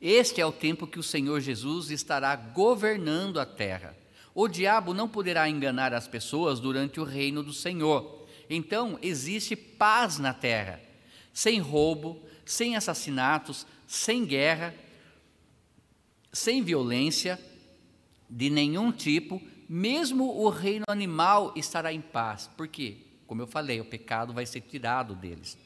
Este 0.00 0.40
é 0.40 0.46
o 0.46 0.52
tempo 0.52 0.86
que 0.86 0.98
o 0.98 1.02
Senhor 1.02 1.40
Jesus 1.40 1.90
estará 1.90 2.34
governando 2.36 3.38
a 3.40 3.46
terra. 3.46 3.96
O 4.34 4.48
diabo 4.48 4.92
não 4.92 5.08
poderá 5.08 5.48
enganar 5.48 5.94
as 5.94 6.08
pessoas 6.08 6.58
durante 6.60 6.98
o 6.98 7.04
reino 7.04 7.42
do 7.42 7.52
Senhor. 7.52 8.26
Então 8.50 8.98
existe 9.00 9.54
paz 9.54 10.18
na 10.18 10.34
terra, 10.34 10.80
sem 11.32 11.60
roubo, 11.60 12.22
sem 12.44 12.76
assassinatos, 12.76 13.66
sem 13.86 14.24
guerra, 14.24 14.74
sem 16.32 16.62
violência 16.62 17.38
de 18.28 18.50
nenhum 18.50 18.90
tipo, 18.90 19.40
mesmo 19.68 20.24
o 20.24 20.48
reino 20.48 20.84
animal 20.88 21.52
estará 21.56 21.92
em 21.92 22.00
paz. 22.00 22.50
Por 22.56 22.68
quê? 22.68 22.98
Como 23.26 23.42
eu 23.42 23.46
falei, 23.46 23.80
o 23.80 23.84
pecado 23.84 24.32
vai 24.32 24.46
ser 24.46 24.60
tirado 24.60 25.14
deles. 25.14 25.58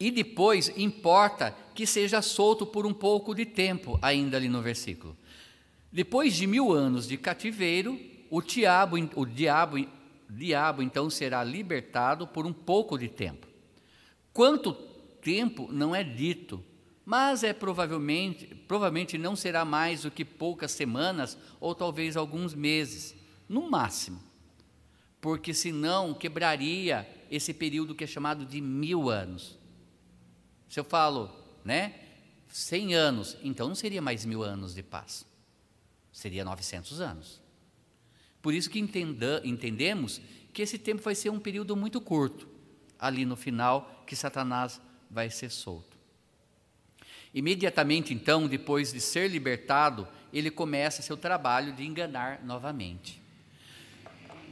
E 0.00 0.10
depois 0.10 0.72
importa 0.76 1.56
que 1.74 1.86
seja 1.86 2.20
solto 2.20 2.66
por 2.66 2.84
um 2.84 2.92
pouco 2.92 3.34
de 3.34 3.44
tempo, 3.44 3.98
ainda 4.02 4.36
ali 4.36 4.48
no 4.48 4.60
versículo. 4.60 5.16
Depois 5.92 6.34
de 6.34 6.46
mil 6.46 6.72
anos 6.72 7.06
de 7.06 7.16
cativeiro, 7.16 8.00
o 8.30 8.40
diabo, 8.40 8.96
o 9.14 9.26
diabo, 9.26 9.86
diabo 10.28 10.82
então 10.82 11.10
será 11.10 11.44
libertado 11.44 12.26
por 12.26 12.46
um 12.46 12.52
pouco 12.52 12.98
de 12.98 13.08
tempo. 13.08 13.46
Quanto 14.32 14.72
tempo 15.22 15.68
não 15.70 15.94
é 15.94 16.02
dito, 16.02 16.64
mas 17.12 17.44
é 17.44 17.52
provavelmente, 17.52 18.46
provavelmente 18.66 19.18
não 19.18 19.36
será 19.36 19.66
mais 19.66 20.00
do 20.00 20.10
que 20.10 20.24
poucas 20.24 20.72
semanas 20.72 21.36
ou 21.60 21.74
talvez 21.74 22.16
alguns 22.16 22.54
meses, 22.54 23.14
no 23.46 23.70
máximo, 23.70 24.18
porque 25.20 25.52
senão 25.52 26.14
quebraria 26.14 27.06
esse 27.30 27.52
período 27.52 27.94
que 27.94 28.04
é 28.04 28.06
chamado 28.06 28.46
de 28.46 28.62
mil 28.62 29.10
anos. 29.10 29.58
Se 30.70 30.80
eu 30.80 30.84
falo, 30.84 31.30
né, 31.62 31.94
cem 32.48 32.94
anos, 32.94 33.36
então 33.42 33.68
não 33.68 33.74
seria 33.74 34.00
mais 34.00 34.24
mil 34.24 34.42
anos 34.42 34.74
de 34.74 34.82
paz 34.82 35.26
seria 36.10 36.46
900 36.46 36.98
anos. 36.98 37.42
Por 38.40 38.54
isso 38.54 38.70
que 38.70 38.78
entenda, 38.78 39.42
entendemos 39.44 40.18
que 40.50 40.62
esse 40.62 40.78
tempo 40.78 41.02
vai 41.02 41.14
ser 41.14 41.28
um 41.28 41.38
período 41.38 41.76
muito 41.76 42.00
curto, 42.00 42.48
ali 42.98 43.26
no 43.26 43.36
final, 43.36 44.02
que 44.06 44.16
Satanás 44.16 44.80
vai 45.10 45.28
ser 45.28 45.50
solto. 45.50 45.91
Imediatamente, 47.34 48.12
então, 48.12 48.46
depois 48.46 48.92
de 48.92 49.00
ser 49.00 49.28
libertado, 49.28 50.06
ele 50.32 50.50
começa 50.50 51.02
seu 51.02 51.16
trabalho 51.16 51.72
de 51.72 51.84
enganar 51.84 52.44
novamente. 52.44 53.20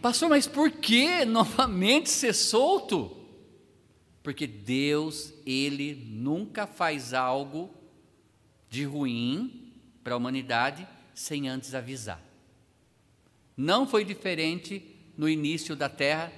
Pastor, 0.00 0.30
mas 0.30 0.46
por 0.46 0.70
que 0.70 1.24
novamente 1.26 2.08
ser 2.08 2.34
solto? 2.34 3.16
Porque 4.22 4.46
Deus, 4.46 5.32
Ele 5.46 5.94
nunca 5.94 6.66
faz 6.66 7.14
algo 7.14 7.70
de 8.68 8.84
ruim 8.84 9.72
para 10.02 10.14
a 10.14 10.16
humanidade 10.16 10.86
sem 11.14 11.48
antes 11.48 11.74
avisar. 11.74 12.22
Não 13.56 13.86
foi 13.86 14.04
diferente 14.04 14.82
no 15.16 15.28
início 15.28 15.76
da 15.76 15.88
terra, 15.88 16.32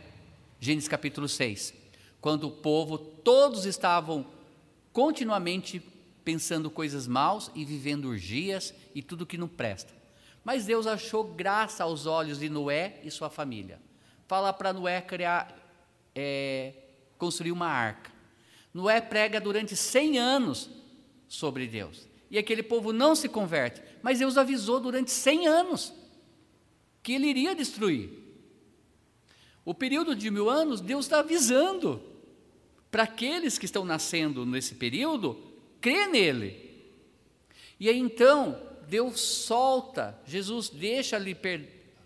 Gênesis 0.58 0.88
capítulo 0.88 1.28
6, 1.28 1.74
quando 2.20 2.48
o 2.48 2.50
povo, 2.50 2.98
todos 2.98 3.64
estavam 3.64 4.26
continuamente 4.92 5.80
pensando 6.24 6.70
coisas 6.70 7.06
maus 7.06 7.50
e 7.54 7.64
vivendo 7.64 8.06
urgias 8.06 8.74
e 8.94 9.02
tudo 9.02 9.26
que 9.26 9.38
não 9.38 9.48
presta. 9.48 9.92
Mas 10.44 10.64
Deus 10.64 10.86
achou 10.86 11.24
graça 11.24 11.84
aos 11.84 12.06
olhos 12.06 12.38
de 12.38 12.48
Noé 12.48 13.00
e 13.04 13.10
sua 13.10 13.30
família. 13.30 13.80
Fala 14.26 14.52
para 14.52 14.72
Noé 14.72 15.00
criar, 15.00 15.54
é, 16.14 16.74
construir 17.18 17.52
uma 17.52 17.68
arca. 17.68 18.10
Noé 18.72 19.00
prega 19.00 19.40
durante 19.40 19.76
100 19.76 20.18
anos 20.18 20.70
sobre 21.28 21.66
Deus 21.66 22.08
e 22.30 22.38
aquele 22.38 22.62
povo 22.62 22.94
não 22.94 23.14
se 23.14 23.28
converte. 23.28 23.82
Mas 24.02 24.18
Deus 24.18 24.38
avisou 24.38 24.80
durante 24.80 25.10
100 25.10 25.46
anos 25.46 25.92
que 27.02 27.12
ele 27.12 27.26
iria 27.26 27.54
destruir. 27.54 28.10
O 29.64 29.74
período 29.74 30.16
de 30.16 30.30
mil 30.30 30.48
anos, 30.48 30.80
Deus 30.80 31.04
está 31.04 31.18
avisando 31.18 32.02
para 32.90 33.02
aqueles 33.02 33.58
que 33.58 33.66
estão 33.66 33.84
nascendo 33.84 34.46
nesse 34.46 34.74
período, 34.74 35.51
crê 35.82 36.06
nele. 36.06 36.62
E 37.78 37.88
aí 37.88 37.98
então, 37.98 38.58
Deus 38.88 39.20
solta, 39.20 40.18
Jesus 40.24 40.70
deixa 40.70 41.16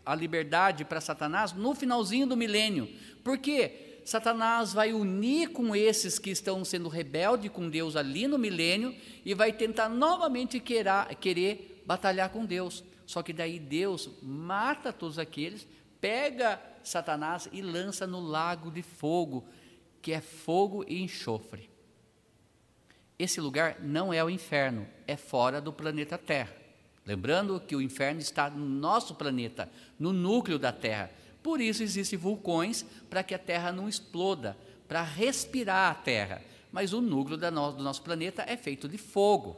a 0.04 0.14
liberdade 0.14 0.84
para 0.84 1.00
Satanás 1.00 1.52
no 1.52 1.74
finalzinho 1.74 2.26
do 2.26 2.36
milênio. 2.36 2.88
Por 3.22 3.38
quê? 3.38 4.00
Satanás 4.04 4.72
vai 4.72 4.92
unir 4.92 5.50
com 5.50 5.74
esses 5.74 6.18
que 6.18 6.30
estão 6.30 6.64
sendo 6.64 6.88
rebelde 6.88 7.48
com 7.48 7.68
Deus 7.68 7.96
ali 7.96 8.26
no 8.26 8.38
milênio 8.38 8.94
e 9.24 9.34
vai 9.34 9.52
tentar 9.52 9.88
novamente 9.88 10.60
querer 10.60 11.82
batalhar 11.84 12.30
com 12.30 12.44
Deus. 12.44 12.84
Só 13.04 13.22
que 13.22 13.32
daí 13.32 13.58
Deus 13.58 14.08
mata 14.22 14.92
todos 14.92 15.18
aqueles, 15.18 15.66
pega 16.00 16.62
Satanás 16.84 17.48
e 17.52 17.60
lança 17.60 18.06
no 18.06 18.20
lago 18.20 18.70
de 18.70 18.82
fogo, 18.82 19.44
que 20.00 20.12
é 20.12 20.20
fogo 20.20 20.84
e 20.86 21.02
enxofre. 21.02 21.68
Esse 23.18 23.40
lugar 23.40 23.78
não 23.80 24.12
é 24.12 24.22
o 24.22 24.28
inferno, 24.28 24.86
é 25.06 25.16
fora 25.16 25.60
do 25.60 25.72
planeta 25.72 26.18
Terra. 26.18 26.54
Lembrando 27.06 27.60
que 27.60 27.74
o 27.74 27.80
inferno 27.80 28.20
está 28.20 28.50
no 28.50 28.66
nosso 28.66 29.14
planeta, 29.14 29.70
no 29.98 30.12
núcleo 30.12 30.58
da 30.58 30.72
Terra. 30.72 31.10
Por 31.42 31.60
isso 31.60 31.82
existem 31.82 32.18
vulcões 32.18 32.84
para 33.08 33.22
que 33.22 33.34
a 33.34 33.38
Terra 33.38 33.72
não 33.72 33.88
exploda, 33.88 34.56
para 34.88 35.02
respirar 35.02 35.92
a 35.92 35.94
Terra. 35.94 36.42
Mas 36.72 36.92
o 36.92 37.00
núcleo 37.00 37.38
no, 37.50 37.72
do 37.72 37.82
nosso 37.82 38.02
planeta 38.02 38.44
é 38.46 38.56
feito 38.56 38.88
de 38.88 38.98
fogo. 38.98 39.56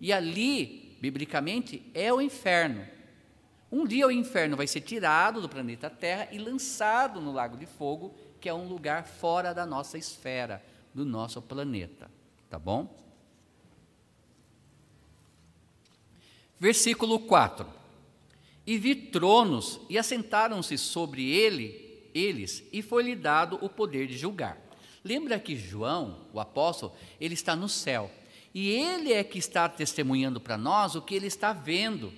E 0.00 0.12
ali, 0.12 0.96
biblicamente, 1.00 1.82
é 1.92 2.12
o 2.12 2.20
inferno. 2.20 2.86
Um 3.70 3.84
dia 3.84 4.06
o 4.06 4.12
inferno 4.12 4.56
vai 4.56 4.66
ser 4.66 4.80
tirado 4.80 5.42
do 5.42 5.48
planeta 5.48 5.90
Terra 5.90 6.28
e 6.30 6.38
lançado 6.38 7.20
no 7.20 7.32
Lago 7.32 7.56
de 7.56 7.66
Fogo, 7.66 8.14
que 8.40 8.48
é 8.48 8.54
um 8.54 8.68
lugar 8.68 9.04
fora 9.04 9.52
da 9.52 9.66
nossa 9.66 9.98
esfera, 9.98 10.64
do 10.94 11.04
nosso 11.04 11.42
planeta. 11.42 12.08
Tá 12.56 12.60
bom? 12.60 12.88
Versículo 16.58 17.18
4 17.18 17.66
e 18.66 18.78
vi 18.78 18.94
tronos, 18.94 19.78
e 19.90 19.98
assentaram-se 19.98 20.78
sobre 20.78 21.30
ele, 21.30 22.08
eles, 22.14 22.64
e 22.72 22.80
foi-lhe 22.80 23.14
dado 23.14 23.58
o 23.62 23.68
poder 23.68 24.06
de 24.06 24.16
julgar. 24.16 24.58
Lembra 25.04 25.38
que 25.38 25.54
João, 25.54 26.26
o 26.32 26.40
apóstolo, 26.40 26.94
ele 27.20 27.34
está 27.34 27.54
no 27.54 27.68
céu, 27.68 28.10
e 28.54 28.70
ele 28.70 29.12
é 29.12 29.22
que 29.22 29.38
está 29.38 29.68
testemunhando 29.68 30.40
para 30.40 30.56
nós 30.56 30.94
o 30.94 31.02
que 31.02 31.14
ele 31.14 31.26
está 31.26 31.52
vendo, 31.52 32.10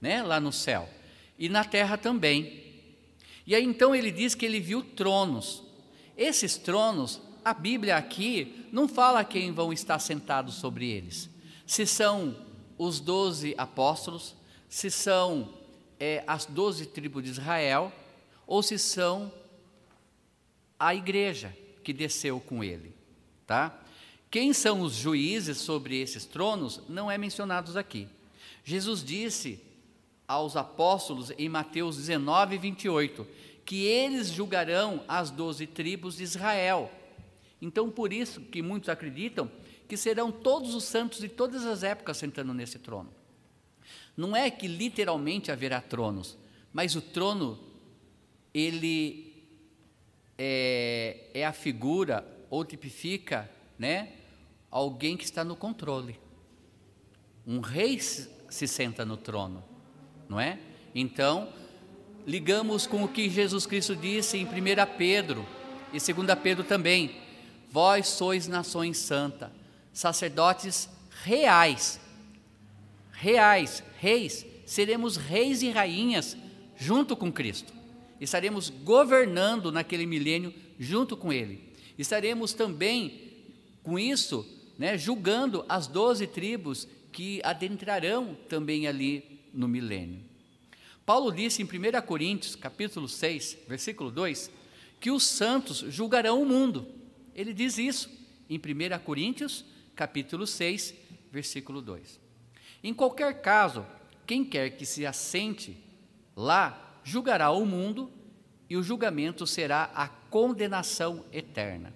né, 0.00 0.22
lá 0.22 0.40
no 0.40 0.52
céu, 0.52 0.88
e 1.38 1.50
na 1.50 1.64
terra 1.64 1.98
também. 1.98 2.64
E 3.46 3.54
aí 3.54 3.62
então 3.62 3.94
ele 3.94 4.10
diz 4.10 4.34
que 4.34 4.46
ele 4.46 4.58
viu 4.58 4.82
tronos. 4.82 5.62
Esses 6.16 6.56
tronos, 6.56 7.20
a 7.46 7.54
Bíblia 7.54 7.96
aqui 7.96 8.66
não 8.72 8.88
fala 8.88 9.22
quem 9.22 9.52
vão 9.52 9.72
estar 9.72 10.00
sentados 10.00 10.56
sobre 10.56 10.90
eles. 10.90 11.30
Se 11.64 11.86
são 11.86 12.36
os 12.76 12.98
doze 12.98 13.54
apóstolos, 13.56 14.34
se 14.68 14.90
são 14.90 15.54
é, 16.00 16.24
as 16.26 16.44
doze 16.44 16.86
tribos 16.86 17.22
de 17.22 17.30
Israel, 17.30 17.92
ou 18.48 18.64
se 18.64 18.76
são 18.80 19.32
a 20.76 20.92
igreja 20.92 21.56
que 21.84 21.92
desceu 21.92 22.40
com 22.40 22.64
ele, 22.64 22.92
tá? 23.46 23.80
Quem 24.28 24.52
são 24.52 24.80
os 24.80 24.94
juízes 24.94 25.58
sobre 25.58 26.00
esses 26.00 26.24
tronos 26.24 26.80
não 26.88 27.08
é 27.08 27.16
mencionados 27.16 27.76
aqui. 27.76 28.08
Jesus 28.64 29.04
disse 29.04 29.60
aos 30.26 30.56
apóstolos 30.56 31.30
em 31.38 31.48
Mateus 31.48 31.96
19, 31.96 32.58
28, 32.58 33.24
que 33.64 33.84
eles 33.84 34.30
julgarão 34.30 35.04
as 35.06 35.30
doze 35.30 35.64
tribos 35.64 36.16
de 36.16 36.24
Israel. 36.24 36.90
Então, 37.60 37.90
por 37.90 38.12
isso 38.12 38.40
que 38.40 38.62
muitos 38.62 38.88
acreditam 38.88 39.50
que 39.88 39.96
serão 39.96 40.30
todos 40.30 40.74
os 40.74 40.84
santos 40.84 41.20
de 41.20 41.28
todas 41.28 41.64
as 41.64 41.82
épocas 41.82 42.16
sentando 42.16 42.52
nesse 42.52 42.78
trono. 42.78 43.10
Não 44.16 44.34
é 44.34 44.50
que 44.50 44.66
literalmente 44.66 45.50
haverá 45.50 45.80
tronos, 45.80 46.36
mas 46.72 46.96
o 46.96 47.00
trono, 47.00 47.58
ele 48.52 49.32
é, 50.38 51.30
é 51.34 51.46
a 51.46 51.52
figura 51.52 52.26
ou 52.50 52.64
tipifica, 52.64 53.50
né, 53.78 54.12
alguém 54.70 55.16
que 55.16 55.24
está 55.24 55.44
no 55.44 55.56
controle. 55.56 56.18
Um 57.46 57.60
rei 57.60 57.98
se 58.00 58.66
senta 58.66 59.04
no 59.04 59.16
trono, 59.16 59.62
não 60.28 60.40
é? 60.40 60.58
Então, 60.94 61.52
ligamos 62.26 62.86
com 62.86 63.04
o 63.04 63.08
que 63.08 63.28
Jesus 63.28 63.66
Cristo 63.66 63.94
disse 63.94 64.38
em 64.38 64.44
1 64.44 64.48
Pedro 64.96 65.46
e 65.92 65.98
2 65.98 66.38
Pedro 66.42 66.64
também: 66.64 67.14
Vós 67.76 68.08
sois 68.08 68.48
nações 68.48 68.96
santa, 68.96 69.52
sacerdotes 69.92 70.88
reais, 71.22 72.00
reais, 73.12 73.82
reis, 73.98 74.46
seremos 74.64 75.18
reis 75.18 75.60
e 75.60 75.68
rainhas 75.68 76.38
junto 76.74 77.14
com 77.14 77.30
Cristo. 77.30 77.74
Estaremos 78.18 78.70
governando 78.70 79.70
naquele 79.70 80.06
milênio 80.06 80.54
junto 80.78 81.18
com 81.18 81.30
Ele. 81.30 81.70
Estaremos 81.98 82.54
também, 82.54 83.44
com 83.82 83.98
isso, 83.98 84.48
né, 84.78 84.96
julgando 84.96 85.62
as 85.68 85.86
doze 85.86 86.26
tribos 86.26 86.88
que 87.12 87.42
adentrarão 87.44 88.38
também 88.48 88.86
ali 88.86 89.42
no 89.52 89.68
milênio. 89.68 90.24
Paulo 91.04 91.30
disse 91.30 91.60
em 91.60 91.66
1 91.66 92.00
Coríntios, 92.06 92.56
capítulo 92.56 93.06
6, 93.06 93.58
versículo 93.68 94.10
2, 94.10 94.50
que 94.98 95.10
os 95.10 95.24
santos 95.24 95.84
julgarão 95.90 96.40
o 96.40 96.46
mundo. 96.46 96.95
Ele 97.36 97.52
diz 97.52 97.76
isso 97.76 98.10
em 98.48 98.56
1 98.56 98.98
Coríntios, 99.04 99.62
capítulo 99.94 100.46
6, 100.46 100.94
versículo 101.30 101.82
2. 101.82 102.18
Em 102.82 102.94
qualquer 102.94 103.42
caso, 103.42 103.84
quem 104.26 104.42
quer 104.42 104.70
que 104.70 104.86
se 104.86 105.04
assente 105.04 105.76
lá 106.34 106.98
julgará 107.04 107.50
o 107.50 107.66
mundo 107.66 108.10
e 108.70 108.76
o 108.76 108.82
julgamento 108.82 109.46
será 109.46 109.90
a 109.94 110.08
condenação 110.08 111.26
eterna. 111.30 111.92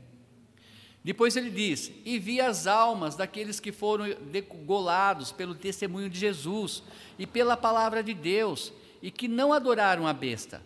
Depois 1.03 1.35
ele 1.37 1.51
diz: 1.51 1.91
E 2.05 2.19
vi 2.19 2.39
as 2.39 2.67
almas 2.67 3.17
daqueles 3.17 3.59
que 3.59 3.73
foram 3.73 4.15
degolados 4.31 5.33
pelo 5.33 5.55
testemunho 5.55 6.11
de 6.11 6.19
Jesus 6.19 6.83
e 7.19 7.27
pela 7.27 7.57
palavra 7.57 8.03
de 8.03 8.13
Deus, 8.13 8.75
e 9.01 9.11
que 9.11 9.27
não 9.27 9.55
adoraram 9.55 10.07
a 10.07 10.13
besta, 10.13 10.63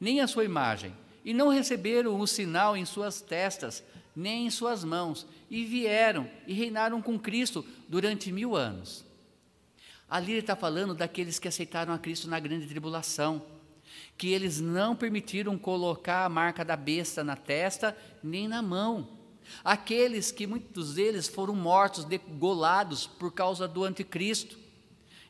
nem 0.00 0.22
a 0.22 0.26
sua 0.26 0.46
imagem, 0.46 0.96
e 1.22 1.34
não 1.34 1.48
receberam 1.48 2.18
o 2.18 2.26
sinal 2.26 2.74
em 2.74 2.86
suas 2.86 3.20
testas, 3.20 3.84
nem 4.14 4.46
em 4.46 4.50
suas 4.50 4.84
mãos, 4.84 5.26
e 5.50 5.64
vieram 5.64 6.28
e 6.46 6.52
reinaram 6.52 7.02
com 7.02 7.18
Cristo 7.18 7.64
durante 7.88 8.30
mil 8.30 8.56
anos. 8.56 9.04
Ali 10.08 10.32
ele 10.32 10.40
está 10.40 10.54
falando 10.54 10.94
daqueles 10.94 11.38
que 11.38 11.48
aceitaram 11.48 11.92
a 11.92 11.98
Cristo 11.98 12.28
na 12.28 12.38
grande 12.38 12.66
tribulação, 12.66 13.42
que 14.16 14.28
eles 14.28 14.60
não 14.60 14.94
permitiram 14.94 15.58
colocar 15.58 16.24
a 16.24 16.28
marca 16.28 16.64
da 16.64 16.76
besta 16.76 17.24
na 17.24 17.36
testa 17.36 17.96
nem 18.22 18.46
na 18.46 18.62
mão. 18.62 19.08
Aqueles 19.62 20.30
que 20.30 20.46
muitos 20.46 20.94
deles 20.94 21.28
foram 21.28 21.54
mortos, 21.54 22.04
degolados 22.04 23.06
por 23.06 23.32
causa 23.32 23.66
do 23.66 23.84
anticristo. 23.84 24.58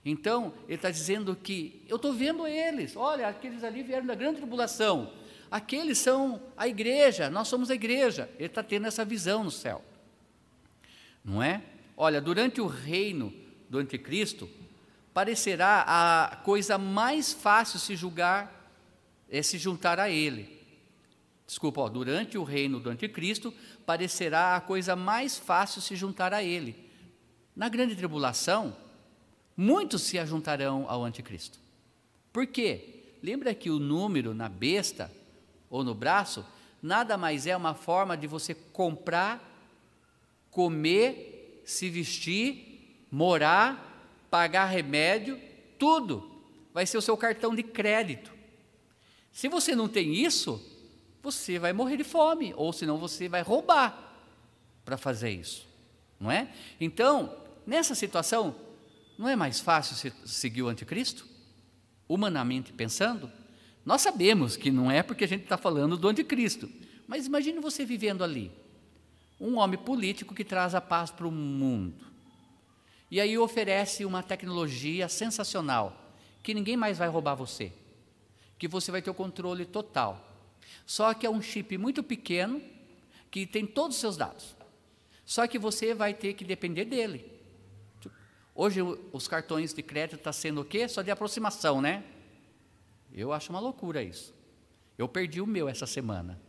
Então, 0.04 0.52
ele 0.66 0.74
está 0.74 0.90
dizendo 0.90 1.34
que 1.34 1.82
eu 1.88 1.96
estou 1.96 2.12
vendo 2.12 2.46
eles, 2.46 2.94
olha, 2.94 3.26
aqueles 3.26 3.64
ali 3.64 3.82
vieram 3.82 4.06
da 4.06 4.14
grande 4.14 4.36
tribulação, 4.36 5.10
aqueles 5.54 5.98
são 5.98 6.42
a 6.56 6.66
igreja, 6.66 7.30
nós 7.30 7.46
somos 7.46 7.70
a 7.70 7.76
igreja. 7.76 8.28
Ele 8.34 8.46
está 8.46 8.60
tendo 8.60 8.88
essa 8.88 9.04
visão 9.04 9.44
no 9.44 9.52
céu, 9.52 9.84
não 11.24 11.40
é? 11.40 11.62
Olha, 11.96 12.20
durante 12.20 12.60
o 12.60 12.66
reino 12.66 13.32
do 13.70 13.78
anticristo, 13.78 14.50
parecerá 15.12 15.82
a 16.32 16.36
coisa 16.38 16.76
mais 16.76 17.32
fácil 17.32 17.78
se 17.78 17.94
julgar 17.94 18.52
é 19.30 19.42
se 19.42 19.56
juntar 19.56 20.00
a 20.00 20.10
ele. 20.10 20.60
Desculpa, 21.46 21.82
ó, 21.82 21.88
durante 21.88 22.36
o 22.36 22.42
reino 22.42 22.80
do 22.80 22.90
anticristo, 22.90 23.54
parecerá 23.86 24.56
a 24.56 24.60
coisa 24.60 24.96
mais 24.96 25.38
fácil 25.38 25.80
se 25.80 25.94
juntar 25.94 26.34
a 26.34 26.42
ele. 26.42 26.90
Na 27.54 27.68
grande 27.68 27.94
tribulação, 27.94 28.76
muitos 29.56 30.02
se 30.02 30.18
ajuntarão 30.18 30.84
ao 30.88 31.04
anticristo. 31.04 31.60
Por 32.32 32.44
quê? 32.44 33.14
Lembra 33.22 33.54
que 33.54 33.70
o 33.70 33.78
número 33.78 34.34
na 34.34 34.48
besta 34.48 35.10
ou 35.74 35.82
no 35.82 35.92
braço 35.92 36.46
nada 36.80 37.16
mais 37.16 37.48
é 37.48 37.56
uma 37.56 37.74
forma 37.74 38.16
de 38.16 38.28
você 38.28 38.54
comprar, 38.54 39.42
comer, 40.50 41.62
se 41.64 41.90
vestir, 41.90 43.06
morar 43.10 43.92
pagar 44.30 44.66
remédio, 44.66 45.40
tudo 45.78 46.28
vai 46.72 46.86
ser 46.86 46.98
o 46.98 47.00
seu 47.00 47.16
cartão 47.16 47.54
de 47.54 47.62
crédito. 47.62 48.32
Se 49.32 49.48
você 49.48 49.76
não 49.76 49.88
tem 49.88 50.12
isso, 50.12 50.60
você 51.22 51.56
vai 51.56 51.72
morrer 51.72 51.96
de 51.96 52.04
fome, 52.04 52.52
ou 52.56 52.72
senão 52.72 52.98
você 52.98 53.28
vai 53.28 53.42
roubar 53.42 54.12
para 54.84 54.96
fazer 54.96 55.30
isso, 55.30 55.68
não 56.18 56.30
é? 56.30 56.52
Então, 56.80 57.36
nessa 57.64 57.94
situação, 57.94 58.56
não 59.16 59.28
é 59.28 59.36
mais 59.36 59.60
fácil 59.60 60.12
seguir 60.26 60.62
o 60.62 60.68
anticristo? 60.68 61.26
Humanamente 62.08 62.72
pensando, 62.72 63.30
nós 63.84 64.00
sabemos 64.00 64.56
que 64.56 64.70
não 64.70 64.90
é 64.90 65.02
porque 65.02 65.24
a 65.24 65.28
gente 65.28 65.42
está 65.42 65.58
falando 65.58 65.96
do 65.96 66.08
anticristo, 66.08 66.70
mas 67.06 67.26
imagine 67.26 67.60
você 67.60 67.84
vivendo 67.84 68.24
ali, 68.24 68.50
um 69.38 69.58
homem 69.58 69.78
político 69.78 70.34
que 70.34 70.44
traz 70.44 70.74
a 70.74 70.80
paz 70.80 71.10
para 71.10 71.26
o 71.26 71.30
mundo, 71.30 72.06
e 73.10 73.20
aí 73.20 73.36
oferece 73.36 74.04
uma 74.04 74.22
tecnologia 74.22 75.08
sensacional, 75.08 76.14
que 76.42 76.54
ninguém 76.54 76.76
mais 76.76 76.98
vai 76.98 77.08
roubar 77.08 77.34
você, 77.34 77.72
que 78.58 78.66
você 78.66 78.90
vai 78.90 79.02
ter 79.02 79.10
o 79.10 79.14
controle 79.14 79.64
total. 79.64 80.32
Só 80.86 81.12
que 81.14 81.26
é 81.26 81.30
um 81.30 81.40
chip 81.40 81.76
muito 81.78 82.02
pequeno 82.02 82.60
que 83.30 83.46
tem 83.46 83.66
todos 83.66 83.96
os 83.96 84.00
seus 84.00 84.16
dados. 84.16 84.54
Só 85.24 85.46
que 85.46 85.58
você 85.58 85.94
vai 85.94 86.12
ter 86.12 86.34
que 86.34 86.44
depender 86.44 86.84
dele. 86.84 87.32
Hoje 88.54 88.80
os 89.12 89.26
cartões 89.26 89.72
de 89.72 89.82
crédito 89.82 90.16
estão 90.16 90.32
tá 90.32 90.32
sendo 90.32 90.60
o 90.60 90.64
quê? 90.64 90.86
Só 90.86 91.02
de 91.02 91.10
aproximação, 91.10 91.80
né? 91.80 92.04
Eu 93.14 93.32
acho 93.32 93.50
uma 93.50 93.60
loucura 93.60 94.02
isso. 94.02 94.34
Eu 94.98 95.08
perdi 95.08 95.40
o 95.40 95.46
meu 95.46 95.68
essa 95.68 95.86
semana. 95.86 96.40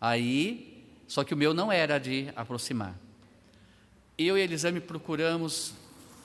Aí, 0.00 0.84
só 1.06 1.24
que 1.24 1.34
o 1.34 1.36
meu 1.36 1.52
não 1.52 1.72
era 1.72 1.98
de 1.98 2.30
aproximar. 2.36 2.98
Eu 4.16 4.38
e 4.38 4.40
Elisame 4.40 4.80
procuramos, 4.80 5.74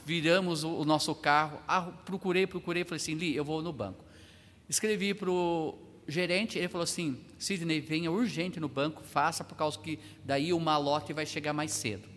viramos 0.06 0.64
o, 0.64 0.70
o 0.70 0.86
nosso 0.86 1.14
carro. 1.16 1.60
Ah, 1.68 1.82
procurei, 1.82 2.46
procurei, 2.46 2.84
falei 2.84 2.98
assim, 2.98 3.16
Li, 3.16 3.36
eu 3.36 3.44
vou 3.44 3.62
no 3.62 3.74
banco. 3.74 4.04
Escrevi 4.70 5.14
para 5.14 5.30
o 5.30 5.78
gerente, 6.08 6.58
ele 6.58 6.68
falou 6.68 6.84
assim, 6.84 7.20
Sidney, 7.38 7.80
venha 7.80 8.12
urgente 8.12 8.60
no 8.60 8.68
banco, 8.68 9.04
faça, 9.04 9.44
por 9.44 9.56
causa 9.56 9.80
que 9.80 10.00
daí 10.24 10.54
o 10.54 10.60
malote 10.60 11.14
vai 11.14 11.26
chegar 11.26 11.54
mais 11.54 11.72
cedo. 11.72 12.08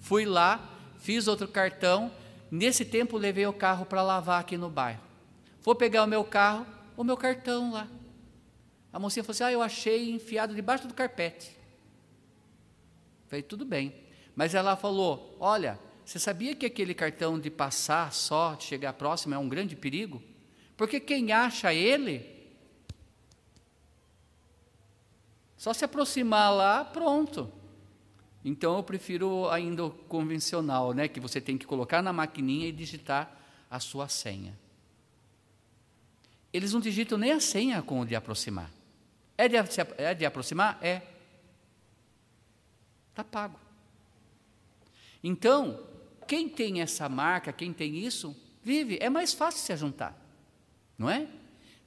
Fui 0.00 0.24
lá, 0.24 0.70
fiz 0.98 1.28
outro 1.28 1.48
cartão, 1.48 2.10
nesse 2.50 2.84
tempo 2.84 3.16
levei 3.16 3.46
o 3.46 3.52
carro 3.52 3.86
para 3.86 4.02
lavar 4.02 4.40
aqui 4.40 4.56
no 4.56 4.68
bairro. 4.68 5.11
Vou 5.62 5.74
pegar 5.74 6.04
o 6.04 6.06
meu 6.06 6.24
carro, 6.24 6.66
o 6.96 7.04
meu 7.04 7.16
cartão 7.16 7.72
lá. 7.72 7.88
A 8.92 8.98
mocinha 8.98 9.24
falou 9.24 9.34
assim, 9.34 9.44
ah, 9.44 9.52
eu 9.52 9.62
achei 9.62 10.10
enfiado 10.10 10.54
debaixo 10.54 10.86
do 10.86 10.94
carpete. 10.94 11.56
Falei, 13.26 13.42
tudo 13.42 13.64
bem. 13.64 14.02
Mas 14.34 14.54
ela 14.54 14.76
falou: 14.76 15.36
Olha, 15.38 15.78
você 16.04 16.18
sabia 16.18 16.54
que 16.54 16.66
aquele 16.66 16.94
cartão 16.94 17.38
de 17.38 17.50
passar 17.50 18.12
só, 18.12 18.54
de 18.54 18.64
chegar 18.64 18.92
próximo, 18.94 19.34
é 19.34 19.38
um 19.38 19.48
grande 19.48 19.76
perigo? 19.76 20.22
Porque 20.76 20.98
quem 20.98 21.32
acha 21.32 21.72
ele, 21.72 22.28
só 25.56 25.72
se 25.72 25.84
aproximar 25.84 26.52
lá, 26.52 26.84
pronto. 26.84 27.50
Então 28.44 28.76
eu 28.76 28.82
prefiro 28.82 29.48
ainda 29.50 29.84
o 29.84 29.90
convencional, 29.90 30.92
né, 30.92 31.06
que 31.06 31.20
você 31.20 31.40
tem 31.40 31.56
que 31.56 31.64
colocar 31.64 32.02
na 32.02 32.12
maquininha 32.12 32.68
e 32.68 32.72
digitar 32.72 33.38
a 33.70 33.78
sua 33.78 34.08
senha. 34.08 34.58
Eles 36.52 36.72
não 36.72 36.80
digitam 36.80 37.16
nem 37.16 37.32
a 37.32 37.40
senha 37.40 37.80
com 37.82 38.00
o 38.00 38.06
de 38.06 38.14
aproximar. 38.14 38.70
É 39.38 39.48
de, 39.48 39.56
é 39.98 40.14
de 40.14 40.26
aproximar? 40.26 40.78
É. 40.82 41.02
Está 43.10 43.24
pago. 43.24 43.58
Então, 45.22 45.80
quem 46.26 46.48
tem 46.48 46.80
essa 46.80 47.08
marca, 47.08 47.52
quem 47.52 47.72
tem 47.72 47.98
isso, 47.98 48.36
vive. 48.62 48.98
É 49.00 49.08
mais 49.08 49.32
fácil 49.32 49.60
se 49.60 49.76
juntar, 49.76 50.18
não 50.98 51.08
é? 51.08 51.26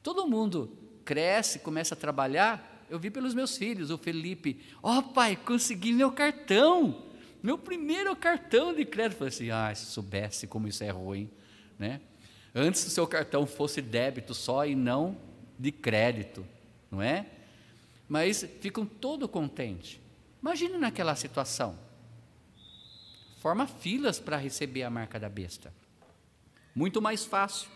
Todo 0.01 0.27
mundo 0.27 0.77
cresce, 1.03 1.59
começa 1.59 1.95
a 1.95 1.97
trabalhar. 1.97 2.85
Eu 2.89 2.99
vi 2.99 3.09
pelos 3.09 3.33
meus 3.33 3.57
filhos, 3.57 3.89
o 3.89 3.97
Felipe, 3.97 4.61
ó 4.81 4.99
oh, 4.99 5.03
pai, 5.03 5.35
consegui 5.35 5.91
meu 5.91 6.11
cartão, 6.11 7.03
meu 7.41 7.57
primeiro 7.57 8.15
cartão 8.15 8.73
de 8.73 8.85
crédito. 8.85 9.13
Eu 9.13 9.17
falei 9.17 9.33
assim, 9.33 9.49
ah, 9.49 9.73
se 9.73 9.85
soubesse 9.85 10.47
como 10.47 10.67
isso 10.67 10.83
é 10.83 10.89
ruim, 10.89 11.29
né? 11.79 12.01
Antes 12.57 12.87
o 12.87 12.89
seu 12.89 13.05
cartão 13.05 13.45
fosse 13.45 13.81
débito 13.81 14.33
só 14.33 14.65
e 14.65 14.75
não 14.75 15.17
de 15.59 15.73
crédito, 15.73 16.47
não 16.89 17.01
é? 17.01 17.25
Mas 18.07 18.47
ficam 18.61 18.85
todo 18.85 19.27
contentes. 19.27 19.99
Imagine 20.41 20.77
naquela 20.77 21.17
situação. 21.17 21.77
forma 23.41 23.67
filas 23.67 24.19
para 24.19 24.37
receber 24.37 24.83
a 24.83 24.89
marca 24.89 25.19
da 25.19 25.27
besta. 25.27 25.73
Muito 26.73 27.01
mais 27.01 27.25
fácil. 27.25 27.69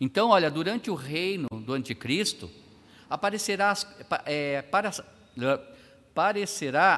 Então, 0.00 0.28
olha, 0.28 0.50
durante 0.50 0.88
o 0.88 0.94
reino 0.94 1.48
do 1.48 1.72
anticristo, 1.72 2.48
aparecerá, 3.10 3.74
é, 4.24 4.62
para, 4.62 4.90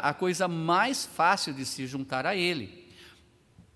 a 0.03 0.15
coisa 0.15 0.47
mais 0.47 1.07
fácil 1.07 1.55
de 1.55 1.65
se 1.65 1.87
juntar 1.87 2.27
a 2.27 2.37
ele. 2.37 2.93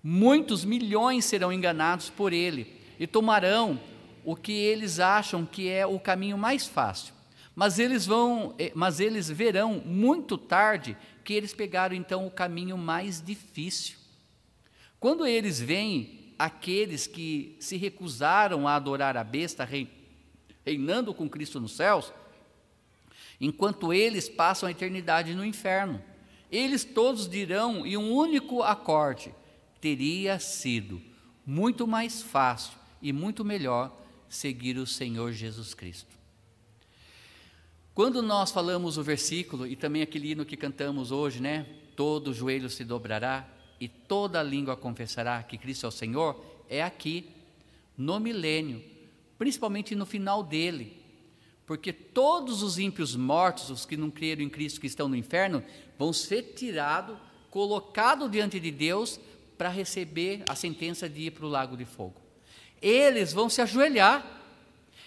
Muitos 0.03 0.63
milhões 0.63 1.25
serão 1.25 1.51
enganados 1.51 2.11
por 2.11 2.31
ele 2.31 2.82
e 3.03 3.07
tomarão 3.07 3.81
o 4.23 4.33
que 4.33 4.53
eles 4.53 4.97
acham 4.97 5.45
que 5.45 5.67
é 5.67 5.85
o 5.85 5.99
caminho 5.99 6.37
mais 6.37 6.67
fácil. 6.67 7.13
Mas 7.53 7.77
eles 7.77 8.05
vão, 8.05 8.55
eh, 8.57 8.71
mas 8.73 9.01
eles 9.01 9.29
verão 9.29 9.83
muito 9.85 10.37
tarde 10.37 10.95
que 11.21 11.33
eles 11.33 11.53
pegaram 11.53 11.93
então 11.93 12.25
o 12.25 12.31
caminho 12.31 12.77
mais 12.77 13.21
difícil. 13.21 13.97
Quando 15.01 15.27
eles 15.27 15.59
veem 15.59 16.33
aqueles 16.39 17.05
que 17.05 17.57
se 17.59 17.75
recusaram 17.75 18.69
a 18.69 18.75
adorar 18.75 19.17
a 19.17 19.23
besta 19.23 19.67
reinando 20.65 21.13
com 21.13 21.29
Cristo 21.29 21.59
nos 21.59 21.75
céus, 21.75 22.13
enquanto 23.39 23.91
eles 23.91 24.29
passam 24.29 24.65
a 24.65 24.71
eternidade 24.71 25.35
no 25.35 25.43
inferno, 25.43 26.01
eles 26.49 26.85
todos 26.85 27.27
dirão 27.27 27.85
em 27.85 27.97
um 27.97 28.13
único 28.13 28.63
acorde: 28.63 29.35
teria 29.81 30.39
sido 30.39 31.01
muito 31.45 31.85
mais 31.85 32.23
fácil 32.23 32.81
e 33.03 33.11
muito 33.13 33.43
melhor 33.43 33.95
seguir 34.29 34.77
o 34.77 34.87
Senhor 34.87 35.33
Jesus 35.33 35.73
Cristo. 35.73 36.17
Quando 37.93 38.23
nós 38.23 38.51
falamos 38.51 38.97
o 38.97 39.03
versículo 39.03 39.67
e 39.67 39.75
também 39.75 40.01
aquele 40.01 40.31
hino 40.31 40.45
que 40.45 40.57
cantamos 40.57 41.11
hoje, 41.11 41.39
né? 41.39 41.67
Todo 41.95 42.33
joelho 42.33 42.69
se 42.69 42.83
dobrará 42.83 43.47
e 43.79 43.87
toda 43.87 44.41
língua 44.41 44.75
confessará 44.75 45.43
que 45.43 45.57
Cristo 45.57 45.85
é 45.85 45.89
o 45.89 45.91
Senhor, 45.91 46.43
é 46.67 46.81
aqui, 46.81 47.29
no 47.95 48.19
milênio, 48.19 48.81
principalmente 49.37 49.93
no 49.93 50.05
final 50.05 50.41
dele. 50.41 51.03
Porque 51.67 51.93
todos 51.93 52.63
os 52.63 52.79
ímpios 52.79 53.15
mortos, 53.15 53.69
os 53.69 53.85
que 53.85 53.95
não 53.97 54.09
creram 54.09 54.41
em 54.41 54.49
Cristo, 54.49 54.81
que 54.81 54.87
estão 54.87 55.07
no 55.07 55.15
inferno, 55.15 55.63
vão 55.99 56.11
ser 56.11 56.53
tirados, 56.55 57.17
colocados 57.51 58.31
diante 58.31 58.59
de 58.59 58.71
Deus 58.71 59.19
para 59.57 59.69
receber 59.69 60.43
a 60.49 60.55
sentença 60.55 61.07
de 61.07 61.27
ir 61.27 61.31
para 61.31 61.45
o 61.45 61.49
lago 61.49 61.77
de 61.77 61.85
fogo. 61.85 62.22
Eles 62.83 63.33
vão 63.33 63.49
se 63.49 63.61
ajoelhar 63.61 64.33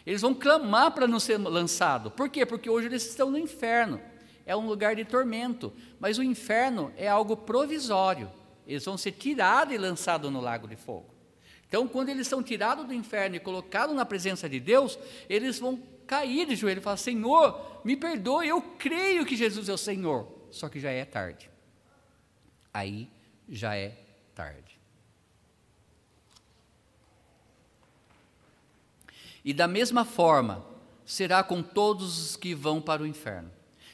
eles 0.07 0.23
vão 0.23 0.33
clamar 0.33 0.93
para 0.93 1.09
não 1.09 1.19
ser 1.19 1.37
lançado. 1.37 2.13
Por 2.13 2.29
quê? 2.31 2.47
Porque 2.47 2.71
hoje 2.71 2.87
eles 2.87 3.05
estão 3.05 3.29
no 3.29 3.37
inferno. 3.37 4.01
É 4.47 4.55
um 4.55 4.65
lugar 4.65 4.95
de 4.95 5.05
tormento. 5.05 5.73
Mas 5.99 6.17
o 6.17 6.23
inferno 6.23 6.93
é 6.97 7.09
algo 7.09 7.37
provisório. 7.37 8.31
Eles 8.65 8.85
vão 8.85 8.97
ser 8.97 9.13
tirados 9.13 9.75
e 9.75 9.79
lançados 9.79 10.31
no 10.31 10.41
lago 10.41 10.69
de 10.69 10.77
fogo. 10.77 11.13
Então, 11.69 11.89
quando 11.89 12.11
eles 12.11 12.29
são 12.29 12.41
tirados 12.41 12.87
do 12.87 12.95
inferno 12.95 13.35
e 13.35 13.41
colocados 13.41 13.97
na 13.97 14.07
presença 14.07 14.49
de 14.49 14.61
Deus, 14.61 14.97
eles 15.29 15.59
vão 15.59 15.83
cair 16.07 16.47
de 16.47 16.55
joelho 16.55 16.79
e 16.79 16.83
falar: 16.83 16.97
Senhor, 16.97 17.81
me 17.85 17.97
perdoe, 17.97 18.47
eu 18.47 18.63
creio 18.63 19.27
que 19.27 19.37
Jesus 19.37 19.69
é 19.69 19.73
o 19.73 19.79
Senhor. 19.79 20.29
Só 20.53 20.69
que 20.69 20.79
já 20.79 20.93
é 20.93 21.05
tarde. 21.05 21.51
Aí 22.73 23.11
já 23.49 23.77
é 23.77 23.97
tarde. 24.33 24.66
E 29.47 29.55
da 29.55 29.69
mesma 29.69 30.05
forma 30.05 30.67
será 31.05 31.41
com 31.45 31.63
todos 31.63 32.19
os 32.19 32.37
que 32.37 32.53
vão 32.53 32.83
para 32.83 33.05
o 33.05 33.07
inferno. 33.07 33.49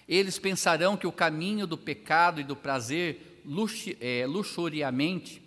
Eles 0.09 0.38
pensarão 0.38 0.96
que 0.96 1.07
o 1.07 1.12
caminho 1.12 1.66
do 1.66 1.76
pecado 1.76 2.40
e 2.40 2.44
do 2.44 2.57
prazer 2.57 3.42
é, 4.00 4.24
luxuriamente 4.26 5.42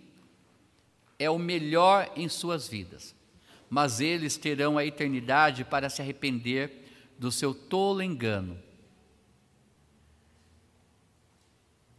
é 1.18 1.28
o 1.28 1.40
melhor 1.40 2.12
em 2.16 2.30
suas 2.30 2.68
vidas, 2.68 3.16
mas 3.68 4.00
eles 4.00 4.38
terão 4.38 4.78
a 4.78 4.86
eternidade 4.86 5.66
para 5.66 5.90
se 5.90 6.04
arrepender 6.04 6.84
do 7.18 7.32
seu 7.32 7.56
tolo 7.56 8.04
engano. 8.04 8.60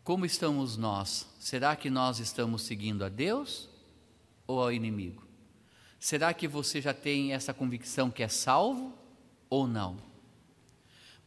Como 0.05 0.25
estamos 0.25 0.77
nós? 0.77 1.27
Será 1.41 1.75
que 1.75 1.91
nós 1.91 2.21
estamos 2.21 2.63
seguindo 2.63 3.05
a 3.05 3.09
Deus 3.09 3.69
ou 4.47 4.63
ao 4.63 4.73
inimigo? 4.73 5.26
Será 5.99 6.33
que 6.35 6.47
você 6.47 6.81
já 6.81 6.93
tem 6.95 7.33
essa 7.33 7.53
convicção 7.55 8.11
que 8.11 8.23
é 8.23 8.29
salvo 8.29 8.97
ou 9.49 9.67
não? 9.67 9.97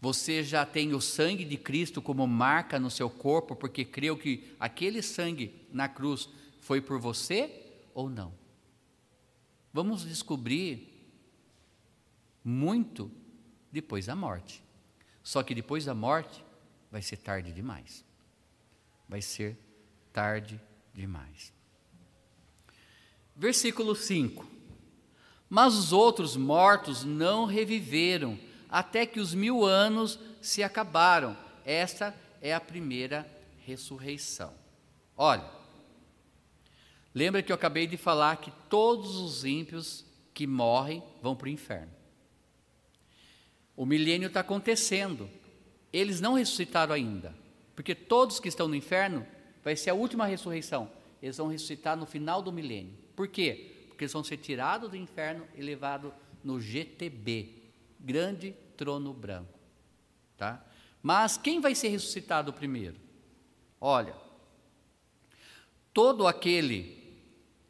Você 0.01 0.43
já 0.43 0.65
tem 0.65 0.93
o 0.93 1.01
sangue 1.01 1.43
de 1.43 1.57
Cristo 1.57 2.01
como 2.01 2.25
marca 2.25 2.79
no 2.79 2.89
seu 2.89 3.09
corpo, 3.09 3.55
porque 3.55 3.83
creu 3.83 4.17
que 4.17 4.55
aquele 4.59 5.01
sangue 5.01 5.67
na 5.73 5.89
cruz 5.89 6.29
foi 6.61 6.79
por 6.79 6.99
você 6.99 7.65
ou 7.93 8.09
não? 8.09 8.33
Vamos 9.73 10.05
descobrir 10.05 10.87
muito 12.43 13.11
depois 13.71 14.05
da 14.05 14.15
morte. 14.15 14.63
Só 15.21 15.43
que 15.43 15.53
depois 15.53 15.85
da 15.85 15.93
morte 15.93 16.43
vai 16.89 17.01
ser 17.01 17.17
tarde 17.17 17.51
demais. 17.51 18.05
Vai 19.07 19.21
ser 19.21 19.57
tarde 20.13 20.59
demais. 20.93 21.53
Versículo 23.35 23.95
5. 23.95 24.58
Mas 25.49 25.75
os 25.75 25.91
outros 25.91 26.37
mortos 26.37 27.03
não 27.03 27.45
reviveram, 27.45 28.37
até 28.69 29.05
que 29.05 29.19
os 29.19 29.33
mil 29.33 29.65
anos 29.65 30.19
se 30.41 30.61
acabaram. 30.61 31.35
Esta 31.65 32.15
é 32.41 32.53
a 32.53 32.59
primeira 32.59 33.27
ressurreição. 33.65 34.53
Olha, 35.17 35.49
lembra 37.13 37.41
que 37.41 37.51
eu 37.51 37.55
acabei 37.55 37.87
de 37.87 37.97
falar 37.97 38.37
que 38.37 38.51
todos 38.69 39.15
os 39.17 39.43
ímpios 39.43 40.05
que 40.33 40.45
morrem 40.45 41.03
vão 41.21 41.35
para 41.35 41.47
o 41.47 41.49
inferno. 41.49 41.91
O 43.75 43.85
milênio 43.85 44.27
está 44.27 44.41
acontecendo. 44.41 45.29
Eles 45.91 46.21
não 46.21 46.33
ressuscitaram 46.33 46.93
ainda, 46.93 47.35
porque 47.75 47.95
todos 47.95 48.39
que 48.39 48.47
estão 48.47 48.67
no 48.67 48.75
inferno 48.75 49.25
vai 49.63 49.75
ser 49.75 49.89
a 49.89 49.95
última 49.95 50.25
ressurreição. 50.25 50.91
Eles 51.21 51.37
vão 51.37 51.47
ressuscitar 51.47 51.97
no 51.97 52.05
final 52.05 52.41
do 52.41 52.51
milênio. 52.51 52.93
Por 53.15 53.27
quê? 53.27 53.78
Porque 53.99 54.05
eles 54.05 54.13
vão 54.13 54.23
ser 54.23 54.37
tirados 54.37 54.89
do 54.89 54.95
inferno 54.95 55.45
e 55.57 55.61
levados 55.61 56.13
no 56.41 56.57
GTB, 56.57 57.63
grande 57.99 58.55
trono 58.77 59.13
branco. 59.13 59.59
Tá? 60.37 60.65
Mas 61.03 61.35
quem 61.35 61.59
vai 61.59 61.75
ser 61.75 61.89
ressuscitado 61.89 62.53
primeiro? 62.53 62.95
Olha, 63.81 64.15
todo 65.93 66.25
aquele, 66.27 67.19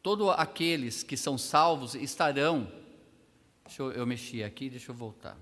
todos 0.04 0.28
aqueles 0.28 1.02
que 1.02 1.16
são 1.16 1.36
salvos 1.36 1.96
estarão. 1.96 2.70
Deixa 3.64 3.82
eu, 3.82 3.90
eu 3.90 4.06
mexer 4.06 4.44
aqui, 4.44 4.70
deixa 4.70 4.92
eu 4.92 4.94
voltar. 4.94 5.36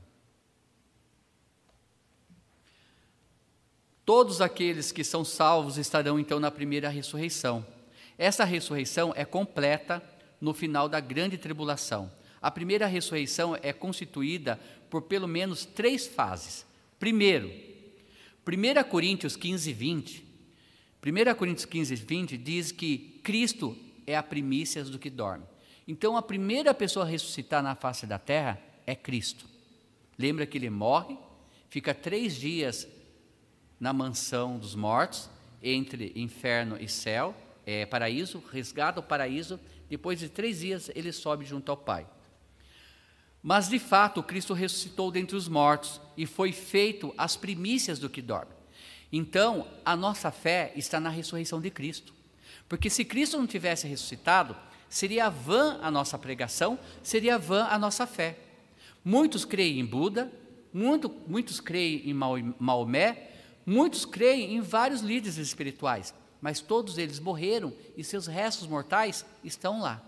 Todos 4.06 4.40
aqueles 4.40 4.90
que 4.90 5.04
são 5.04 5.22
salvos 5.22 5.76
estarão 5.76 6.18
então 6.18 6.40
na 6.40 6.50
primeira 6.50 6.88
ressurreição. 6.88 7.62
Essa 8.16 8.42
ressurreição 8.42 9.12
é 9.14 9.26
completa 9.26 10.02
no 10.40 10.54
final 10.54 10.88
da 10.88 11.00
grande 11.00 11.36
tribulação. 11.36 12.10
A 12.40 12.50
primeira 12.50 12.86
ressurreição 12.86 13.56
é 13.62 13.72
constituída 13.72 14.58
por 14.88 15.02
pelo 15.02 15.26
menos 15.26 15.64
três 15.64 16.06
fases. 16.06 16.64
Primeiro, 16.98 17.48
1 18.46 18.88
Coríntios 18.88 19.36
15, 19.36 19.72
20. 19.72 20.24
1 21.04 21.34
Coríntios 21.34 21.64
15, 21.64 21.94
20 21.94 22.36
diz 22.36 22.72
que 22.72 23.20
Cristo 23.22 23.76
é 24.06 24.16
a 24.16 24.22
primícia 24.22 24.82
do 24.84 24.98
que 24.98 25.10
dorme. 25.10 25.44
Então, 25.86 26.16
a 26.16 26.22
primeira 26.22 26.72
pessoa 26.74 27.04
a 27.04 27.08
ressuscitar 27.08 27.62
na 27.62 27.74
face 27.74 28.06
da 28.06 28.18
terra 28.18 28.60
é 28.86 28.94
Cristo. 28.94 29.46
Lembra 30.18 30.46
que 30.46 30.58
ele 30.58 30.70
morre, 30.70 31.16
fica 31.68 31.94
três 31.94 32.36
dias 32.36 32.88
na 33.78 33.92
mansão 33.92 34.58
dos 34.58 34.74
mortos, 34.74 35.30
entre 35.62 36.12
inferno 36.16 36.76
e 36.80 36.88
céu, 36.88 37.34
é, 37.68 37.84
paraíso, 37.84 38.42
resgata 38.50 38.98
o 38.98 39.02
paraíso 39.02 39.60
depois 39.90 40.18
de 40.18 40.30
três 40.30 40.60
dias, 40.60 40.90
ele 40.94 41.12
sobe 41.12 41.44
junto 41.44 41.70
ao 41.70 41.76
Pai. 41.76 42.06
Mas 43.42 43.68
de 43.68 43.78
fato, 43.78 44.22
Cristo 44.22 44.54
ressuscitou 44.54 45.10
dentre 45.10 45.36
os 45.36 45.48
mortos 45.48 46.00
e 46.16 46.24
foi 46.24 46.50
feito 46.50 47.12
as 47.18 47.36
primícias 47.36 47.98
do 47.98 48.08
que 48.08 48.22
dorme. 48.22 48.52
Então, 49.12 49.68
a 49.84 49.94
nossa 49.94 50.30
fé 50.30 50.72
está 50.76 50.98
na 50.98 51.10
ressurreição 51.10 51.60
de 51.60 51.70
Cristo. 51.70 52.14
Porque 52.66 52.88
se 52.88 53.04
Cristo 53.04 53.36
não 53.36 53.46
tivesse 53.46 53.86
ressuscitado, 53.86 54.56
seria 54.88 55.28
vã 55.28 55.78
a 55.82 55.90
nossa 55.90 56.18
pregação, 56.18 56.78
seria 57.02 57.38
vã 57.38 57.64
a 57.64 57.78
nossa 57.78 58.06
fé. 58.06 58.38
Muitos 59.04 59.44
creem 59.44 59.78
em 59.78 59.84
Buda, 59.84 60.32
muito, 60.72 61.14
muitos 61.26 61.60
creem 61.60 62.08
em 62.08 62.14
Maomé, 62.14 63.30
muitos 63.66 64.06
creem 64.06 64.54
em 64.54 64.62
vários 64.62 65.02
líderes 65.02 65.36
espirituais 65.36 66.14
mas 66.40 66.60
todos 66.60 66.98
eles 66.98 67.18
morreram 67.18 67.72
e 67.96 68.04
seus 68.04 68.26
restos 68.26 68.66
mortais 68.66 69.24
estão 69.42 69.80
lá. 69.80 70.02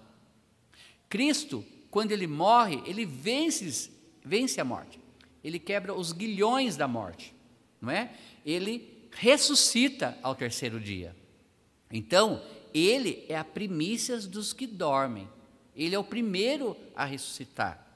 Cristo, 1.09 1.65
quando 1.91 2.13
ele 2.13 2.27
morre, 2.27 2.83
ele 2.87 3.05
vence, 3.05 3.91
vence 4.25 4.61
a 4.61 4.65
morte. 4.65 5.01
Ele 5.43 5.59
quebra 5.59 5.95
os 5.95 6.13
guilhões 6.13 6.77
da 6.77 6.87
morte, 6.87 7.35
não 7.81 7.91
é? 7.91 8.15
Ele 8.45 9.09
ressuscita 9.11 10.17
ao 10.23 10.35
terceiro 10.35 10.79
dia. 10.79 11.17
Então, 11.91 12.43
ele 12.73 13.25
é 13.29 13.37
a 13.37 13.45
primícia 13.45 14.17
dos 14.19 14.53
que 14.53 14.67
dormem. 14.67 15.29
Ele 15.75 15.95
é 15.95 15.99
o 15.99 16.05
primeiro 16.05 16.77
a 16.95 17.05
ressuscitar. 17.05 17.87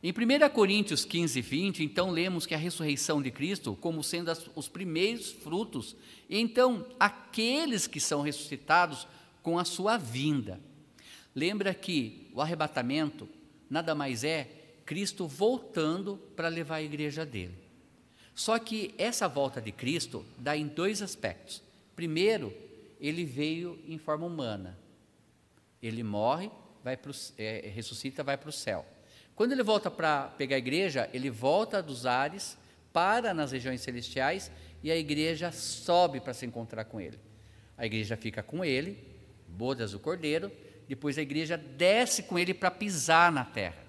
Em 0.00 0.12
1 0.12 0.48
Coríntios 0.54 1.04
15, 1.04 1.40
20, 1.40 1.82
então 1.82 2.10
lemos 2.10 2.46
que 2.46 2.54
a 2.54 2.58
ressurreição 2.58 3.20
de 3.20 3.32
Cristo 3.32 3.76
como 3.80 4.02
sendo 4.02 4.30
as, 4.30 4.48
os 4.54 4.68
primeiros 4.68 5.32
frutos, 5.32 5.96
então 6.28 6.86
aqueles 6.98 7.86
que 7.86 8.00
são 8.00 8.20
ressuscitados 8.20 9.06
com 9.42 9.58
a 9.58 9.64
sua 9.64 9.96
vinda. 9.96 10.60
Lembra 11.34 11.72
que 11.72 12.30
o 12.34 12.40
arrebatamento 12.40 13.28
nada 13.70 13.94
mais 13.94 14.24
é 14.24 14.48
Cristo 14.84 15.26
voltando 15.26 16.16
para 16.34 16.48
levar 16.48 16.76
a 16.76 16.82
igreja 16.82 17.24
dele. 17.24 17.56
Só 18.34 18.58
que 18.58 18.94
essa 18.96 19.26
volta 19.28 19.60
de 19.60 19.72
Cristo 19.72 20.24
dá 20.38 20.56
em 20.56 20.66
dois 20.66 21.02
aspectos. 21.02 21.62
Primeiro, 21.96 22.54
ele 23.00 23.24
veio 23.24 23.78
em 23.86 23.98
forma 23.98 24.26
humana. 24.26 24.78
Ele 25.82 26.02
morre, 26.02 26.50
vai 26.82 26.96
pro, 26.96 27.12
é, 27.36 27.70
ressuscita, 27.74 28.22
vai 28.22 28.36
para 28.36 28.48
o 28.48 28.52
céu. 28.52 28.86
Quando 29.34 29.52
ele 29.52 29.62
volta 29.62 29.90
para 29.90 30.28
pegar 30.28 30.56
a 30.56 30.58
igreja, 30.58 31.08
ele 31.12 31.30
volta 31.30 31.82
dos 31.82 32.06
ares, 32.06 32.56
para 32.92 33.34
nas 33.34 33.52
regiões 33.52 33.80
celestiais 33.80 34.50
e 34.82 34.90
a 34.90 34.96
igreja 34.96 35.50
sobe 35.50 36.20
para 36.20 36.34
se 36.34 36.46
encontrar 36.46 36.84
com 36.84 37.00
ele. 37.00 37.18
A 37.76 37.86
igreja 37.86 38.16
fica 38.16 38.42
com 38.42 38.64
ele, 38.64 38.98
bodas 39.46 39.92
do 39.92 39.98
cordeiro, 39.98 40.50
depois 40.88 41.18
a 41.18 41.22
igreja 41.22 41.56
desce 41.56 42.22
com 42.22 42.38
ele 42.38 42.54
para 42.54 42.70
pisar 42.70 43.30
na 43.30 43.44
terra. 43.44 43.86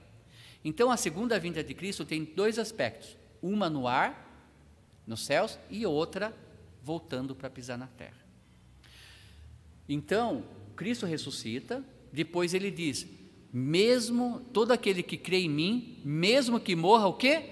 Então 0.63 0.91
a 0.91 0.97
segunda 0.97 1.39
vinda 1.39 1.63
de 1.63 1.73
Cristo 1.73 2.03
tem 2.03 2.23
dois 2.23 2.59
aspectos: 2.59 3.17
uma 3.41 3.69
no 3.69 3.87
ar, 3.87 4.25
nos 5.07 5.25
céus, 5.25 5.57
e 5.69 5.85
outra 5.85 6.35
voltando 6.83 7.35
para 7.35 7.49
pisar 7.49 7.77
na 7.77 7.87
terra. 7.87 8.17
Então, 9.87 10.43
Cristo 10.75 11.05
ressuscita, 11.05 11.83
depois 12.11 12.53
ele 12.53 12.69
diz: 12.69 13.07
mesmo 13.51 14.41
todo 14.53 14.71
aquele 14.71 15.01
que 15.01 15.17
crê 15.17 15.39
em 15.39 15.49
mim, 15.49 16.01
mesmo 16.03 16.59
que 16.59 16.75
morra, 16.75 17.07
o 17.07 17.13
quê? 17.13 17.43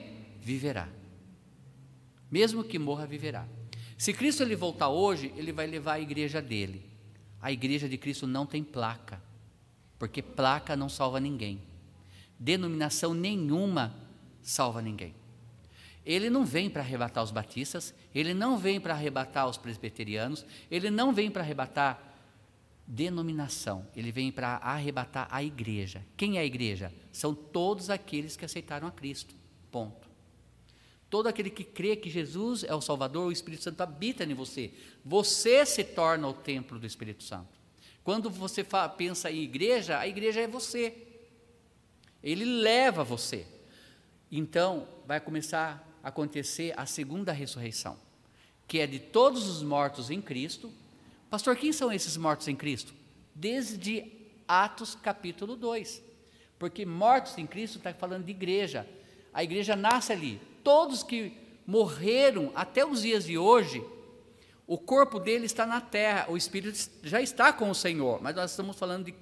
Viverá. 0.42 0.97
Mesmo 2.30 2.64
que 2.64 2.78
morra, 2.78 3.06
viverá. 3.06 3.48
Se 3.98 4.14
Cristo 4.14 4.44
ele 4.44 4.56
voltar 4.56 4.90
hoje, 4.90 5.34
ele 5.36 5.52
vai 5.52 5.66
levar 5.66 5.94
a 5.94 6.00
igreja 6.00 6.42
dele. 6.42 6.86
A 7.42 7.52
igreja 7.52 7.88
de 7.88 7.98
Cristo 7.98 8.28
não 8.28 8.46
tem 8.46 8.64
placa, 8.64 9.22
porque 9.98 10.22
placa 10.22 10.76
não 10.76 10.90
salva 10.90 11.20
ninguém. 11.20 11.62
Denominação 12.40 13.14
nenhuma 13.14 13.96
salva 14.42 14.82
ninguém. 14.82 15.14
Ele 16.06 16.30
não 16.30 16.46
vem 16.46 16.70
para 16.70 16.82
arrebatar 16.82 17.24
os 17.24 17.32
batistas, 17.32 17.94
ele 18.16 18.34
não 18.34 18.58
vem 18.58 18.80
para 18.80 18.94
arrebatar 18.94 19.48
os 19.48 19.58
presbiterianos, 19.58 20.46
ele 20.72 20.90
não 20.90 21.12
vem 21.12 21.30
para 21.30 21.42
arrebatar 21.42 22.02
denominação, 22.88 23.86
ele 23.94 24.12
vem 24.12 24.32
para 24.32 24.56
arrebatar 24.58 25.28
a 25.30 25.44
igreja. 25.44 26.06
Quem 26.16 26.38
é 26.38 26.42
a 26.42 26.46
igreja? 26.46 26.94
São 27.12 27.36
todos 27.36 27.90
aqueles 27.90 28.38
que 28.38 28.46
aceitaram 28.46 28.88
a 28.88 28.92
Cristo. 28.92 29.36
Ponto. 29.70 30.07
Todo 31.10 31.28
aquele 31.28 31.50
que 31.50 31.64
crê 31.64 31.96
que 31.96 32.10
Jesus 32.10 32.64
é 32.64 32.76
o 32.76 32.82
Salvador, 32.82 33.28
o 33.28 33.32
Espírito 33.32 33.64
Santo 33.64 33.82
habita 33.82 34.24
em 34.24 34.34
você. 34.34 34.72
Você 35.06 35.66
se 35.66 35.84
torna 35.84 36.28
o 36.28 36.34
templo 36.34 36.78
do 36.78 36.86
Espírito 36.86 37.24
Santo. 37.24 37.58
Quando 38.04 38.30
você 38.30 38.66
pensa 38.98 39.32
em 39.32 39.44
igreja, 39.44 40.00
a 40.00 40.08
igreja 40.08 40.42
é 40.42 40.48
você. 40.48 40.94
Ele 42.24 42.46
leva 42.46 43.04
você. 43.04 43.46
Então, 44.32 44.88
vai 45.06 45.20
começar 45.20 45.88
a 46.04 46.10
acontecer 46.10 46.74
a 46.76 46.86
segunda 46.86 47.32
ressurreição, 47.32 47.98
que 48.68 48.80
é 48.80 48.88
de 48.88 49.00
todos 49.00 49.48
os 49.48 49.64
mortos 49.64 50.10
em 50.10 50.22
Cristo, 50.22 50.72
Pastor, 51.30 51.58
quem 51.58 51.74
são 51.74 51.92
esses 51.92 52.16
mortos 52.16 52.48
em 52.48 52.56
Cristo? 52.56 52.94
Desde 53.36 54.10
Atos 54.48 54.96
capítulo 54.96 55.58
2. 55.58 56.02
Porque 56.58 56.86
mortos 56.86 57.38
em 57.38 57.46
Cristo 57.46 57.78
está 57.78 57.94
falando 57.94 58.26
de 58.26 58.32
igreja. 58.32 58.88
A 59.34 59.44
igreja 59.44 59.76
nasce 59.76 60.14
ali. 60.14 60.40
Todos 60.68 61.02
que 61.02 61.32
morreram 61.66 62.52
até 62.54 62.86
os 62.86 63.02
dias 63.02 63.24
de 63.24 63.38
hoje, 63.38 63.82
o 64.68 64.78
corpo 64.78 65.18
dele 65.18 65.46
está 65.46 65.66
na 65.66 65.80
terra, 65.80 66.26
o 66.28 66.36
espírito 66.36 66.90
já 67.04 67.22
está 67.22 67.54
com 67.54 67.70
o 67.70 67.74
Senhor, 67.74 68.22
mas 68.22 68.36
nós 68.36 68.52
estamos 68.52 68.78
falando 68.78 69.06
de, 69.06 69.16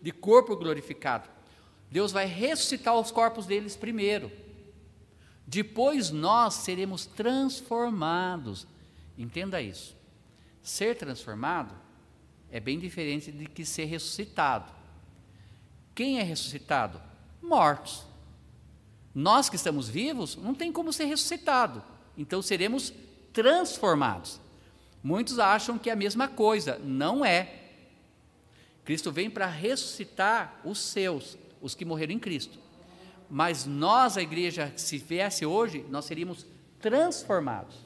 de 0.00 0.12
corpo 0.12 0.54
glorificado. 0.54 1.28
Deus 1.90 2.12
vai 2.12 2.26
ressuscitar 2.26 2.94
os 2.94 3.10
corpos 3.10 3.46
deles 3.46 3.74
primeiro. 3.74 4.30
Depois 5.44 6.12
nós 6.12 6.54
seremos 6.54 7.04
transformados. 7.04 8.64
Entenda 9.18 9.60
isso. 9.60 9.96
Ser 10.62 10.96
transformado 10.96 11.74
é 12.48 12.60
bem 12.60 12.78
diferente 12.78 13.32
de 13.32 13.46
que 13.46 13.64
ser 13.64 13.86
ressuscitado. 13.86 14.72
Quem 15.96 16.20
é 16.20 16.22
ressuscitado? 16.22 17.02
Mortos. 17.42 18.11
Nós 19.14 19.48
que 19.48 19.56
estamos 19.56 19.88
vivos, 19.88 20.36
não 20.36 20.54
tem 20.54 20.72
como 20.72 20.92
ser 20.92 21.04
ressuscitado. 21.04 21.82
Então 22.16 22.40
seremos 22.40 22.92
transformados. 23.32 24.40
Muitos 25.02 25.38
acham 25.38 25.78
que 25.78 25.90
é 25.90 25.92
a 25.92 25.96
mesma 25.96 26.28
coisa, 26.28 26.78
não 26.78 27.24
é. 27.24 27.60
Cristo 28.84 29.10
vem 29.10 29.28
para 29.28 29.46
ressuscitar 29.46 30.60
os 30.64 30.78
seus, 30.78 31.36
os 31.60 31.74
que 31.74 31.84
morreram 31.84 32.12
em 32.12 32.18
Cristo. 32.18 32.58
Mas 33.28 33.64
nós, 33.64 34.16
a 34.16 34.22
igreja, 34.22 34.72
se 34.76 34.98
viesse 34.98 35.46
hoje, 35.46 35.84
nós 35.88 36.04
seríamos 36.04 36.46
transformados, 36.80 37.76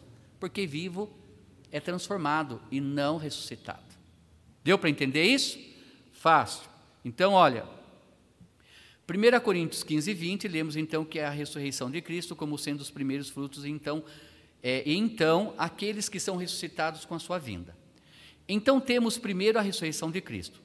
porque 0.41 0.67
vivo 0.67 1.09
é 1.71 1.81
transformado 1.81 2.61
e 2.71 2.81
não 2.81 3.17
ressuscitado. 3.17 3.85
Deu 4.65 4.79
para 4.79 4.91
entender 4.91 5.23
isso? 5.23 5.59
Fácil. 6.13 6.69
Então, 7.05 7.35
olha, 7.35 7.65
1 9.09 9.41
Coríntios 9.41 9.85
15, 9.85 10.13
20, 10.13 10.49
lemos 10.49 10.77
então 10.77 11.05
que 11.05 11.21
é 11.21 11.27
a 11.27 11.31
ressurreição 11.31 11.89
de 11.89 12.01
Cristo 12.01 12.35
como 12.35 12.59
sendo 12.59 12.81
os 12.81 12.91
primeiros 12.91 13.31
frutos, 13.31 13.65
então, 13.65 14.03
é, 14.61 14.83
então 14.85 15.55
aqueles 15.57 16.09
que 16.09 16.19
são 16.19 16.37
ressuscitados 16.37 17.05
com 17.05 17.15
a 17.15 17.19
sua 17.21 17.39
vinda. 17.39 17.77
Então 18.49 18.81
temos 18.81 19.17
primeiro 19.17 19.61
a 19.61 19.63
ressurreição 19.63 20.11
de 20.11 20.21
Cristo, 20.21 20.61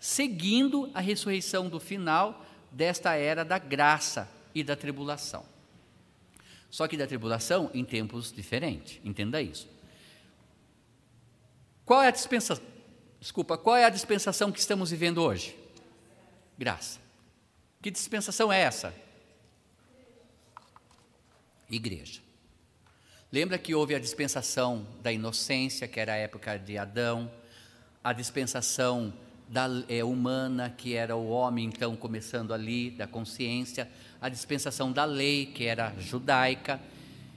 seguindo 0.00 0.90
a 0.94 1.00
ressurreição 1.00 1.68
do 1.68 1.78
final 1.78 2.44
desta 2.72 3.14
era 3.14 3.44
da 3.44 3.58
graça 3.58 4.30
e 4.54 4.64
da 4.64 4.74
tribulação. 4.74 5.44
Só 6.70 6.88
que 6.88 6.96
da 6.96 7.06
tribulação 7.06 7.70
em 7.74 7.84
tempos 7.84 8.32
diferentes, 8.32 8.98
entenda 9.04 9.42
isso. 9.42 9.68
Qual 11.84 12.02
é 12.02 12.08
a 12.08 12.10
dispensação? 12.10 12.64
Desculpa, 13.20 13.58
qual 13.58 13.76
é 13.76 13.84
a 13.84 13.90
dispensação 13.90 14.50
que 14.50 14.58
estamos 14.58 14.90
vivendo 14.90 15.18
hoje? 15.18 15.54
Graça. 16.58 17.03
Que 17.84 17.90
dispensação 17.90 18.50
é 18.50 18.62
essa? 18.62 18.94
Igreja. 21.70 22.22
Lembra 23.30 23.58
que 23.58 23.74
houve 23.74 23.94
a 23.94 23.98
dispensação 23.98 24.86
da 25.02 25.12
inocência, 25.12 25.86
que 25.86 26.00
era 26.00 26.14
a 26.14 26.16
época 26.16 26.56
de 26.56 26.78
Adão, 26.78 27.30
a 28.02 28.14
dispensação 28.14 29.12
da, 29.50 29.66
é, 29.86 30.02
humana, 30.02 30.70
que 30.70 30.94
era 30.94 31.14
o 31.14 31.28
homem 31.28 31.66
então 31.66 31.94
começando 31.94 32.54
ali, 32.54 32.90
da 32.90 33.06
consciência, 33.06 33.86
a 34.18 34.30
dispensação 34.30 34.90
da 34.90 35.04
lei, 35.04 35.44
que 35.44 35.66
era 35.66 35.94
judaica, 35.98 36.80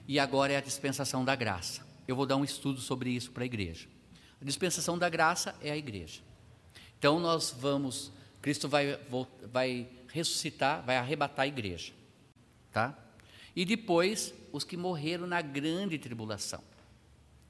e 0.08 0.18
agora 0.18 0.54
é 0.54 0.56
a 0.56 0.62
dispensação 0.62 1.26
da 1.26 1.36
graça. 1.36 1.86
Eu 2.08 2.16
vou 2.16 2.26
dar 2.26 2.38
um 2.38 2.46
estudo 2.46 2.80
sobre 2.80 3.10
isso 3.10 3.32
para 3.32 3.44
a 3.44 3.46
igreja. 3.46 3.90
A 4.42 4.46
dispensação 4.46 4.98
da 4.98 5.10
graça 5.10 5.54
é 5.62 5.72
a 5.72 5.76
igreja. 5.76 6.22
Então 6.98 7.20
nós 7.20 7.54
vamos, 7.60 8.14
Cristo 8.42 8.70
vai, 8.70 8.98
vai 9.52 9.97
ressuscitar, 10.08 10.84
vai 10.86 10.98
arrebatar 10.98 11.44
a 11.44 11.48
igreja, 11.48 11.94
tá? 12.72 12.98
E 13.56 13.66
depois 13.66 14.34
os 14.52 14.64
que 14.64 14.78
morreram 14.78 15.26
na 15.26 15.42
grande 15.42 15.98
tribulação 15.98 16.62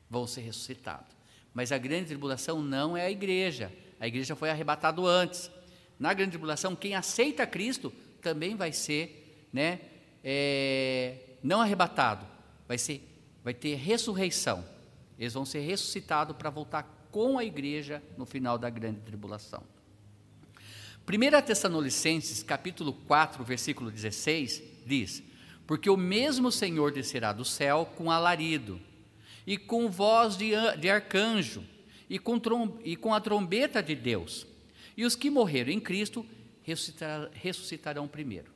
vão 0.09 0.25
ser 0.25 0.41
ressuscitados. 0.41 1.15
Mas 1.53 1.71
a 1.71 1.77
grande 1.77 2.07
tribulação 2.07 2.61
não 2.61 2.95
é 2.95 3.05
a 3.05 3.11
igreja. 3.11 3.71
A 3.99 4.07
igreja 4.07 4.35
foi 4.35 4.49
arrebatada 4.49 5.01
antes. 5.01 5.51
Na 5.99 6.13
grande 6.13 6.31
tribulação, 6.31 6.75
quem 6.75 6.95
aceita 6.95 7.47
Cristo 7.47 7.91
também 8.21 8.55
vai 8.55 8.71
ser, 8.71 9.47
né, 9.51 9.81
é, 10.23 11.17
não 11.41 11.61
arrebatado, 11.61 12.25
vai 12.67 12.77
ser, 12.77 13.01
vai 13.43 13.53
ter 13.53 13.75
ressurreição. 13.75 14.63
Eles 15.17 15.33
vão 15.33 15.45
ser 15.45 15.61
ressuscitados 15.61 16.35
para 16.35 16.49
voltar 16.49 16.83
com 17.11 17.37
a 17.37 17.43
igreja 17.43 18.03
no 18.17 18.25
final 18.25 18.57
da 18.57 18.69
grande 18.69 18.99
tribulação. 19.01 19.63
1 21.09 21.41
Tessalonicenses, 21.41 22.43
capítulo 22.43 22.91
4, 22.91 23.41
versículo 23.41 23.89
16, 23.89 24.61
diz: 24.85 25.23
Porque 25.65 25.89
o 25.89 25.95
mesmo 25.95 26.51
Senhor 26.51 26.91
descerá 26.91 27.31
do 27.31 27.45
céu 27.45 27.89
com 27.95 28.11
alarido, 28.11 28.77
e 29.45 29.57
com 29.57 29.89
voz 29.89 30.35
de, 30.35 30.51
de 30.77 30.89
arcanjo, 30.89 31.63
e 32.09 32.19
com, 32.19 32.37
trom, 32.37 32.77
e 32.83 32.97
com 32.97 33.13
a 33.13 33.21
trombeta 33.21 33.81
de 33.81 33.95
Deus. 33.95 34.45
E 34.97 35.05
os 35.05 35.15
que 35.15 35.29
morreram 35.29 35.71
em 35.71 35.79
Cristo 35.79 36.25
ressuscitar, 36.61 37.29
ressuscitarão 37.33 38.05
primeiro. 38.05 38.51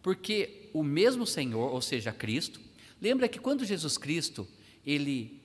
Porque 0.00 0.70
o 0.72 0.84
mesmo 0.84 1.26
Senhor, 1.26 1.74
ou 1.74 1.82
seja, 1.82 2.12
Cristo, 2.12 2.60
lembra 3.02 3.26
que 3.26 3.40
quando 3.40 3.64
Jesus 3.64 3.98
Cristo, 3.98 4.46
ele 4.86 5.37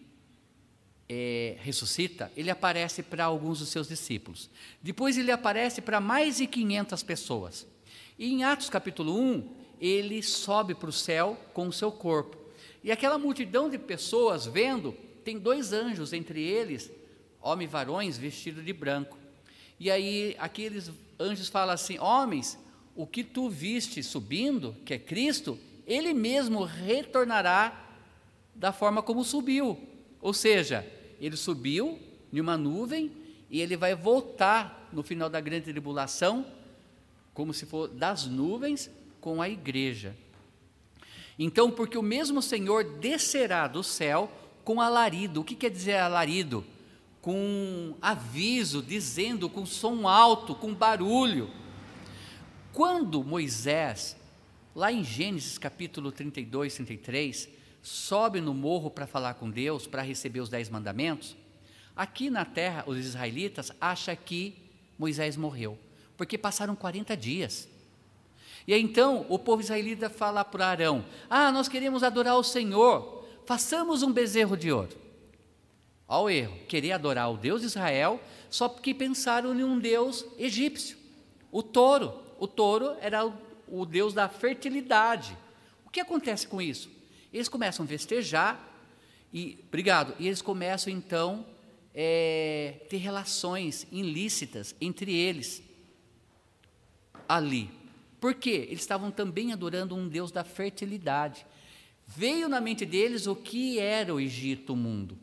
é, 1.16 1.58
ressuscita, 1.60 2.32
ele 2.36 2.50
aparece 2.50 3.04
para 3.04 3.26
alguns 3.26 3.60
dos 3.60 3.70
seus 3.70 3.88
discípulos. 3.88 4.50
Depois 4.82 5.16
ele 5.16 5.32
aparece 5.32 5.80
para 5.80 6.02
mais 6.02 6.38
de 6.38 6.48
500 6.48 7.04
pessoas. 7.04 7.68
E 8.18 8.34
em 8.34 8.44
Atos 8.44 8.68
capítulo 8.68 9.16
1, 9.16 9.48
ele 9.80 10.24
sobe 10.24 10.74
para 10.74 10.90
o 10.90 10.94
céu 10.94 11.40
com 11.54 11.68
o 11.68 11.74
seu 11.74 11.92
corpo. 11.92 12.36
E 12.84 12.92
aquela 12.92 13.20
multidão 13.20 13.70
de 13.70 13.78
pessoas 13.78 14.48
vendo, 14.48 14.94
tem 15.24 15.38
dois 15.38 15.72
anjos 15.72 16.14
entre 16.14 16.42
eles, 16.42 16.92
homens 17.40 17.70
varões 17.70 18.18
vestidos 18.18 18.66
de 18.66 18.74
branco. 18.74 19.16
E 19.80 19.92
aí 19.92 20.36
aqueles 20.40 20.90
anjos 21.20 21.48
falam 21.48 21.76
assim: 21.76 22.00
Homens, 22.00 22.58
o 22.96 23.06
que 23.06 23.24
tu 23.24 23.50
viste 23.50 24.02
subindo, 24.02 24.76
que 24.84 24.96
é 24.96 25.00
Cristo, 25.00 25.60
ele 25.86 26.12
mesmo 26.12 26.64
retornará 26.64 27.88
da 28.56 28.74
forma 28.74 29.04
como 29.04 29.24
subiu. 29.24 29.78
Ou 30.20 30.34
seja, 30.34 30.86
ele 31.20 31.38
subiu 31.38 32.00
em 32.32 32.40
uma 32.40 32.58
nuvem 32.58 33.12
e 33.50 33.62
ele 33.62 33.78
vai 33.78 33.96
voltar 33.96 34.90
no 34.92 35.04
final 35.04 35.30
da 35.30 35.40
grande 35.40 35.66
tribulação, 35.66 36.46
como 37.34 37.54
se 37.54 37.66
for 37.66 37.88
das 37.88 38.26
nuvens, 38.26 38.90
com 39.22 39.42
a 39.42 39.50
igreja. 39.50 40.16
Então, 41.38 41.72
porque 41.72 41.98
o 41.98 42.04
mesmo 42.04 42.42
Senhor 42.42 42.84
descerá 43.00 43.68
do 43.68 43.84
céu 43.84 44.32
com 44.64 44.80
alarido. 44.80 45.42
O 45.42 45.44
que 45.44 45.56
quer 45.56 45.70
dizer 45.70 45.98
alarido? 45.98 46.66
Com 47.22 47.96
aviso, 48.02 48.82
dizendo, 48.82 49.50
com 49.50 49.66
som 49.66 50.08
alto, 50.08 50.54
com 50.54 50.74
barulho. 50.74 51.50
Quando 52.72 53.24
Moisés, 53.24 54.16
lá 54.76 54.92
em 54.92 55.04
Gênesis 55.04 55.58
capítulo 55.58 56.12
32, 56.12 56.76
33, 56.76 57.50
sobe 57.84 58.40
no 58.40 58.54
morro 58.54 58.90
para 58.90 59.06
falar 59.06 59.34
com 59.34 59.50
Deus, 59.50 59.86
para 59.86 60.02
receber 60.02 60.40
os 60.40 60.48
dez 60.48 60.70
mandamentos, 60.70 61.36
aqui 61.94 62.30
na 62.30 62.46
terra 62.46 62.86
os 62.88 62.98
israelitas 62.98 63.72
acham 63.80 64.16
que 64.16 64.56
Moisés 64.98 65.36
morreu, 65.36 65.78
porque 66.16 66.38
passaram 66.38 66.76
40 66.76 67.16
dias. 67.18 67.68
E 68.66 68.74
aí, 68.74 68.82
então 68.82 69.26
o 69.28 69.38
povo 69.38 69.62
israelita 69.62 70.10
fala 70.10 70.46
para 70.46 70.68
Arão: 70.68 71.04
Ah, 71.30 71.52
nós 71.52 71.68
queremos 71.68 72.02
adorar 72.02 72.38
o 72.38 72.44
Senhor, 72.44 73.26
façamos 73.46 74.02
um 74.02 74.14
bezerro 74.14 74.56
de 74.56 74.72
ouro. 74.72 74.98
Olha 76.08 76.24
o 76.24 76.30
erro, 76.30 76.60
querer 76.68 76.94
adorar 76.94 77.30
o 77.32 77.38
Deus 77.38 77.62
de 77.62 77.68
Israel 77.68 78.22
só 78.50 78.70
porque 78.70 78.94
pensaram 78.94 79.54
em 79.60 79.64
um 79.64 79.78
Deus 79.78 80.26
egípcio, 80.38 80.96
o 81.52 81.62
touro. 81.62 82.14
O 82.40 82.48
touro 82.48 82.96
era 83.02 83.26
o, 83.26 83.34
o 83.68 83.86
Deus 83.86 84.14
da 84.14 84.30
fertilidade. 84.30 85.38
O 85.86 85.90
que 85.90 86.00
acontece 86.00 86.48
com 86.48 86.62
isso? 86.62 86.93
Eles 87.34 87.50
começam 87.50 87.84
a 87.84 87.88
festejar 87.88 88.72
e, 89.34 89.58
obrigado, 89.68 90.14
e 90.20 90.28
eles 90.28 90.42
começam 90.42 90.94
então 90.94 91.46
é, 91.94 92.82
ter 92.90 92.98
relações 92.98 93.88
ilícitas 93.92 94.76
entre 94.80 95.12
eles 95.12 95.64
ali. 97.28 97.70
Por 98.22 98.36
quê? 98.36 98.68
Eles 98.70 98.82
estavam 98.82 99.12
também 99.12 99.52
adorando 99.52 99.96
um 99.96 100.08
Deus 100.08 100.32
da 100.32 100.44
fertilidade. 100.44 101.46
Veio 102.06 102.48
na 102.48 102.62
mente 102.62 102.86
deles 102.86 103.28
o 103.28 103.36
que 103.36 103.80
era 103.80 104.14
o 104.14 104.20
Egito, 104.20 104.74
o 104.74 104.78
mundo. 104.78 105.18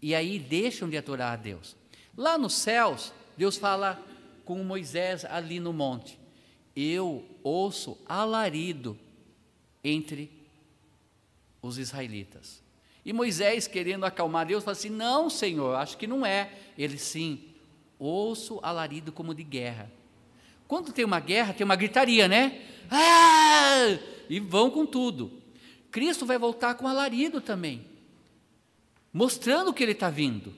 E 0.00 0.14
aí 0.14 0.38
deixam 0.38 0.88
de 0.88 0.96
adorar 0.96 1.32
a 1.32 1.36
Deus. 1.36 1.76
Lá 2.16 2.38
nos 2.38 2.54
céus, 2.54 3.12
Deus 3.36 3.56
fala 3.56 4.02
com 4.44 4.62
Moisés 4.62 5.24
ali 5.24 5.60
no 5.60 5.72
monte: 5.72 6.18
Eu 6.74 7.24
ouço 7.42 7.98
alarido 8.06 8.98
entre 9.82 10.39
os 11.62 11.78
israelitas. 11.78 12.62
E 13.04 13.12
Moisés, 13.12 13.66
querendo 13.66 14.04
acalmar 14.04 14.46
Deus, 14.46 14.64
fala 14.64 14.76
assim: 14.76 14.90
Não, 14.90 15.30
Senhor, 15.30 15.76
acho 15.76 15.96
que 15.96 16.06
não 16.06 16.24
é. 16.24 16.52
Ele 16.76 16.98
sim, 16.98 17.44
ouço 17.98 18.60
alarido 18.62 19.12
como 19.12 19.34
de 19.34 19.42
guerra. 19.42 19.90
Quando 20.68 20.92
tem 20.92 21.04
uma 21.04 21.20
guerra, 21.20 21.52
tem 21.52 21.64
uma 21.64 21.76
gritaria, 21.76 22.28
né? 22.28 22.62
Ah! 22.90 23.98
E 24.28 24.38
vão 24.38 24.70
com 24.70 24.86
tudo. 24.86 25.40
Cristo 25.90 26.24
vai 26.24 26.38
voltar 26.38 26.74
com 26.74 26.86
alarido 26.86 27.40
também, 27.40 27.84
mostrando 29.12 29.72
que 29.72 29.82
ele 29.82 29.92
está 29.92 30.08
vindo. 30.08 30.54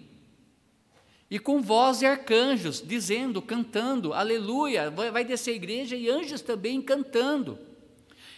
E 1.30 1.38
com 1.38 1.62
voz 1.62 2.00
de 2.00 2.04
arcanjos, 2.04 2.82
dizendo, 2.86 3.40
cantando, 3.40 4.12
aleluia, 4.12 4.90
vai 4.90 5.24
descer 5.24 5.52
a 5.52 5.56
igreja 5.56 5.96
e 5.96 6.10
anjos 6.10 6.42
também 6.42 6.82
cantando. 6.82 7.58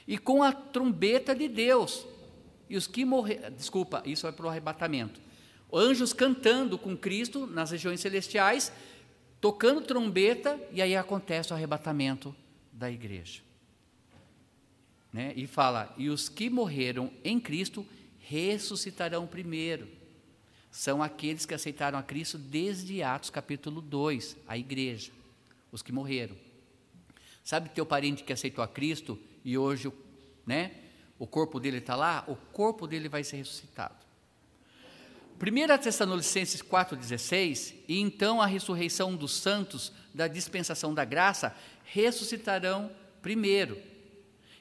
E 0.07 0.17
com 0.17 0.45
a 0.45 0.53
trombeta 0.53 1.35
de 1.35 1.49
Deus, 1.49 2.07
e 2.69 2.77
os 2.77 2.87
que 2.87 3.05
morreram, 3.05 3.51
desculpa, 3.51 4.03
isso 4.05 4.27
é 4.27 4.33
para 4.33 4.47
o 4.47 4.49
arrebatamento. 4.49 5.21
Anjos 5.73 6.13
cantando 6.13 6.79
com 6.79 6.97
Cristo 6.97 7.47
nas 7.47 7.71
regiões 7.71 8.01
celestiais, 8.01 8.73
tocando 9.41 9.81
trombeta, 9.83 10.59
e 10.73 10.81
aí 10.81 10.97
acontece 10.97 11.53
o 11.53 11.57
arrebatamento 11.57 12.35
da 12.73 12.91
igreja. 12.91 13.43
Né? 15.13 15.33
E 15.37 15.47
fala: 15.47 15.95
e 15.99 16.09
os 16.09 16.29
que 16.29 16.49
morreram 16.49 17.11
em 17.23 17.39
Cristo 17.41 17.87
ressuscitarão 18.21 19.27
primeiro. 19.27 19.89
São 20.71 21.03
aqueles 21.03 21.47
que 21.47 21.55
aceitaram 21.55 21.99
a 21.99 22.03
Cristo 22.03 22.37
desde 22.37 23.03
Atos 23.03 23.31
capítulo 23.31 23.81
2, 23.81 24.37
a 24.49 24.59
igreja, 24.59 25.13
os 25.71 25.83
que 25.83 25.93
morreram. 25.93 26.37
Sabe 27.45 27.69
teu 27.69 27.85
parente 27.85 28.25
que 28.25 28.33
aceitou 28.33 28.65
a 28.65 28.67
Cristo 28.67 29.19
e 29.45 29.59
hoje, 29.59 29.93
né, 30.47 30.73
o 31.19 31.27
corpo 31.27 31.61
dele 31.61 31.79
está 31.79 31.95
lá, 31.95 32.25
o 32.27 32.37
corpo 32.37 32.87
dele 32.87 33.09
vai 33.09 33.23
ser 33.23 33.37
ressuscitado. 33.37 34.05
1 35.41 35.83
Tessalonicenses 35.83 36.63
4,16, 36.63 37.75
e 37.89 38.01
então 38.01 38.41
a 38.41 38.47
ressurreição 38.47 39.15
dos 39.17 39.35
santos 39.35 39.93
da 40.15 40.29
dispensação 40.29 40.95
da 40.95 41.05
graça 41.05 41.55
ressuscitarão 41.85 42.91
primeiro. 43.21 43.81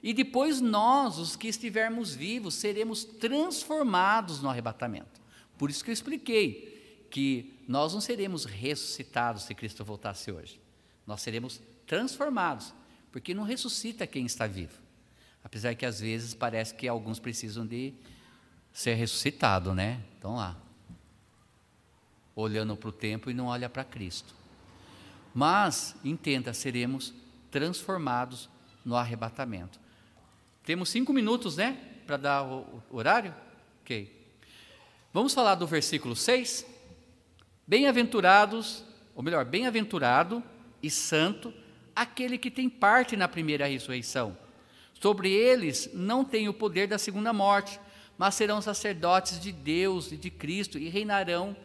E 0.02 0.14
depois 0.14 0.60
nós, 0.60 1.18
os 1.18 1.36
que 1.36 1.48
estivermos 1.48 2.14
vivos, 2.14 2.56
seremos 2.56 3.06
transformados 3.06 4.42
no 4.42 4.50
arrebatamento. 4.50 5.22
Por 5.58 5.70
isso 5.70 5.84
que 5.84 5.92
eu 5.92 5.94
expliquei 5.94 7.08
que 7.10 7.54
nós 7.68 7.94
não 7.94 8.02
seremos 8.02 8.44
ressuscitados 8.44 9.44
se 9.44 9.56
Cristo 9.56 9.86
voltasse 9.86 10.32
hoje. 10.32 10.60
Nós 11.08 11.22
seremos 11.22 11.62
transformados, 11.86 12.74
porque 13.12 13.34
não 13.34 13.44
ressuscita 13.44 14.08
quem 14.08 14.26
está 14.26 14.48
vivo. 14.48 14.83
Apesar 15.44 15.76
que 15.76 15.86
às 15.86 16.00
vezes 16.00 16.34
parece 16.34 16.74
que 16.74 16.88
alguns 16.88 17.20
precisam 17.20 17.66
de 17.66 17.94
ser 18.72 18.96
ressuscitado, 18.96 19.74
né? 19.74 20.02
Então 20.18 20.36
lá, 20.36 20.58
olhando 22.36 22.76
para 22.76 22.90
o 22.90 22.92
tempo 22.92 23.30
e 23.30 23.34
não 23.34 23.48
olha 23.48 23.70
para 23.70 23.84
Cristo. 23.84 24.34
Mas 25.34 25.96
entenda, 26.04 26.54
seremos 26.54 27.14
transformados 27.52 28.50
no 28.84 28.96
arrebatamento. 28.96 29.80
Temos 30.64 30.90
cinco 30.90 31.14
minutos, 31.14 31.58
né, 31.58 31.78
para 32.06 32.18
dar 32.18 32.44
o 32.44 32.84
horário? 32.90 33.34
Ok. 33.82 34.12
Vamos 35.12 35.34
falar 35.34 35.56
do 35.56 35.68
versículo 35.68 36.16
6? 36.16 36.66
Bem-aventurados, 37.68 38.84
ou 39.16 39.22
melhor, 39.22 39.46
bem-aventurado 39.46 40.44
e 40.82 40.90
santo 40.90 41.54
aquele 41.96 42.38
que 42.38 42.50
tem 42.50 42.70
parte 42.70 43.16
na 43.16 43.28
primeira 43.28 43.68
ressurreição. 43.68 44.38
Sobre 45.04 45.34
eles 45.34 45.90
não 45.94 46.24
tem 46.24 46.48
o 46.48 46.54
poder 46.54 46.88
da 46.88 46.98
segunda 46.98 47.34
morte, 47.34 47.78
mas 48.18 48.36
serão 48.36 48.62
sacerdotes 48.62 49.38
de 49.38 49.52
Deus 49.52 50.14
e 50.14 50.16
de 50.16 50.32
Cristo 50.32 50.80
e 50.80 50.88
reinarão 50.88 51.58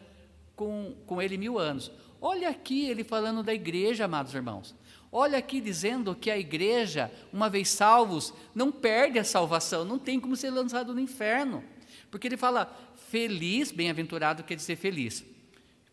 com, 0.57 0.93
com 1.05 1.21
ele 1.21 1.37
mil 1.37 1.57
anos. 1.57 1.89
Olha 2.19 2.49
aqui 2.49 2.89
ele 2.89 3.01
falando 3.01 3.41
da 3.41 3.53
igreja, 3.53 4.03
amados 4.03 4.35
irmãos. 4.35 4.75
Olha 5.09 5.37
aqui 5.37 5.61
dizendo 5.61 6.13
que 6.13 6.29
a 6.29 6.37
igreja, 6.37 7.09
uma 7.31 7.49
vez 7.49 7.69
salvos, 7.69 8.33
não 8.53 8.73
perde 8.73 9.17
a 9.17 9.23
salvação, 9.23 9.85
não 9.85 9.97
tem 9.97 10.19
como 10.19 10.35
ser 10.35 10.49
lançado 10.49 10.93
no 10.93 10.99
inferno. 10.99 11.63
Porque 12.11 12.27
ele 12.27 12.35
fala 12.35 12.69
feliz, 13.09 13.71
bem-aventurado 13.71 14.43
quer 14.43 14.55
dizer 14.55 14.75
feliz. 14.75 15.23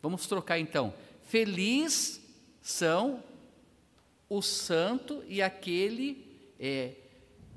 Vamos 0.02 0.26
trocar 0.26 0.58
então. 0.58 0.92
Feliz 1.22 2.20
são 2.60 3.22
o 4.28 4.42
santo 4.42 5.22
e 5.28 5.40
aquele 5.40 6.26
é, 6.58 6.90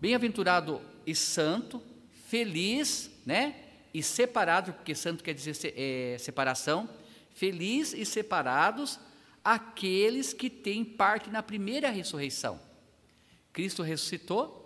Bem-aventurado 0.02 0.82
e 1.06 1.14
santo, 1.14 1.82
feliz, 2.28 3.12
né? 3.26 3.56
E 3.94 4.02
separado, 4.02 4.72
porque 4.72 4.96
santo 4.96 5.24
quer 5.24 5.34
dizer 5.34 5.74
é, 5.76 6.18
separação. 6.18 6.88
Feliz 7.34 7.94
e 7.94 8.06
separados 8.06 9.00
aqueles 9.44 10.32
que 10.32 10.50
têm 10.50 10.86
parte 10.86 11.30
na 11.30 11.44
primeira 11.44 11.90
ressurreição. 11.90 12.60
Cristo 13.52 13.84
ressuscitou 13.84 14.60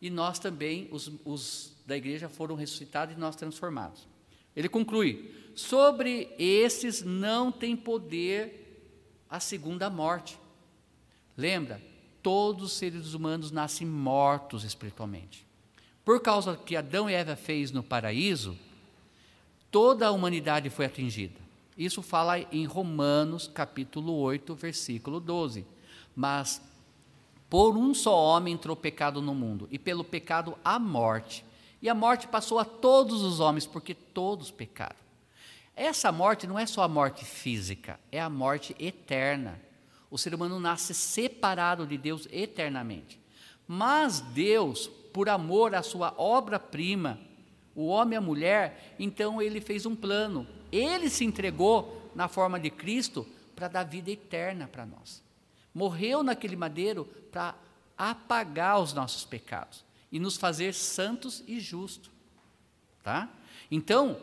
e 0.00 0.08
nós 0.08 0.38
também, 0.38 0.88
os, 0.90 1.10
os 1.24 1.76
da 1.86 1.96
igreja, 1.96 2.28
foram 2.28 2.54
ressuscitados 2.54 3.14
e 3.14 3.18
nós 3.18 3.36
transformados. 3.36 4.08
Ele 4.56 4.68
conclui: 4.68 5.30
sobre 5.54 6.34
esses 6.38 7.02
não 7.02 7.52
tem 7.52 7.76
poder 7.76 8.86
a 9.28 9.38
segunda 9.40 9.90
morte. 9.90 10.38
Lembra? 11.36 11.89
Todos 12.22 12.64
os 12.64 12.72
seres 12.72 13.14
humanos 13.14 13.50
nascem 13.50 13.86
mortos 13.86 14.64
espiritualmente. 14.64 15.46
Por 16.04 16.20
causa 16.20 16.56
que 16.56 16.76
Adão 16.76 17.08
e 17.08 17.14
Eva 17.14 17.36
fez 17.36 17.70
no 17.70 17.82
paraíso, 17.82 18.56
toda 19.70 20.06
a 20.06 20.10
humanidade 20.10 20.70
foi 20.70 20.86
atingida. 20.86 21.38
Isso 21.76 22.02
fala 22.02 22.38
em 22.38 22.64
Romanos, 22.64 23.48
capítulo 23.52 24.14
8, 24.14 24.54
versículo 24.54 25.20
12. 25.20 25.64
Mas 26.14 26.60
por 27.50 27.76
um 27.76 27.92
só 27.92 28.16
homem 28.16 28.54
entrou 28.54 28.76
pecado 28.76 29.20
no 29.20 29.34
mundo, 29.34 29.66
e 29.72 29.78
pelo 29.78 30.04
pecado 30.04 30.56
a 30.64 30.78
morte. 30.78 31.44
E 31.82 31.88
a 31.88 31.94
morte 31.94 32.28
passou 32.28 32.60
a 32.60 32.64
todos 32.64 33.22
os 33.22 33.40
homens, 33.40 33.66
porque 33.66 33.92
todos 33.92 34.50
pecaram. 34.52 34.96
Essa 35.74 36.12
morte 36.12 36.46
não 36.46 36.58
é 36.58 36.66
só 36.66 36.82
a 36.82 36.88
morte 36.88 37.24
física, 37.24 37.98
é 38.12 38.20
a 38.20 38.30
morte 38.30 38.76
eterna. 38.78 39.60
O 40.10 40.18
ser 40.18 40.34
humano 40.34 40.58
nasce 40.58 40.92
separado 40.92 41.86
de 41.86 41.96
Deus 41.96 42.26
eternamente. 42.32 43.20
Mas 43.66 44.20
Deus, 44.20 44.88
por 45.12 45.28
amor 45.28 45.74
à 45.74 45.82
sua 45.82 46.12
obra-prima, 46.18 47.20
o 47.74 47.86
homem 47.86 48.14
e 48.14 48.18
a 48.18 48.20
mulher, 48.20 48.94
então 48.98 49.40
ele 49.40 49.60
fez 49.60 49.86
um 49.86 49.94
plano. 49.94 50.46
Ele 50.72 51.08
se 51.08 51.24
entregou 51.24 52.10
na 52.14 52.26
forma 52.26 52.58
de 52.58 52.70
Cristo 52.70 53.26
para 53.54 53.68
dar 53.68 53.84
vida 53.84 54.10
eterna 54.10 54.66
para 54.66 54.84
nós. 54.84 55.22
Morreu 55.72 56.22
naquele 56.22 56.56
madeiro 56.56 57.04
para 57.30 57.54
apagar 57.96 58.80
os 58.80 58.92
nossos 58.92 59.24
pecados 59.24 59.84
e 60.10 60.18
nos 60.18 60.36
fazer 60.36 60.74
santos 60.74 61.44
e 61.46 61.60
justos. 61.60 62.10
Tá? 63.02 63.28
Então, 63.70 64.18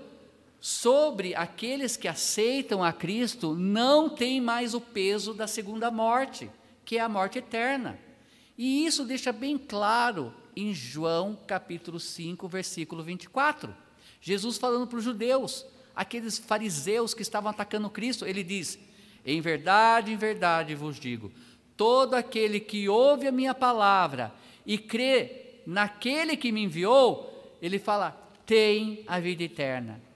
sobre 0.60 1.36
aqueles 1.36 1.96
que 1.96 2.08
aceitam 2.08 2.84
a 2.84 2.92
Cristo, 2.92 3.56
não 3.56 4.10
tem 4.10 4.42
mais 4.42 4.74
o 4.74 4.82
peso 4.82 5.34
da 5.34 5.48
segunda 5.48 5.92
morte, 5.92 6.50
que 6.84 6.98
é 6.98 7.02
a 7.02 7.10
morte 7.10 7.40
eterna. 7.40 8.00
E 8.58 8.86
isso 8.86 9.06
deixa 9.06 9.32
bem 9.32 9.58
claro 9.58 10.34
em 10.56 10.74
João 10.74 11.38
capítulo 11.46 12.00
5, 12.00 12.48
versículo 12.48 13.04
24. 13.04 13.74
Jesus 14.20 14.58
falando 14.58 14.88
para 14.88 14.98
os 14.98 15.04
judeus, 15.04 15.66
aqueles 15.96 16.38
fariseus 16.38 17.14
que 17.14 17.22
estavam 17.22 17.52
atacando 17.52 17.90
Cristo, 17.90 18.26
ele 18.26 18.44
diz: 18.44 18.80
Em 19.24 19.40
verdade, 19.40 20.12
em 20.12 20.18
verdade 20.18 20.74
vos 20.74 21.00
digo, 21.00 21.32
todo 21.76 22.16
aquele 22.16 22.60
que 22.60 22.90
ouve 22.90 23.28
a 23.28 23.32
minha 23.32 23.54
palavra 23.54 24.34
e 24.66 24.78
crê 24.78 25.62
naquele 25.68 26.36
que 26.36 26.52
me 26.52 26.64
enviou, 26.64 27.56
ele 27.62 27.78
fala: 27.78 28.12
tem 28.46 29.04
a 29.06 29.20
vida 29.20 29.44
eterna. 29.44 30.07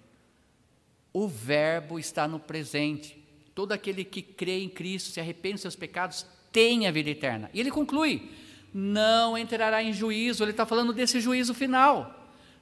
O 1.14 1.28
Verbo 1.28 2.00
está 2.00 2.28
no 2.28 2.40
presente. 2.40 3.22
Todo 3.54 3.72
aquele 3.72 4.04
que 4.04 4.22
crê 4.22 4.60
em 4.62 4.70
Cristo, 4.70 5.12
se 5.12 5.20
arrepende 5.20 5.56
dos 5.56 5.62
seus 5.62 5.76
pecados, 5.76 6.26
tem 6.52 6.88
a 6.88 6.92
vida 6.92 7.10
eterna. 7.10 7.50
E 7.54 7.60
ele 7.60 7.72
conclui: 7.72 8.32
não 8.74 9.38
entrará 9.38 9.84
em 9.84 9.94
juízo. 9.94 10.44
Ele 10.44 10.52
está 10.52 10.66
falando 10.66 10.94
desse 10.94 11.20
juízo 11.20 11.54
final. 11.54 12.18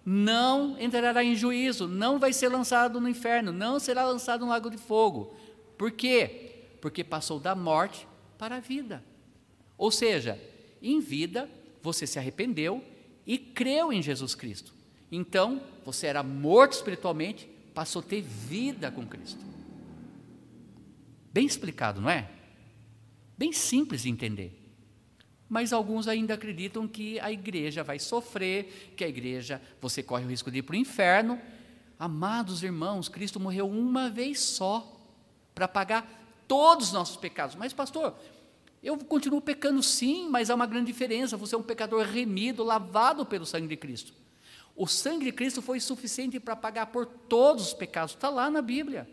Não 0.05 0.79
entrará 0.79 1.23
em 1.23 1.35
juízo, 1.35 1.87
não 1.87 2.17
vai 2.17 2.33
ser 2.33 2.47
lançado 2.47 2.99
no 2.99 3.09
inferno, 3.09 3.51
não 3.51 3.79
será 3.79 4.05
lançado 4.05 4.41
no 4.41 4.49
lago 4.49 4.69
de 4.69 4.77
fogo. 4.77 5.35
Por 5.77 5.91
quê? 5.91 6.67
Porque 6.81 7.03
passou 7.03 7.39
da 7.39 7.53
morte 7.53 8.07
para 8.37 8.55
a 8.55 8.59
vida. 8.59 9.03
Ou 9.77 9.91
seja, 9.91 10.39
em 10.81 10.99
vida 10.99 11.49
você 11.81 12.07
se 12.07 12.17
arrependeu 12.17 12.83
e 13.25 13.37
creu 13.37 13.93
em 13.93 14.01
Jesus 14.01 14.33
Cristo. 14.33 14.73
Então, 15.11 15.61
você 15.85 16.07
era 16.07 16.23
morto 16.23 16.73
espiritualmente, 16.73 17.49
passou 17.79 18.01
a 18.01 18.03
ter 18.03 18.21
vida 18.21 18.91
com 18.91 19.07
Cristo. 19.07 19.39
Bem 21.31 21.45
explicado, 21.45 22.01
não 22.01 22.09
é? 22.09 22.29
Bem 23.37 23.53
simples 23.53 24.01
de 24.01 24.09
entender. 24.09 24.53
Mas 25.47 25.71
alguns 25.71 26.05
ainda 26.05 26.33
acreditam 26.33 26.85
que 26.89 27.17
a 27.21 27.31
igreja 27.31 27.81
vai 27.81 27.97
sofrer, 27.97 28.91
que 28.97 29.03
a 29.05 29.07
igreja, 29.07 29.61
você 29.79 30.03
corre 30.03 30.25
o 30.25 30.27
risco 30.27 30.51
de 30.51 30.57
ir 30.57 30.63
para 30.63 30.73
o 30.73 30.77
inferno. 30.77 31.39
Amados 31.97 32.63
irmãos, 32.63 33.07
Cristo 33.07 33.39
morreu 33.39 33.69
uma 33.69 34.09
vez 34.09 34.41
só 34.41 34.99
para 35.55 35.65
pagar 35.65 36.05
todos 36.49 36.87
os 36.87 36.93
nossos 36.93 37.15
pecados. 37.15 37.55
Mas, 37.55 37.71
pastor, 37.71 38.13
eu 38.83 38.97
continuo 38.97 39.39
pecando 39.39 39.81
sim, 39.81 40.27
mas 40.27 40.49
há 40.49 40.55
uma 40.55 40.67
grande 40.67 40.87
diferença. 40.87 41.37
Você 41.37 41.55
é 41.55 41.57
um 41.57 41.63
pecador 41.63 42.05
remido, 42.05 42.61
lavado 42.61 43.25
pelo 43.25 43.45
sangue 43.45 43.69
de 43.69 43.77
Cristo. 43.77 44.11
O 44.79 44.87
sangue 44.87 45.25
de 45.25 45.33
Cristo 45.33 45.61
foi 45.61 45.77
suficiente 45.81 46.39
para 46.39 46.55
pagar 46.55 46.85
por 46.85 47.05
todos 47.05 47.67
os 47.67 47.73
pecados. 47.73 48.13
Está 48.13 48.29
lá 48.29 48.49
na 48.49 48.61
Bíblia. 48.61 49.09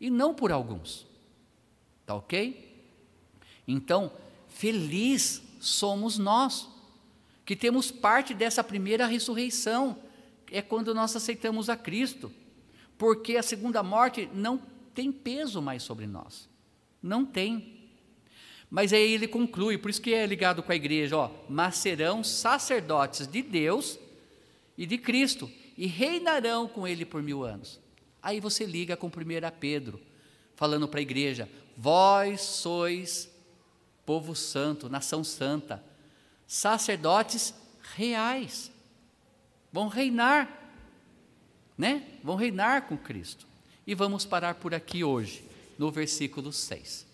E 0.00 0.08
não 0.08 0.32
por 0.32 0.52
alguns. 0.52 1.04
Está 2.00 2.14
ok? 2.14 2.80
Então, 3.66 4.12
feliz 4.46 5.42
somos 5.58 6.16
nós, 6.16 6.68
que 7.44 7.56
temos 7.56 7.90
parte 7.90 8.32
dessa 8.32 8.62
primeira 8.62 9.04
ressurreição. 9.04 9.98
É 10.48 10.62
quando 10.62 10.94
nós 10.94 11.16
aceitamos 11.16 11.68
a 11.68 11.76
Cristo. 11.76 12.32
Porque 12.96 13.36
a 13.36 13.42
segunda 13.42 13.82
morte 13.82 14.30
não 14.32 14.62
tem 14.94 15.10
peso 15.10 15.60
mais 15.60 15.82
sobre 15.82 16.06
nós. 16.06 16.48
Não 17.02 17.26
tem. 17.26 17.80
Mas 18.70 18.92
aí 18.92 19.12
ele 19.12 19.26
conclui, 19.26 19.76
por 19.76 19.90
isso 19.90 20.00
que 20.00 20.14
é 20.14 20.24
ligado 20.24 20.62
com 20.62 20.70
a 20.70 20.76
igreja, 20.76 21.16
ó, 21.16 21.30
mas 21.48 21.78
serão 21.78 22.22
sacerdotes 22.22 23.26
de 23.26 23.42
Deus 23.42 23.98
e 24.80 24.86
de 24.86 24.96
Cristo, 24.96 25.52
e 25.76 25.86
reinarão 25.86 26.66
com 26.66 26.88
ele 26.88 27.04
por 27.04 27.22
mil 27.22 27.44
anos. 27.44 27.78
Aí 28.22 28.40
você 28.40 28.64
liga 28.64 28.96
com 28.96 29.08
1 29.08 29.10
Pedro, 29.60 30.00
falando 30.56 30.88
para 30.88 31.00
a 31.00 31.02
igreja: 31.02 31.46
vós 31.76 32.40
sois 32.40 33.30
povo 34.06 34.34
santo, 34.34 34.88
nação 34.88 35.22
santa, 35.22 35.84
sacerdotes 36.46 37.52
reais, 37.94 38.72
vão 39.70 39.86
reinar, 39.86 40.48
né? 41.76 42.18
Vão 42.24 42.36
reinar 42.36 42.86
com 42.86 42.96
Cristo. 42.96 43.46
E 43.86 43.94
vamos 43.94 44.24
parar 44.24 44.54
por 44.54 44.74
aqui 44.74 45.04
hoje, 45.04 45.44
no 45.78 45.90
versículo 45.90 46.54
6. 46.54 47.06